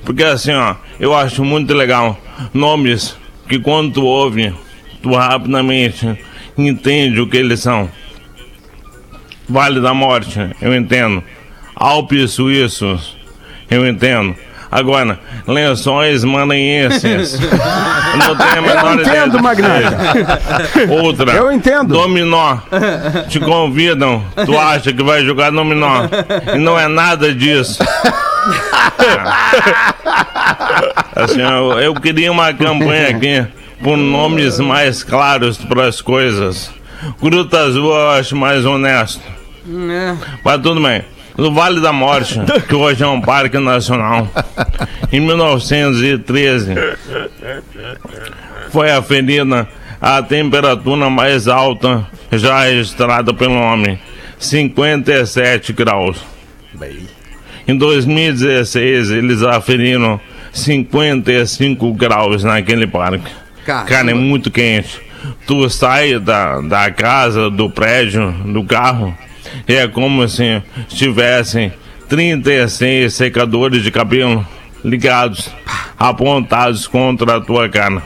Porque 0.07 0.23
assim, 0.23 0.53
ó, 0.53 0.75
eu 1.01 1.13
acho 1.13 1.43
muito 1.43 1.73
legal 1.73 2.17
nomes 2.53 3.17
que 3.49 3.59
quando 3.59 3.91
tu 3.91 4.05
ouve, 4.05 4.55
tu 5.03 5.13
rapidamente 5.13 6.17
entende 6.57 7.19
o 7.19 7.27
que 7.27 7.35
eles 7.35 7.59
são. 7.59 7.89
Vale 9.49 9.81
da 9.81 9.93
Morte, 9.93 10.39
eu 10.61 10.73
entendo. 10.73 11.21
Alpes 11.75 12.31
Suíços, 12.31 13.17
eu 13.69 13.85
entendo. 13.85 14.33
Agora, 14.71 15.19
lençóis 15.45 16.23
maranhenses. 16.23 17.33
eu 17.41 17.49
não 18.17 18.37
tenho 18.37 18.59
a 18.59 18.61
menor 18.61 18.99
ideia. 19.01 19.25
entendo, 19.25 19.43
Magnata. 19.43 19.97
Outra. 21.03 21.31
Eu 21.33 21.51
entendo. 21.51 21.93
Dominó. 21.93 22.59
Te 23.27 23.41
convidam, 23.41 24.23
tu 24.45 24.55
acha 24.57 24.93
que 24.93 25.03
vai 25.03 25.25
jogar 25.25 25.49
dominó. 25.51 26.03
E 26.55 26.59
não 26.59 26.79
é 26.79 26.87
nada 26.87 27.33
disso. 27.33 27.79
Assim, 31.15 31.41
eu, 31.41 31.79
eu 31.79 31.95
queria 31.95 32.31
uma 32.31 32.53
campanha 32.53 33.09
aqui 33.09 33.45
por 33.81 33.97
nomes 33.97 34.59
mais 34.59 35.03
claros 35.03 35.57
para 35.57 35.87
as 35.87 36.01
coisas. 36.01 36.71
Gruta 37.21 37.59
Azul 37.59 37.93
eu 37.93 38.09
acho 38.11 38.35
mais 38.35 38.65
honesto. 38.65 39.21
É. 39.67 40.15
Mas 40.43 40.61
tudo 40.61 40.81
bem. 40.81 41.03
No 41.37 41.53
Vale 41.53 41.79
da 41.79 41.93
Morte, 41.93 42.39
que 42.67 42.73
hoje 42.73 43.03
é 43.03 43.07
um 43.07 43.21
parque 43.21 43.59
nacional, 43.59 44.27
em 45.11 45.19
1913, 45.19 46.73
foi 48.71 48.89
aferida 48.89 49.67
a 50.01 50.23
temperatura 50.23 51.11
mais 51.11 51.47
alta 51.47 52.07
já 52.31 52.63
registrada 52.63 53.35
pelo 53.35 53.53
homem, 53.53 53.99
57 54.39 55.73
graus. 55.73 56.17
Em 57.67 57.75
2016, 57.75 59.11
eles 59.11 59.43
aferiram 59.43 60.19
55 60.53 61.93
graus 61.93 62.43
naquele 62.43 62.87
parque. 62.87 63.29
Caramba. 63.65 63.89
Cara, 63.89 64.11
é 64.11 64.13
muito 64.13 64.49
quente. 64.49 65.01
Tu 65.45 65.69
sai 65.69 66.17
da, 66.19 66.61
da 66.61 66.89
casa, 66.91 67.49
do 67.49 67.69
prédio, 67.69 68.31
do 68.45 68.63
carro, 68.63 69.15
e 69.67 69.75
é 69.75 69.87
como 69.87 70.27
se 70.29 70.61
tivessem 70.87 71.73
36 72.07 73.13
secadores 73.13 73.83
de 73.83 73.91
cabelo 73.91 74.47
ligados, 74.83 75.49
apontados 75.99 76.87
contra 76.87 77.37
a 77.37 77.41
tua 77.41 77.67
cara. 77.67 78.01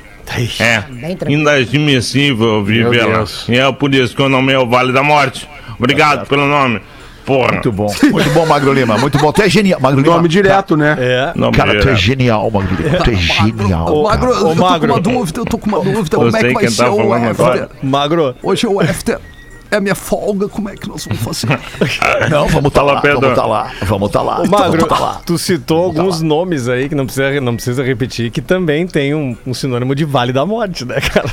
É 0.63 0.83
inadmissível 1.27 2.63
viver 2.63 3.05
lá. 3.05 3.25
E 3.49 3.57
é 3.59 3.71
por 3.71 3.93
isso 3.93 4.15
que 4.15 4.21
o 4.21 4.29
nome 4.29 4.53
é 4.53 4.57
o 4.57 4.67
Vale 4.67 4.93
da 4.93 5.03
Morte. 5.03 5.47
Obrigado 5.77 6.25
pelo 6.27 6.47
nome. 6.47 6.79
Porra. 7.25 7.53
Muito 7.53 7.71
bom. 7.71 7.87
Muito 8.11 8.29
bom, 8.31 8.45
Magro 8.45 8.73
Lima. 8.73 8.97
Muito 8.97 9.17
bom. 9.17 9.31
Tu 9.31 9.43
é 9.43 9.49
genial. 9.49 9.79
Magro 9.79 10.01
Lima. 10.01 10.15
Nome 10.15 10.27
direto, 10.27 10.75
né? 10.75 10.95
É. 10.99 11.31
Nome 11.35 11.55
Cara, 11.55 11.71
tu 11.71 11.77
é 11.77 11.79
direto. 11.81 11.97
genial, 11.97 12.51
Magro 12.51 12.75
Lima. 12.75 12.97
Tu 12.97 13.11
é 13.11 13.15
genial. 13.15 14.03
Magro, 14.03 14.29
cara. 14.29 14.41
eu 14.41 14.55
tô 14.55 14.61
Magro. 14.61 14.87
com 14.87 14.93
uma 14.93 15.01
dúvida, 15.01 15.39
eu 15.39 15.45
tô 15.45 15.57
com 15.57 15.67
uma 15.67 15.79
dúvida. 15.79 16.15
Eu 16.15 16.19
Como 16.19 16.37
é 16.37 16.39
que 16.41 16.53
vai 16.53 16.63
tá 16.65 16.71
ser 16.71 16.89
o 16.89 17.13
after? 17.13 17.69
Magro, 17.83 18.35
Hoje 18.41 18.65
é 18.65 18.69
o 18.69 18.79
after. 18.79 19.19
É 19.73 19.77
a 19.77 19.79
minha 19.79 19.95
folga, 19.95 20.49
como 20.49 20.69
é 20.69 20.75
que 20.75 20.85
nós 20.89 21.05
vamos 21.05 21.21
fazer? 21.23 21.57
Não, 22.29 22.45
vamos 22.49 22.73
tá 22.73 22.81
Fala, 22.81 22.93
lá. 22.95 23.01
Pedro. 23.01 23.21
Vamos 23.21 23.35
tá 23.37 23.45
lá. 23.45 23.71
Vamos 23.83 24.11
tá 24.11 24.21
lá. 24.21 24.41
Ô, 24.41 24.45
Magro, 24.47 24.81
Vamos 24.81 24.87
tá 24.89 24.99
lá. 24.99 25.21
tu 25.25 25.37
citou 25.37 25.85
alguns 25.85 26.21
nomes 26.21 26.67
aí 26.67 26.89
que 26.89 26.95
não 26.95 27.05
precisa, 27.05 27.39
não 27.39 27.55
precisa 27.55 27.81
repetir, 27.81 28.31
que 28.31 28.41
também 28.41 28.85
tem 28.85 29.15
um, 29.15 29.37
um 29.47 29.53
sinônimo 29.53 29.95
de 29.95 30.03
Vale 30.03 30.33
da 30.33 30.45
Morte, 30.45 30.83
né, 30.83 30.99
cara? 30.99 31.29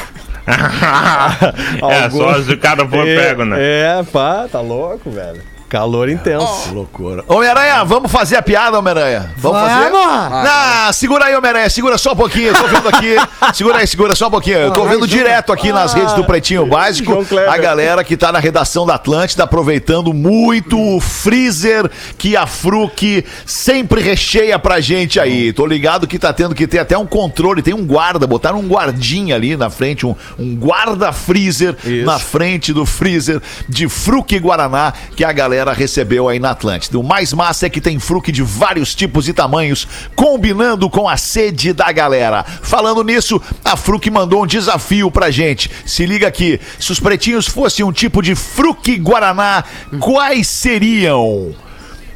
é, 1.83 2.05
Algum- 2.05 2.17
só 2.19 2.43
se 2.43 2.53
o 2.53 2.59
cara 2.59 2.87
for 2.87 3.07
é, 3.09 3.17
pego, 3.17 3.45
né? 3.45 3.57
É, 3.59 4.03
pá, 4.05 4.47
tá 4.51 4.61
louco, 4.61 5.11
velho. 5.11 5.43
Calor 5.69 6.09
intenso. 6.09 6.73
Loucura. 6.73 7.23
Homem-Aranha, 7.29 7.85
vamos 7.85 8.11
fazer 8.11 8.37
a 8.37 8.43
piada, 8.43 8.79
Homem-Aranha? 8.79 9.35
Vamos 9.37 9.61
fazer? 9.61 9.91
Vamos! 9.91 10.49
Ah, 10.49 10.91
segura 10.95 11.27
aí, 11.27 11.37
Homem-Aranha, 11.37 11.69
segura 11.69 11.99
só 11.99 12.13
um 12.13 12.17
pouquinho, 12.17 12.49
eu 12.49 12.55
tô 12.55 12.67
vendo 12.67 12.89
aqui. 12.89 13.17
Segura 13.53 13.79
aí, 13.79 13.87
segura 13.87 14.15
só 14.15 14.29
um 14.29 14.31
pouquinho. 14.31 14.59
Eu 14.59 14.73
tô 14.73 14.85
vendo 14.85 15.07
direto 15.07 15.53
aqui 15.53 15.71
nas 15.71 15.93
redes 15.93 16.15
do 16.15 16.25
Pretinho 16.25 16.67
Básico 16.67 17.19
a 17.49 17.57
galera 17.59 18.03
que 18.03 18.17
tá 18.17 18.33
na 18.33 18.39
redação 18.39 18.87
da 18.87 18.95
Atlântida 18.95 19.45
aproveitando 19.45 20.15
muito 20.15 20.79
o 20.79 21.01
freezer 21.01 21.91
que 22.17 22.37
a 22.37 22.47
Fruc 22.47 23.25
sempre 23.45 24.01
recheia 24.01 24.59
pra 24.59 24.81
gente 24.81 25.21
aí. 25.21 25.53
Tô 25.53 25.67
ligado 25.67 26.07
que 26.07 26.19
tá 26.19 26.33
tendo 26.33 26.55
que 26.55 26.67
ter 26.67 26.79
até 26.79 26.97
um 26.97 27.07
controle, 27.07 27.63
tem 27.63 27.75
um 27.75 27.85
guarda, 27.85 28.27
botaram 28.27 28.59
um 28.59 28.67
guardinha 28.69 29.35
ali 29.35 29.57
na 29.57 29.69
frente, 29.69 30.07
um, 30.07 30.15
um 30.39 30.55
guarda-freezer 30.57 31.77
na 32.05 32.19
frente 32.19 32.73
do 32.73 32.87
freezer 32.87 33.41
de 33.69 33.89
Fruc 33.89 34.39
Guaraná 34.39 34.93
que 35.15 35.25
a 35.25 35.33
galera 35.33 35.58
recebeu 35.65 36.29
aí 36.29 36.39
na 36.39 36.51
Atlântida. 36.51 36.99
O 36.99 37.03
mais 37.03 37.33
massa 37.33 37.67
é 37.67 37.71
que 37.71 37.81
tem 37.81 37.99
Fruc 37.99 38.31
de 38.31 38.43
vários 38.43 38.95
tipos 38.95 39.29
e 39.29 39.33
tamanhos, 39.33 39.87
combinando 40.15 40.89
com 40.89 41.09
a 41.09 41.17
sede 41.17 41.73
da 41.73 41.91
galera. 41.93 42.45
Falando 42.45 43.03
nisso, 43.03 43.41
a 43.65 43.77
Fruc 43.77 44.11
mandou 44.11 44.43
um 44.43 44.47
desafio 44.47 45.11
pra 45.11 45.31
gente. 45.31 45.71
Se 45.85 46.07
liga 46.07 46.29
aqui, 46.29 46.61
se 46.79 46.93
os 46.93 47.01
pretinhos 47.01 47.47
fossem 47.47 47.85
um 47.85 47.93
tipo 47.93 48.23
de 48.23 48.35
Fruc 48.35 48.97
Guaraná, 48.99 49.65
quais 50.01 50.47
seriam? 50.47 51.55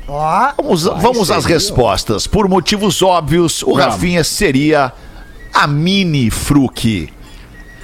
Vamos, 0.06 0.84
vamos 0.84 1.30
às 1.30 1.44
respostas. 1.44 2.26
Por 2.26 2.48
motivos 2.48 3.02
óbvios, 3.02 3.62
o 3.62 3.72
Rafinha 3.72 4.22
seria 4.22 4.92
a 5.52 5.66
Mini 5.66 6.30
Fruc. 6.30 7.10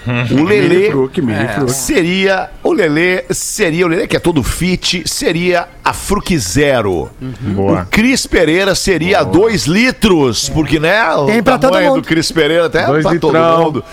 O 0.06 0.44
Lelê 0.44 0.90
Fruc. 0.90 1.20
seria 1.68 2.50
o 2.62 2.72
Lelê, 2.72 3.24
seria 3.30 3.84
o 3.84 3.88
Lelê 3.88 4.06
que 4.06 4.16
é 4.16 4.20
todo 4.20 4.42
fit, 4.42 5.02
seria 5.06 5.68
a 5.84 5.92
Fruc 5.92 6.36
Zero. 6.38 7.10
Boa. 7.20 7.82
O 7.82 7.86
Cris 7.86 8.26
Pereira 8.26 8.74
seria 8.74 9.22
2 9.22 9.64
litros, 9.66 10.48
porque 10.48 10.78
né, 10.78 11.08
o 11.14 11.26
Tem 11.26 11.42
pra 11.42 11.58
todo 11.58 11.72
tamanho 11.72 11.90
mundo. 11.90 12.02
do 12.02 12.06
Cris 12.08 12.30
Pereira 12.32 12.66
até 12.66 12.86
Dois 12.86 13.02
pra 13.02 13.18
todo 13.18 13.32
litrão. 13.32 13.64
mundo. 13.64 13.84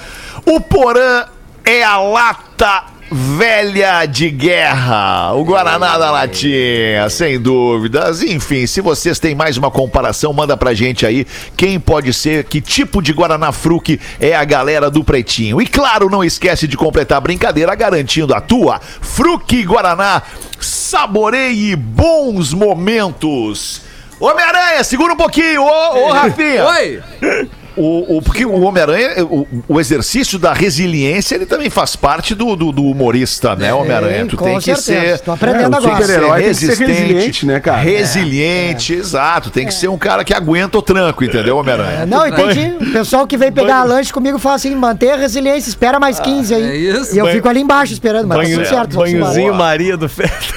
O 0.45 0.61
Porã 0.61 1.25
é 1.65 1.83
a 1.83 1.97
lata 1.99 2.83
velha 3.11 4.05
de 4.05 4.29
guerra, 4.29 5.33
o 5.33 5.43
Guaraná 5.43 5.97
da 5.97 6.11
Latinha, 6.11 7.09
sem 7.09 7.39
dúvidas. 7.39 8.23
Enfim, 8.23 8.65
se 8.65 8.81
vocês 8.81 9.19
têm 9.19 9.35
mais 9.35 9.57
uma 9.57 9.69
comparação, 9.69 10.33
manda 10.33 10.57
pra 10.57 10.73
gente 10.73 11.05
aí 11.05 11.25
quem 11.55 11.79
pode 11.79 12.13
ser, 12.13 12.45
que 12.45 12.59
tipo 12.59 13.01
de 13.01 13.13
Guaraná 13.13 13.51
Fruc 13.51 13.99
é 14.19 14.35
a 14.35 14.43
galera 14.43 14.89
do 14.89 15.03
Pretinho. 15.03 15.61
E 15.61 15.67
claro, 15.67 16.09
não 16.09 16.23
esquece 16.23 16.67
de 16.67 16.75
completar 16.75 17.19
a 17.19 17.21
brincadeira 17.21 17.75
garantindo 17.75 18.33
a 18.33 18.41
tua 18.41 18.79
Fruc 18.79 19.63
Guaraná. 19.63 20.21
Saboreie 20.59 21.75
bons 21.75 22.53
momentos. 22.53 23.81
Homem-Aranha, 24.19 24.83
segura 24.83 25.13
um 25.13 25.17
pouquinho, 25.17 25.61
ô, 25.61 26.07
ô 26.07 26.11
Rafinha. 26.11 26.65
Oi! 26.65 27.03
O, 27.77 28.17
o- 28.17 28.21
porque 28.21 28.45
o 28.45 28.61
Homem-Aranha, 28.61 29.25
o, 29.25 29.45
o 29.67 29.79
exercício 29.81 30.39
da 30.39 30.53
resiliência, 30.53 31.35
ele 31.35 31.45
também 31.45 31.69
faz 31.69 31.95
parte 31.95 32.33
do, 32.33 32.55
do, 32.55 32.71
do 32.71 32.83
humorista, 32.85 33.53
né, 33.55 33.73
Homem-Aranha? 33.73 34.25
Tu 34.27 34.37
com 34.37 34.45
tem 34.45 34.57
que 34.59 34.75
certeza. 34.75 35.17
ser. 35.17 35.19
Tô 35.19 35.31
aprendendo 35.33 35.73
É, 35.73 35.77
agora. 35.77 35.95
super-herói 36.01 36.41
tem 36.41 36.47
que 36.49 36.55
ser 36.55 36.65
resistente, 36.67 36.91
resiliente, 36.91 37.45
né, 37.45 37.59
cara? 37.59 37.77
Resiliente, 37.81 38.93
exato. 38.93 39.49
Tem 39.49 39.65
que 39.65 39.73
ser 39.73 39.89
um 39.89 39.97
cara 39.97 40.23
que 40.23 40.33
aguenta 40.33 40.77
o 40.77 40.81
tranco, 40.81 41.23
entendeu, 41.23 41.57
Homem-Aranha? 41.57 42.03
É, 42.03 42.05
Não, 42.05 42.25
entendi. 42.25 42.75
O 42.81 42.91
pessoal 42.93 43.27
que 43.27 43.35
vem 43.37 43.51
pegar 43.51 43.83
lanche 43.83 44.13
comigo 44.13 44.39
fala 44.39 44.55
assim: 44.55 44.73
manter 44.75 45.11
a 45.11 45.17
resiliência, 45.17 45.69
espera 45.69 45.99
mais 45.99 46.19
15 46.19 46.53
aí. 46.55 46.63
é 46.63 46.75
isso. 46.75 47.13
E 47.13 47.17
eu 47.17 47.25
Banho- 47.25 47.35
fico 47.35 47.49
ali 47.49 47.59
embaixo 47.61 47.91
esperando, 47.93 48.27
mas 48.27 48.47
tá 48.49 48.55
tudo 48.55 48.65
certo. 48.67 48.97
banhozinho. 48.97 49.53
Maria 49.53 49.97
do 49.97 50.07
Feto. 50.07 50.53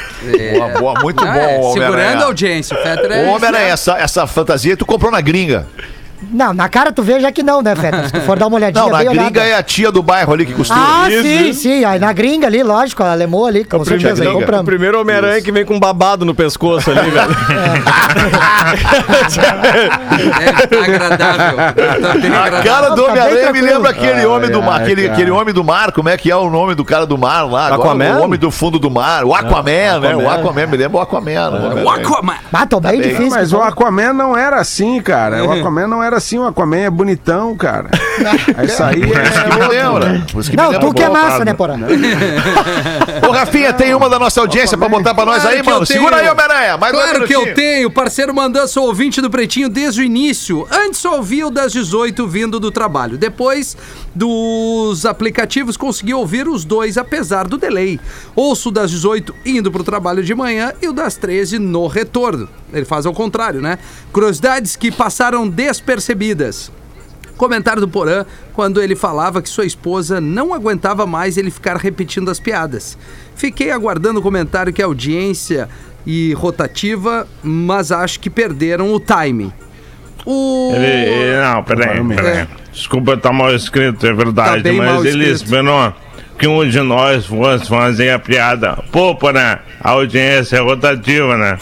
Boa, 0.56 0.68
boa, 0.78 1.00
muito 1.00 1.24
Ah, 1.24 1.32
bom, 1.32 1.70
é, 1.70 1.72
segurando 1.72 2.22
a 2.22 2.26
audiência. 2.26 2.76
O 2.76 2.82
Fetter 2.82 3.10
é. 3.10 3.18
Ô, 3.20 3.22
isso, 3.26 3.34
Homem-Aranha, 3.36 3.64
né? 3.66 3.70
essa, 3.70 3.92
essa 3.98 4.26
fantasia 4.26 4.76
tu 4.76 4.84
comprou 4.86 5.10
na 5.10 5.20
gringa. 5.20 5.66
Não, 6.30 6.52
na 6.52 6.68
cara 6.68 6.92
tu 6.92 7.02
vê 7.02 7.18
já 7.20 7.30
que 7.32 7.42
não, 7.42 7.62
né, 7.62 7.74
Feta? 7.76 8.04
Se 8.06 8.12
tu 8.12 8.20
for 8.22 8.38
dar 8.38 8.46
uma 8.46 8.56
olhadinha 8.56 8.84
Não, 8.84 8.90
na 8.90 8.98
gringa 9.04 9.20
olhada. 9.20 9.40
é 9.40 9.54
a 9.56 9.62
tia 9.62 9.90
do 9.90 10.02
bairro 10.02 10.32
ali 10.32 10.44
que 10.46 10.52
costura. 10.54 10.78
Ah, 10.80 11.08
Isso, 11.10 11.22
sim, 11.22 11.48
isso. 11.48 11.60
sim. 11.62 11.84
Aí 11.84 11.98
na 11.98 12.12
gringa 12.12 12.46
ali, 12.46 12.62
lógico, 12.62 13.02
a 13.02 13.12
alemã 13.12 13.46
ali, 13.46 13.64
com 13.64 13.84
certeza, 13.84 14.14
gringa. 14.22 14.36
O 14.36 14.40
compramos. 14.40 14.66
primeiro 14.66 15.00
Homem-Aranha 15.00 15.40
que 15.42 15.50
vem 15.52 15.64
com 15.64 15.78
babado 15.78 16.24
no 16.24 16.34
pescoço 16.34 16.90
ali, 16.90 17.10
velho. 17.10 17.36
É, 20.40 20.66
tá 20.66 20.84
agradável. 20.84 21.56
Tá 21.56 22.44
A 22.44 22.62
cara 22.62 22.88
do 22.90 22.96
Não, 22.96 23.04
tá 23.06 23.10
Homem-Aranha 23.12 23.52
me 23.52 23.60
lembra 23.60 23.90
aquele 23.90 24.26
homem 24.26 24.50
do 24.50 24.62
mar, 24.62 24.76
ai, 24.78 24.82
aquele, 24.82 25.02
cara. 25.02 25.12
aquele 25.14 25.30
homem 25.30 25.54
do 25.54 25.64
mar, 25.64 25.92
como 25.92 26.08
é 26.08 26.16
que 26.16 26.30
é 26.30 26.36
o 26.36 26.50
nome 26.50 26.74
do 26.74 26.84
cara 26.84 27.06
do 27.06 27.16
mar 27.18 27.42
lá? 27.50 27.66
Agora, 27.66 27.80
Aquaman? 27.90 28.18
O 28.18 28.22
homem 28.24 28.38
do 28.38 28.50
fundo 28.50 28.78
do 28.78 28.90
mar, 28.90 29.24
o 29.24 29.34
Aquaman, 29.34 29.62
né? 30.00 30.16
O 30.16 30.20
Aquaman. 30.28 30.34
Aquaman, 30.34 30.66
me 30.66 30.76
lembra 30.76 30.98
o 30.98 31.00
Aquaman. 31.00 31.50
né? 31.50 31.82
O 31.84 31.90
Aquaman. 31.90 32.34
Ah, 32.52 32.66
tô 32.66 32.80
bem 32.80 33.00
bem. 33.00 33.10
difícil. 33.10 33.30
Mas 33.30 33.52
o 33.52 33.60
Aquaman 33.62 34.12
não 34.12 34.36
era 34.36 34.56
assim, 34.60 35.00
cara. 35.00 35.44
O 35.44 35.52
Aquaman 35.58 35.86
não 35.86 36.02
era 36.02 36.17
assim. 36.18 36.38
O 36.38 36.46
Aquaman 36.46 36.78
é 36.78 36.90
bonitão, 36.90 37.56
cara. 37.56 37.90
Isso 38.64 38.82
aí 38.82 39.00
isso 39.00 39.12
que 39.12 39.52
é. 39.52 39.58
me 39.58 39.68
lembra. 39.68 40.26
Que 40.26 40.36
me 40.50 40.56
Não, 40.56 40.70
lembra 40.70 40.80
tu 40.88 40.94
que 40.94 41.02
é 41.02 41.08
massa, 41.08 41.28
parada. 41.28 41.44
né, 41.44 41.54
porra? 41.54 41.78
Ô, 43.28 43.32
Rafinha, 43.32 43.72
tem 43.72 43.94
uma 43.94 44.08
da 44.08 44.18
nossa 44.18 44.40
audiência 44.40 44.76
pra 44.76 44.88
botar 44.88 45.14
pra 45.14 45.24
nós 45.24 45.42
Claro 45.42 45.56
aí, 45.56 45.62
mano. 45.62 45.78
eu 45.82 45.86
tenho. 45.86 46.00
Segura 46.00 46.16
aí, 46.16 46.28
Homem-Aranha. 46.28 46.78
Claro 46.78 47.26
que 47.26 47.34
eu 47.34 47.54
tenho, 47.54 47.90
parceiro 47.90 48.34
mandando 48.34 48.68
sou 48.68 48.86
ouvinte 48.86 49.20
do 49.20 49.30
Pretinho 49.30 49.68
desde 49.68 50.00
o 50.00 50.04
início. 50.04 50.66
Antes 50.70 51.00
só 51.00 51.16
ouvia 51.16 51.46
o 51.46 51.50
das 51.50 51.72
18 51.72 52.26
vindo 52.26 52.58
do 52.60 52.70
trabalho. 52.70 53.16
Depois 53.18 53.76
dos 54.14 55.06
aplicativos 55.06 55.76
consegui 55.76 56.12
ouvir 56.14 56.48
os 56.48 56.64
dois 56.64 56.98
apesar 56.98 57.46
do 57.46 57.56
delay. 57.56 58.00
Ouço 58.34 58.68
o 58.68 58.72
das 58.72 58.90
18 58.90 59.34
indo 59.46 59.70
pro 59.70 59.84
trabalho 59.84 60.22
de 60.22 60.34
manhã 60.34 60.72
e 60.82 60.88
o 60.88 60.92
das 60.92 61.16
13 61.16 61.58
no 61.58 61.86
retorno. 61.86 62.48
Ele 62.72 62.84
faz 62.84 63.06
ao 63.06 63.12
contrário, 63.12 63.60
né? 63.60 63.78
Curiosidades 64.12 64.76
que 64.76 64.90
passaram 64.90 65.48
despercebidas. 65.48 66.70
Comentário 67.38 67.80
do 67.80 67.88
Porã 67.88 68.26
quando 68.52 68.82
ele 68.82 68.94
falava 68.94 69.40
que 69.40 69.48
sua 69.48 69.64
esposa 69.64 70.20
não 70.20 70.52
aguentava 70.52 71.06
mais 71.06 71.38
ele 71.38 71.50
ficar 71.50 71.76
repetindo 71.76 72.30
as 72.30 72.38
piadas. 72.38 72.98
Fiquei 73.34 73.70
aguardando 73.70 74.18
o 74.20 74.22
comentário 74.22 74.72
que 74.72 74.82
a 74.82 74.86
audiência 74.86 75.68
e 76.06 76.32
rotativa, 76.34 77.26
mas 77.42 77.90
acho 77.92 78.20
que 78.20 78.28
perderam 78.28 78.92
o 78.92 79.00
timing. 79.00 79.52
O. 80.26 80.72
Ele, 80.74 80.84
ele- 80.86 81.42
não, 81.42 81.62
peraí, 81.62 81.84
Provavelmente. 81.86 82.22
peraí. 82.22 82.46
Desculpa, 82.72 83.16
tá 83.16 83.32
mal 83.32 83.54
escrito, 83.54 84.06
é 84.06 84.12
verdade, 84.12 84.62
Tá 84.62 84.72
mas 84.72 85.04
ele 85.04 85.30
esperou 85.30 85.92
que 86.38 86.46
um 86.46 86.68
de 86.68 86.80
nós 86.80 87.26
fosse 87.26 87.66
fazer 87.68 88.10
a 88.10 88.18
piada. 88.18 88.78
Pô, 88.92 89.14
porra, 89.14 89.60
a 89.80 89.90
audiência 89.90 90.56
é 90.56 90.60
rotativa, 90.60 91.36
né? 91.36 91.58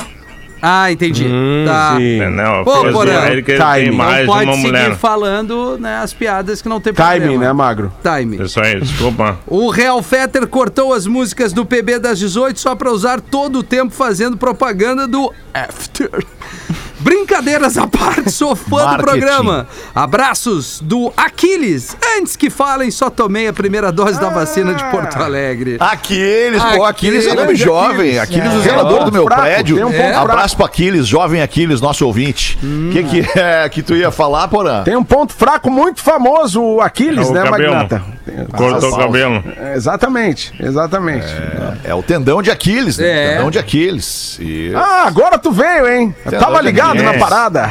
Ah, 0.68 0.90
entendi. 0.90 1.24
tá. 1.64 1.96
Entendeu? 2.00 2.64
Pô, 2.64 2.80
Fez 2.80 2.92
Porã. 2.92 3.26
ele 3.28 3.42
que 3.42 3.52
ele 3.52 3.58
Timing. 3.60 3.82
tem 3.84 3.90
Não 3.90 3.96
mais 3.98 4.26
não 4.26 4.34
pode 4.34 4.44
uma 4.46 4.52
seguir 4.56 4.66
mulher. 4.66 4.96
falando 4.96 5.78
né, 5.78 5.98
as 5.98 6.12
piadas 6.12 6.60
que 6.60 6.68
não 6.68 6.80
tem 6.80 6.92
Timing, 6.92 7.20
problema. 7.20 7.44
né, 7.44 7.52
Magro? 7.52 7.92
Timing. 8.02 8.42
Isso 8.42 8.60
aí, 8.60 8.80
desculpa. 8.80 9.38
O 9.46 9.70
Real 9.70 10.02
Fetter 10.02 10.46
cortou 10.48 10.92
as 10.92 11.06
músicas 11.06 11.52
do 11.52 11.64
PB 11.64 12.00
das 12.00 12.18
18 12.18 12.58
só 12.58 12.74
pra 12.74 12.90
usar 12.90 13.20
todo 13.20 13.60
o 13.60 13.62
tempo 13.62 13.92
fazendo 13.94 14.36
propaganda 14.36 15.06
do 15.06 15.32
After. 15.54 16.10
Brincadeiras 17.10 17.78
à 17.78 17.86
parte, 17.86 18.32
sou 18.32 18.56
fã 18.56 18.78
do 18.78 18.84
Marketing. 18.84 19.04
programa. 19.20 19.68
Abraços 19.94 20.80
do 20.82 21.12
Aquiles. 21.16 21.96
Antes 22.18 22.34
que 22.34 22.50
falem, 22.50 22.90
só 22.90 23.08
tomei 23.08 23.46
a 23.46 23.52
primeira 23.52 23.92
dose 23.92 24.20
da 24.20 24.28
vacina 24.28 24.74
de 24.74 24.82
Porto 24.90 25.16
Alegre. 25.22 25.76
Aquiles, 25.78 26.60
pô, 26.74 26.84
Aquiles 26.84 27.24
é 27.24 27.28
nome 27.28 27.42
Aquiles. 27.42 27.58
jovem. 27.60 28.18
Aquiles, 28.18 28.52
o 28.54 28.58
É. 28.58 28.62
zelador 28.62 29.04
do 29.04 29.12
meu 29.12 29.22
Fraco, 29.24 29.40
prédio. 29.42 29.76
tem 29.76 29.84
um 29.84 29.88
ponto 29.92 30.00
É. 30.02 30.08
fraco. 30.14 30.30
Abraço 30.32 30.56
pro 30.56 30.64
Aquiles, 30.66 31.06
jovem 31.06 31.40
Aquiles, 31.42 31.80
nosso 31.80 32.04
ouvinte. 32.04 32.58
O 32.60 32.66
Hum. 32.66 32.90
que, 32.92 33.04
que 33.22 33.38
é 33.38 33.68
que 33.68 33.82
tu 33.84 33.94
ia 33.94 34.10
falar, 34.10 34.48
Porã? 34.48 34.82
Tem 34.82 34.96
um 34.96 35.04
ponto 35.04 35.32
fraco 35.32 35.70
muito 35.70 36.02
famoso, 36.02 36.60
o 36.60 36.80
Aquiles, 36.80 37.28
É 37.28 37.30
o 37.30 37.34
né, 37.34 37.42
cabelo. 37.44 37.72
Magnata? 37.74 38.15
Cortou 38.56 38.92
o 38.92 38.96
cabelo. 38.96 39.44
É, 39.56 39.74
Exatamente, 39.74 40.52
exatamente. 40.58 41.26
É 41.84 41.94
o 41.94 42.02
tendão 42.02 42.42
de 42.42 42.50
Aquiles, 42.50 42.98
né? 42.98 43.06
É. 43.06 43.32
Tendão 43.36 43.50
de 43.50 43.58
Aquiles. 43.58 44.38
E... 44.40 44.72
Ah, 44.74 45.04
agora 45.06 45.38
tu 45.38 45.52
veio, 45.52 45.88
hein? 45.88 46.14
Eu 46.24 46.38
tava 46.38 46.60
ligado 46.60 47.02
na 47.02 47.14
parada. 47.14 47.70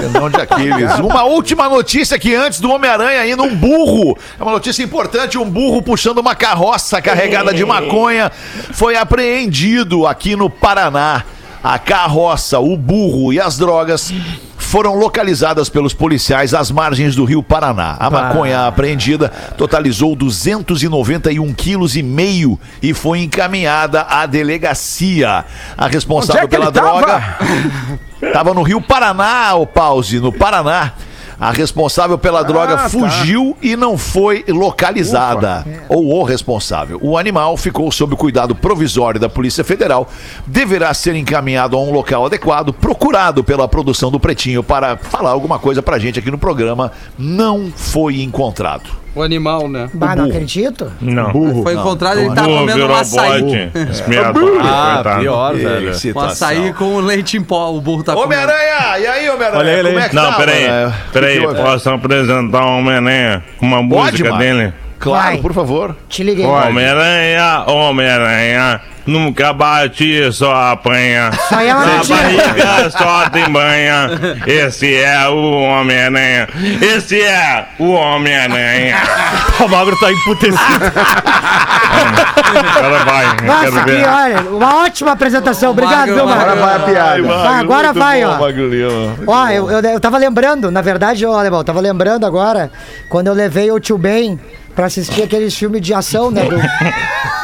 Tendão 0.00 0.30
de 0.30 0.40
Aquiles. 0.40 0.98
Uma 1.00 1.24
última 1.24 1.68
notícia 1.68 2.16
aqui 2.16 2.34
antes 2.34 2.60
do 2.60 2.70
Homem-Aranha 2.70 3.20
ainda 3.20 3.42
um 3.42 3.54
burro. 3.54 4.16
É 4.38 4.42
uma 4.42 4.52
notícia 4.52 4.82
importante, 4.82 5.38
um 5.38 5.48
burro 5.48 5.82
puxando 5.82 6.18
uma 6.18 6.34
carroça 6.34 7.00
carregada 7.02 7.52
de 7.52 7.64
maconha 7.64 8.30
foi 8.72 8.96
apreendido 8.96 10.06
aqui 10.06 10.36
no 10.36 10.48
Paraná. 10.48 11.24
A 11.62 11.78
carroça, 11.78 12.58
o 12.58 12.76
burro 12.76 13.32
e 13.32 13.40
as 13.40 13.56
drogas 13.56 14.12
foram 14.64 14.94
localizadas 14.94 15.68
pelos 15.68 15.94
policiais 15.94 16.54
às 16.54 16.70
margens 16.70 17.14
do 17.14 17.24
Rio 17.24 17.42
Paraná. 17.42 17.96
A 17.98 18.10
maconha 18.10 18.66
apreendida 18.66 19.28
totalizou 19.56 20.16
291 20.16 21.52
quilos 21.54 21.96
e 21.96 22.02
meio 22.02 22.58
e 22.82 22.92
foi 22.92 23.20
encaminhada 23.20 24.02
à 24.02 24.26
delegacia. 24.26 25.44
A 25.76 25.86
responsável 25.86 26.44
é 26.44 26.48
pela 26.48 26.70
droga 26.70 27.22
Tava 28.32 28.54
no 28.54 28.62
Rio 28.62 28.80
Paraná, 28.80 29.54
o 29.54 29.66
Pause, 29.66 30.18
no 30.18 30.32
Paraná. 30.32 30.92
A 31.38 31.50
responsável 31.50 32.16
pela 32.16 32.42
droga 32.42 32.76
tá. 32.76 32.88
fugiu 32.88 33.56
e 33.60 33.76
não 33.76 33.98
foi 33.98 34.44
localizada. 34.48 35.66
Ou 35.88 36.20
o 36.20 36.22
responsável. 36.22 36.98
O 37.02 37.18
animal 37.18 37.56
ficou 37.56 37.90
sob 37.90 38.14
o 38.14 38.16
cuidado 38.16 38.54
provisório 38.54 39.20
da 39.20 39.28
Polícia 39.28 39.64
Federal. 39.64 40.08
Deverá 40.46 40.92
ser 40.94 41.14
encaminhado 41.14 41.76
a 41.76 41.80
um 41.80 41.92
local 41.92 42.26
adequado, 42.26 42.72
procurado 42.72 43.42
pela 43.42 43.68
produção 43.68 44.10
do 44.10 44.20
Pretinho 44.20 44.62
para 44.62 44.96
falar 44.96 45.30
alguma 45.30 45.58
coisa 45.58 45.82
pra 45.82 45.98
gente 45.98 46.18
aqui 46.18 46.30
no 46.30 46.38
programa. 46.38 46.92
Não 47.18 47.72
foi 47.74 48.22
encontrado. 48.22 49.03
O 49.14 49.22
animal, 49.22 49.68
né? 49.68 49.88
Bah, 49.94 50.16
não 50.16 50.24
acredito. 50.24 50.90
Não. 51.00 51.62
Foi 51.62 51.74
encontrado, 51.74 52.18
ele 52.18 52.34
tava 52.34 52.48
comendo 52.48 52.84
um 52.86 52.94
açaí. 52.96 53.42
bote. 53.42 53.70
Expiatório, 53.90 54.58
Ah, 54.60 54.94
coitado. 54.96 55.20
pior, 55.20 55.54
velho. 55.54 55.92
Um 56.16 56.20
açaí 56.20 56.72
com 56.72 56.98
leite 56.98 57.36
em 57.36 57.42
pó. 57.42 57.70
O 57.70 57.80
burro 57.80 58.02
tá 58.02 58.12
comendo. 58.12 58.32
Homem-Aranha! 58.42 58.98
E 58.98 59.06
aí, 59.06 59.30
Homem-Aranha? 59.30 59.60
Olha 59.60 59.70
ele 59.70 59.88
aí. 59.88 59.94
Como 59.94 60.04
é 60.04 60.08
que 60.08 60.14
Não, 60.16 60.30
tá, 60.32 60.36
peraí. 60.36 60.68
mano? 60.68 60.94
Peraí, 61.12 61.32
Que 61.34 61.40
que 61.40 61.46
houve? 61.46 61.60
posso 61.62 61.90
apresentar 61.90 62.64
o 62.64 62.78
Homem-Aranha 62.78 63.44
com 63.58 63.66
uma 63.66 63.82
música 63.82 64.32
dele? 64.32 64.72
Claro, 64.98 65.24
Vai. 65.32 65.38
por 65.38 65.52
favor. 65.52 65.94
Te 66.08 66.22
liguei. 66.24 66.44
Homem-Aranha, 66.46 67.64
Homem-Aranha, 67.68 68.80
nunca 69.06 69.52
bate, 69.52 70.32
só 70.32 70.54
apanha. 70.72 71.30
É 71.50 71.74
uma 71.74 71.86
Na 71.86 72.04
barriga 72.04 72.90
só 72.90 73.28
tem 73.30 73.48
banha. 73.50 74.10
Esse 74.46 74.94
é 75.02 75.28
o 75.28 75.60
Homem-Aranha. 75.62 76.48
Esse 76.80 77.20
é 77.20 77.66
o 77.78 77.90
Homem-Aranha. 77.92 78.96
O 79.64 79.68
Magro 79.68 79.96
tá 80.00 80.10
emputecido. 80.10 80.58
Agora 82.76 83.04
vai, 83.04 83.24
Nossa, 83.46 83.70
quero 83.70 83.84
que, 83.84 83.90
ver. 83.92 84.06
olha, 84.08 84.40
uma 84.50 84.76
ótima 84.84 85.12
apresentação. 85.12 85.70
Obrigado, 85.70 86.08
Magro, 86.08 86.14
viu, 86.16 86.26
Magro. 86.26 86.46
Magro? 86.60 86.62
Agora 86.62 86.66
vai 86.66 86.76
a 86.76 86.80
piada. 87.14 87.34
Ah, 87.48 87.58
agora 87.60 87.92
vai, 87.92 88.22
bom, 88.24 88.28
ó. 88.30 88.38
Magro 88.40 88.68
Lima. 88.68 89.14
Ó, 89.26 89.48
eu, 89.48 89.70
eu, 89.70 89.80
eu 89.80 90.00
tava 90.00 90.18
lembrando, 90.18 90.70
na 90.70 90.82
verdade, 90.82 91.24
ó, 91.24 91.38
Alemão, 91.38 91.60
eu 91.60 91.64
tava 91.64 91.80
lembrando 91.80 92.26
agora, 92.26 92.70
quando 93.08 93.28
eu 93.28 93.32
levei 93.34 93.70
o 93.70 93.78
tio 93.78 93.96
Ben 93.96 94.38
pra 94.74 94.86
assistir 94.86 95.22
aqueles 95.22 95.54
filmes 95.56 95.80
de 95.80 95.94
ação, 95.94 96.30
né? 96.30 96.42
do- 96.42 96.56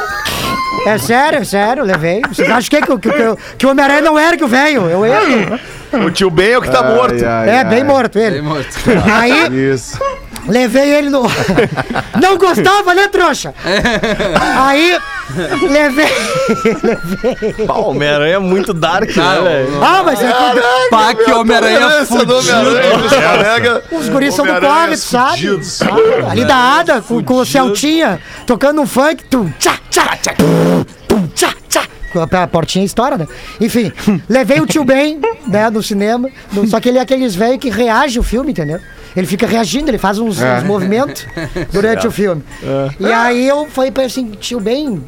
É 0.85 0.97
sério, 0.97 1.39
é 1.39 1.43
sério, 1.43 1.83
levei. 1.83 2.21
Vocês 2.27 2.49
acham 2.49 2.69
que, 2.69 2.81
que, 2.81 2.97
que, 3.11 3.35
que 3.57 3.65
o 3.65 3.69
Homem-Aranha 3.69 4.01
não 4.01 4.17
era 4.17 4.35
que 4.35 4.43
o 4.43 4.47
velho? 4.47 4.89
Eu 4.89 5.05
ele. 5.05 5.59
O 6.05 6.09
tio 6.09 6.29
Ben 6.29 6.51
é 6.51 6.57
o 6.57 6.61
que 6.61 6.69
tá 6.69 6.81
morto. 6.83 7.13
Ai, 7.15 7.23
ai, 7.25 7.49
É, 7.49 7.57
ai. 7.59 7.65
bem 7.65 7.83
morto 7.83 8.17
ele. 8.17 8.35
Bem 8.39 8.41
morto. 8.41 8.69
Aí, 9.19 9.71
Isso. 9.73 9.99
Levei 10.47 10.93
ele 10.95 11.09
no. 11.09 11.23
Não 12.21 12.37
gostava, 12.37 12.93
né, 12.93 13.07
trouxa? 13.07 13.53
Aí, 14.57 14.97
levei. 15.69 16.07
Pá, 17.65 17.73
Homem-Aranha 17.75 18.35
é 18.35 18.39
muito 18.39 18.73
dark, 18.73 19.09
Cara, 19.13 19.41
né, 19.41 19.63
velho? 19.63 19.83
Ah, 19.83 20.01
mas 20.03 20.21
é 20.21 20.27
que 20.31 20.89
Pá, 20.89 21.13
que 21.13 21.31
Homem-Aranha 21.31 22.05
fudido. 22.05 22.37
os 23.91 24.09
guris 24.09 24.33
são 24.33 24.45
do 24.45 24.59
corre, 24.59 24.91
tu 24.91 24.97
sabe? 24.97 25.63
sabe? 25.63 26.01
Ali 26.29 26.45
da 26.45 26.55
Ada, 26.79 27.01
com, 27.01 27.23
com 27.23 27.35
o 27.35 27.45
Celtinha, 27.45 28.19
tocando 28.45 28.81
um 28.81 28.87
funk. 28.87 29.23
Tum, 29.25 29.51
tchá, 29.59 29.77
tchá, 29.89 30.17
tum, 30.35 30.83
tum, 31.07 31.27
tchá, 31.35 31.53
tchá. 31.69 31.83
A 32.41 32.47
portinha 32.47 32.83
estoura, 32.85 33.17
né? 33.17 33.27
Enfim, 33.59 33.91
levei 34.27 34.59
o 34.59 34.65
tio 34.65 34.83
Ben, 34.83 35.19
né, 35.47 35.69
no 35.69 35.81
cinema. 35.83 36.29
no- 36.51 36.67
só 36.67 36.79
que 36.79 36.89
ele 36.89 36.97
é 36.97 37.01
aqueles 37.01 37.35
velhos 37.35 37.57
que 37.59 37.69
reage 37.69 38.19
o 38.19 38.23
filme, 38.23 38.51
entendeu? 38.51 38.79
Ele 39.15 39.27
fica 39.27 39.45
reagindo, 39.45 39.89
ele 39.91 39.97
faz 39.97 40.17
uns, 40.19 40.39
uns 40.59 40.63
movimentos 40.63 41.25
durante 41.71 42.07
o 42.07 42.11
filme. 42.11 42.41
E 42.99 43.05
aí 43.11 43.47
eu 43.47 43.67
falei 43.69 43.91
pra 43.91 44.03
ele 44.03 44.11
assim, 44.11 44.31
tio 44.39 44.59
Ben, 44.59 45.03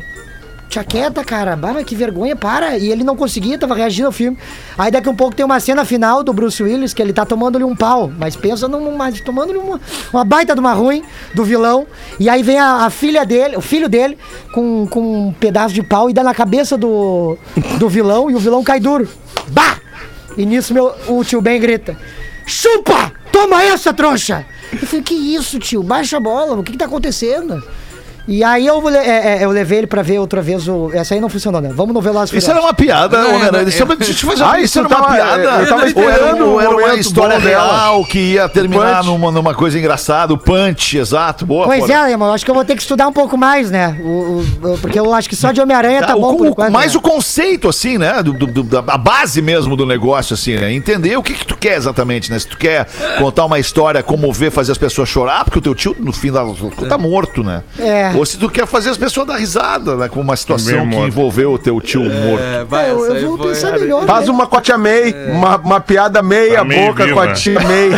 Tia 0.74 0.84
quieta, 0.84 1.24
cara. 1.24 1.56
Mas 1.56 1.86
que 1.86 1.96
vergonha, 1.96 2.36
para. 2.36 2.80
E 2.80 2.92
ele 2.92 3.04
não 3.04 3.16
conseguia, 3.16 3.60
tava 3.60 3.76
reagindo 3.76 4.08
ao 4.08 4.12
filme. 4.12 4.36
Aí 4.76 4.90
daqui 4.90 5.08
um 5.08 5.16
pouco 5.16 5.36
tem 5.36 5.46
uma 5.46 5.60
cena 5.60 5.86
final 5.86 6.24
do 6.24 6.34
Bruce 6.34 6.64
Willis 6.64 6.96
que 6.96 7.02
ele 7.02 7.14
tá 7.14 7.24
tomando-lhe 7.24 7.64
um 7.64 7.76
pau. 7.76 8.12
Mas 8.18 8.36
pensa 8.36 8.68
numa. 8.68 9.12
tomando-lhe 9.12 9.60
uma, 9.60 9.80
uma 10.12 10.26
baita 10.26 10.56
de 10.56 10.60
uma 10.60 10.74
ruim 10.74 11.04
do 11.36 11.44
vilão. 11.44 11.86
E 12.20 12.28
aí 12.28 12.42
vem 12.42 12.58
a, 12.58 12.86
a 12.86 12.90
filha 12.90 13.24
dele, 13.24 13.56
o 13.56 13.62
filho 13.62 13.88
dele, 13.88 14.18
com, 14.52 14.88
com 14.88 15.28
um 15.28 15.32
pedaço 15.34 15.76
de 15.76 15.84
pau 15.84 16.10
e 16.10 16.14
dá 16.14 16.24
na 16.24 16.34
cabeça 16.34 16.76
do, 16.76 17.38
do 17.78 17.88
vilão 17.88 18.32
e 18.32 18.34
o 18.34 18.40
vilão 18.40 18.64
cai 18.64 18.80
duro. 18.80 19.08
Bah! 19.50 19.78
E 20.36 20.44
nisso 20.44 20.74
meu, 20.74 20.92
o 21.08 21.24
tio 21.24 21.40
Ben 21.40 21.62
grita: 21.62 21.96
Chupa! 22.48 23.12
Toma 23.32 23.64
essa, 23.64 23.94
trouxa! 23.94 24.44
Eu 24.72 24.88
falei, 24.88 25.04
que 25.04 25.14
isso, 25.14 25.60
tio? 25.60 25.84
Baixa 25.84 26.18
a 26.18 26.20
bola, 26.20 26.58
o 26.58 26.64
que, 26.64 26.72
que 26.72 26.80
tá 26.80 26.86
acontecendo? 26.86 27.64
E 28.28 28.42
aí 28.44 28.66
eu, 28.66 28.88
é, 28.90 29.40
é, 29.42 29.44
eu 29.46 29.50
levei 29.52 29.80
ele 29.80 29.88
pra 29.88 30.02
ver 30.02 30.18
outra 30.20 30.42
vez 30.42 30.68
o. 30.68 30.90
Essa 30.94 31.14
aí 31.14 31.20
não 31.20 31.28
funcionou, 31.28 31.60
né? 31.60 31.70
Vamos 31.74 31.94
no 31.94 32.02
Velozes 32.02 32.34
Isso 32.34 32.50
era 32.50 32.62
uma 32.62 32.74
piada, 32.74 33.18
Não, 33.22 33.36
Homem-Aranha. 33.36 33.50
é 33.80 33.84
uma- 33.84 33.96
deixa 33.98 34.26
eu 34.26 34.30
fazer 34.30 34.44
uma- 34.44 34.54
Ah, 34.54 34.60
isso 34.62 34.80
era 34.80 34.88
uma 34.88 35.08
piada. 35.08 35.42
eu 35.44 35.68
tava 35.68 35.74
Ou 35.74 35.80
era, 35.80 35.88
esperando 35.88 36.46
ou 36.48 36.62
era 36.62 36.70
o 36.70 36.78
uma 36.78 36.96
história 36.96 37.38
real 37.38 38.06
que 38.06 38.20
ia 38.20 38.48
terminar 38.48 39.04
numa, 39.04 39.30
numa 39.32 39.54
coisa 39.54 39.78
engraçada. 39.78 40.34
O 40.34 40.38
punch, 40.38 40.98
exato. 40.98 41.46
Boa, 41.46 41.66
Pois 41.66 41.82
Porã. 41.82 42.08
é, 42.08 42.12
irmão, 42.12 42.30
eu 42.30 42.34
acho 42.34 42.46
que 42.46 42.52
eu 42.52 42.56
vou 42.56 42.64
ter 42.64 42.76
que 42.76 42.82
estudar 42.82 43.08
um 43.10 43.14
pouco 43.14 43.38
mais, 43.38 43.70
né? 43.70 43.98
O, 44.02 44.08
o- 44.08 44.46
o- 44.74 44.78
porque 44.78 44.98
eu 44.98 45.14
acho 45.14 45.28
que 45.28 45.36
só 45.36 45.52
de 45.52 45.60
Homem-Aranha 45.60 46.00
tá, 46.00 46.08
Tá, 46.08 46.14
bom 46.16 46.34
o, 46.34 46.38
por 46.38 46.46
o- 46.46 46.50
enquanto. 46.50 46.72
mais 46.72 46.94
né? 46.94 46.98
o 47.00 47.02
conceito, 47.02 47.68
assim, 47.68 47.98
né? 47.98 48.24
Do, 48.24 48.32
do- 48.32 48.48
do- 48.48 48.64
da 48.64 48.80
a 48.80 48.98
base 48.98 49.42
mesmo 49.42 49.76
do 49.76 49.86
negócio, 49.86 50.34
assim, 50.34 50.56
né? 50.56 50.72
Entender 50.72 51.18
o 51.18 51.24
que, 51.24 51.34
que 51.34 51.46
tu 51.46 51.58
quer 51.58 51.76
exatamente, 51.76 52.32
né? 52.32 52.40
Se 52.40 52.48
tu 52.48 52.58
quer 52.58 52.88
contar 53.20 53.44
uma 53.46 53.60
história, 53.60 54.02
comover, 54.02 54.50
fazer 54.50 54.72
as 54.72 54.78
pessoas 54.78 55.10
chorar, 55.10 55.44
porque 55.44 55.60
o 55.60 55.62
teu 55.62 55.76
tio, 55.76 55.94
no 56.00 56.14
fim 56.14 56.32
da. 56.32 56.42
tá 56.88 56.98
morto, 56.98 57.44
né? 57.44 57.64
É. 57.78 58.13
Ou 58.16 58.26
se 58.26 58.38
tu 58.38 58.50
quer 58.50 58.66
fazer 58.68 58.90
as 58.90 58.98
pessoas 58.98 59.28
dar 59.28 59.36
risada, 59.38 59.96
né? 59.96 60.08
Com 60.10 60.20
uma 60.22 60.36
situação 60.36 60.88
que 60.90 60.96
envolveu 60.98 61.54
o 61.54 61.58
teu 61.58 61.80
tio 61.82 62.02
morto. 62.04 62.44
É, 62.44 62.64
vai, 62.64 62.90
Eu, 62.92 63.06
eu 63.16 63.28
vou 63.30 63.38
foi- 63.38 63.48
pensar 63.50 63.78
melhor. 63.80 64.06
Faz 64.06 64.26
né? 64.28 64.32
uma 64.32 64.48
com 64.48 64.58
a 64.58 64.62
tia 64.62 64.78
May, 64.78 65.14
É. 65.16 65.32
uma, 65.32 65.58
uma 65.58 65.80
piada 65.80 66.22
meia 66.22 66.58
Tá 66.58 66.64
meio 66.64 66.88
boca 66.88 67.08
com 67.14 67.20
a 67.20 67.34
tia 67.34 67.60
May. 67.60 67.90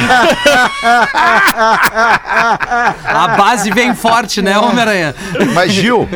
A 3.06 3.28
base 3.38 3.72
vem 3.72 3.94
forte, 3.96 4.42
né, 4.42 4.58
Homem-Aranha? 4.58 5.16
Mas, 5.54 5.72
Gil, 5.72 6.08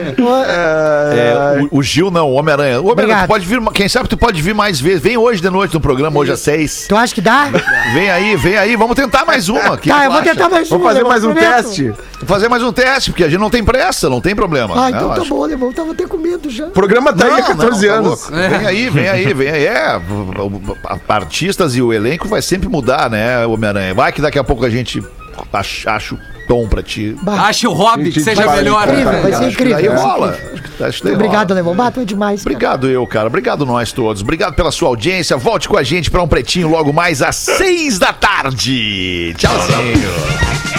é, 0.45 1.62
o, 1.72 1.80
o 1.80 1.84
Gil 1.84 2.12
não, 2.12 2.28
o 2.30 2.34
Homem-Aranha. 2.34 2.82
O 2.82 2.91
Homem-Aranha, 2.91 3.28
pode 3.28 3.45
vir, 3.45 3.60
quem 3.74 3.88
sabe 3.89 4.08
tu 4.10 4.18
pode 4.18 4.41
vir 4.41 4.54
mais 4.54 4.80
vezes. 4.80 5.02
Vem 5.02 5.18
hoje 5.18 5.41
de 5.41 5.50
noite 5.50 5.74
no 5.74 5.80
programa, 5.80 6.20
hoje 6.20 6.32
às 6.32 6.39
seis. 6.39 6.86
Tu 6.88 6.95
acha 6.95 7.14
que 7.14 7.22
dá? 7.22 7.50
Vem 7.93 8.10
aí, 8.10 8.36
vem 8.36 8.58
aí, 8.58 8.76
vamos 8.76 8.95
tentar 8.95 9.26
mais 9.26 9.50
uma. 9.50 9.78
Tá, 9.78 10.06
eu 10.06 10.12
vou 10.12 10.20
acha? 10.22 10.30
tentar 10.32 10.50
mais 10.50 10.70
Vamos 10.70 10.84
uma, 10.84 10.89
fazer 10.91 11.04
eu 11.04 11.08
mais 11.10 11.24
um 11.24 11.34
prometo. 11.34 11.64
teste. 11.64 11.93
Fazer 12.26 12.50
mais 12.50 12.62
um 12.64 12.72
teste, 12.74 13.12
porque 13.12 13.24
a 13.24 13.30
gente 13.30 13.39
não 13.39 13.50
tem 13.50 13.64
pressa, 13.64 13.89
não 14.10 14.22
tem 14.22 14.36
problema. 14.36 14.76
Ah, 14.76 14.90
né, 14.92 14.98
então 14.98 15.10
tá 15.14 15.22
acho. 15.22 15.30
bom, 15.30 15.44
alemão. 15.44 15.72
Tava 15.74 15.92
até 15.92 16.06
com 16.06 16.18
medo 16.18 16.50
já. 16.50 16.68
O 16.68 16.72
programa 16.72 17.12
tá 17.14 17.26
aí 17.26 17.32
há 17.32 17.38
Não, 17.38 17.44
14 17.48 17.88
não, 17.88 17.94
tá 17.94 18.00
anos. 18.00 18.10
louco. 18.30 18.32
Vem 18.50 18.66
aí, 18.68 18.90
vem 18.90 19.08
aí, 19.10 19.34
vem 19.34 19.50
aí. 19.50 19.66
É, 19.66 20.00
artistas 21.08 21.76
e 21.76 21.82
o 21.82 21.92
elenco 21.94 22.28
vai 22.28 22.42
sempre 22.42 22.68
mudar, 22.70 23.10
né, 23.10 23.46
Homem-Aranha? 23.46 23.94
Vai 23.94 24.12
que 24.12 24.22
daqui 24.22 24.38
a 24.40 24.44
pouco 24.44 24.66
a 24.66 24.70
gente 24.70 25.04
acha, 25.54 25.92
acha 25.92 26.16
o 26.16 26.20
tom 26.48 26.68
pra 26.68 26.82
ti. 26.82 27.16
Ache 27.28 27.68
o 27.68 27.74
hobby 27.74 28.12
que 28.12 28.20
seja 28.20 28.46
Vai, 28.46 28.58
melhor. 28.58 28.88
incrível, 28.88 29.12
vai 29.22 29.22
ser 29.22 29.28
Acho 29.38 29.40
que 29.58 29.64
incrível. 29.64 29.76
daí 29.76 29.88
vai 29.88 29.98
ser 29.98 30.04
rola. 30.04 30.28
incrível. 30.30 30.54
Acho 30.54 30.62
que- 30.78 30.84
acho 30.84 30.98
que 31.00 31.04
daí 31.06 31.14
Obrigado, 31.14 31.50
rola. 31.54 31.62
alemão. 31.70 31.88
É 32.02 32.06
demais. 32.06 32.44
cara. 32.44 32.54
Obrigado 32.56 32.90
eu, 32.90 33.08
cara. 33.08 33.28
Obrigado 33.28 33.66
nós 33.66 33.92
todos. 33.92 34.22
Obrigado 34.22 34.56
pela 34.56 34.72
sua 34.72 34.88
audiência. 34.90 35.38
Volte 35.38 35.70
com 35.70 35.78
a 35.78 35.84
gente 35.84 36.10
para 36.10 36.22
um 36.24 36.28
pretinho 36.28 36.68
logo 36.70 36.92
mais 36.92 37.22
às 37.22 37.36
seis 37.36 38.00
da 38.00 38.12
tarde. 38.14 39.34
Tchauzinho. 39.38 40.79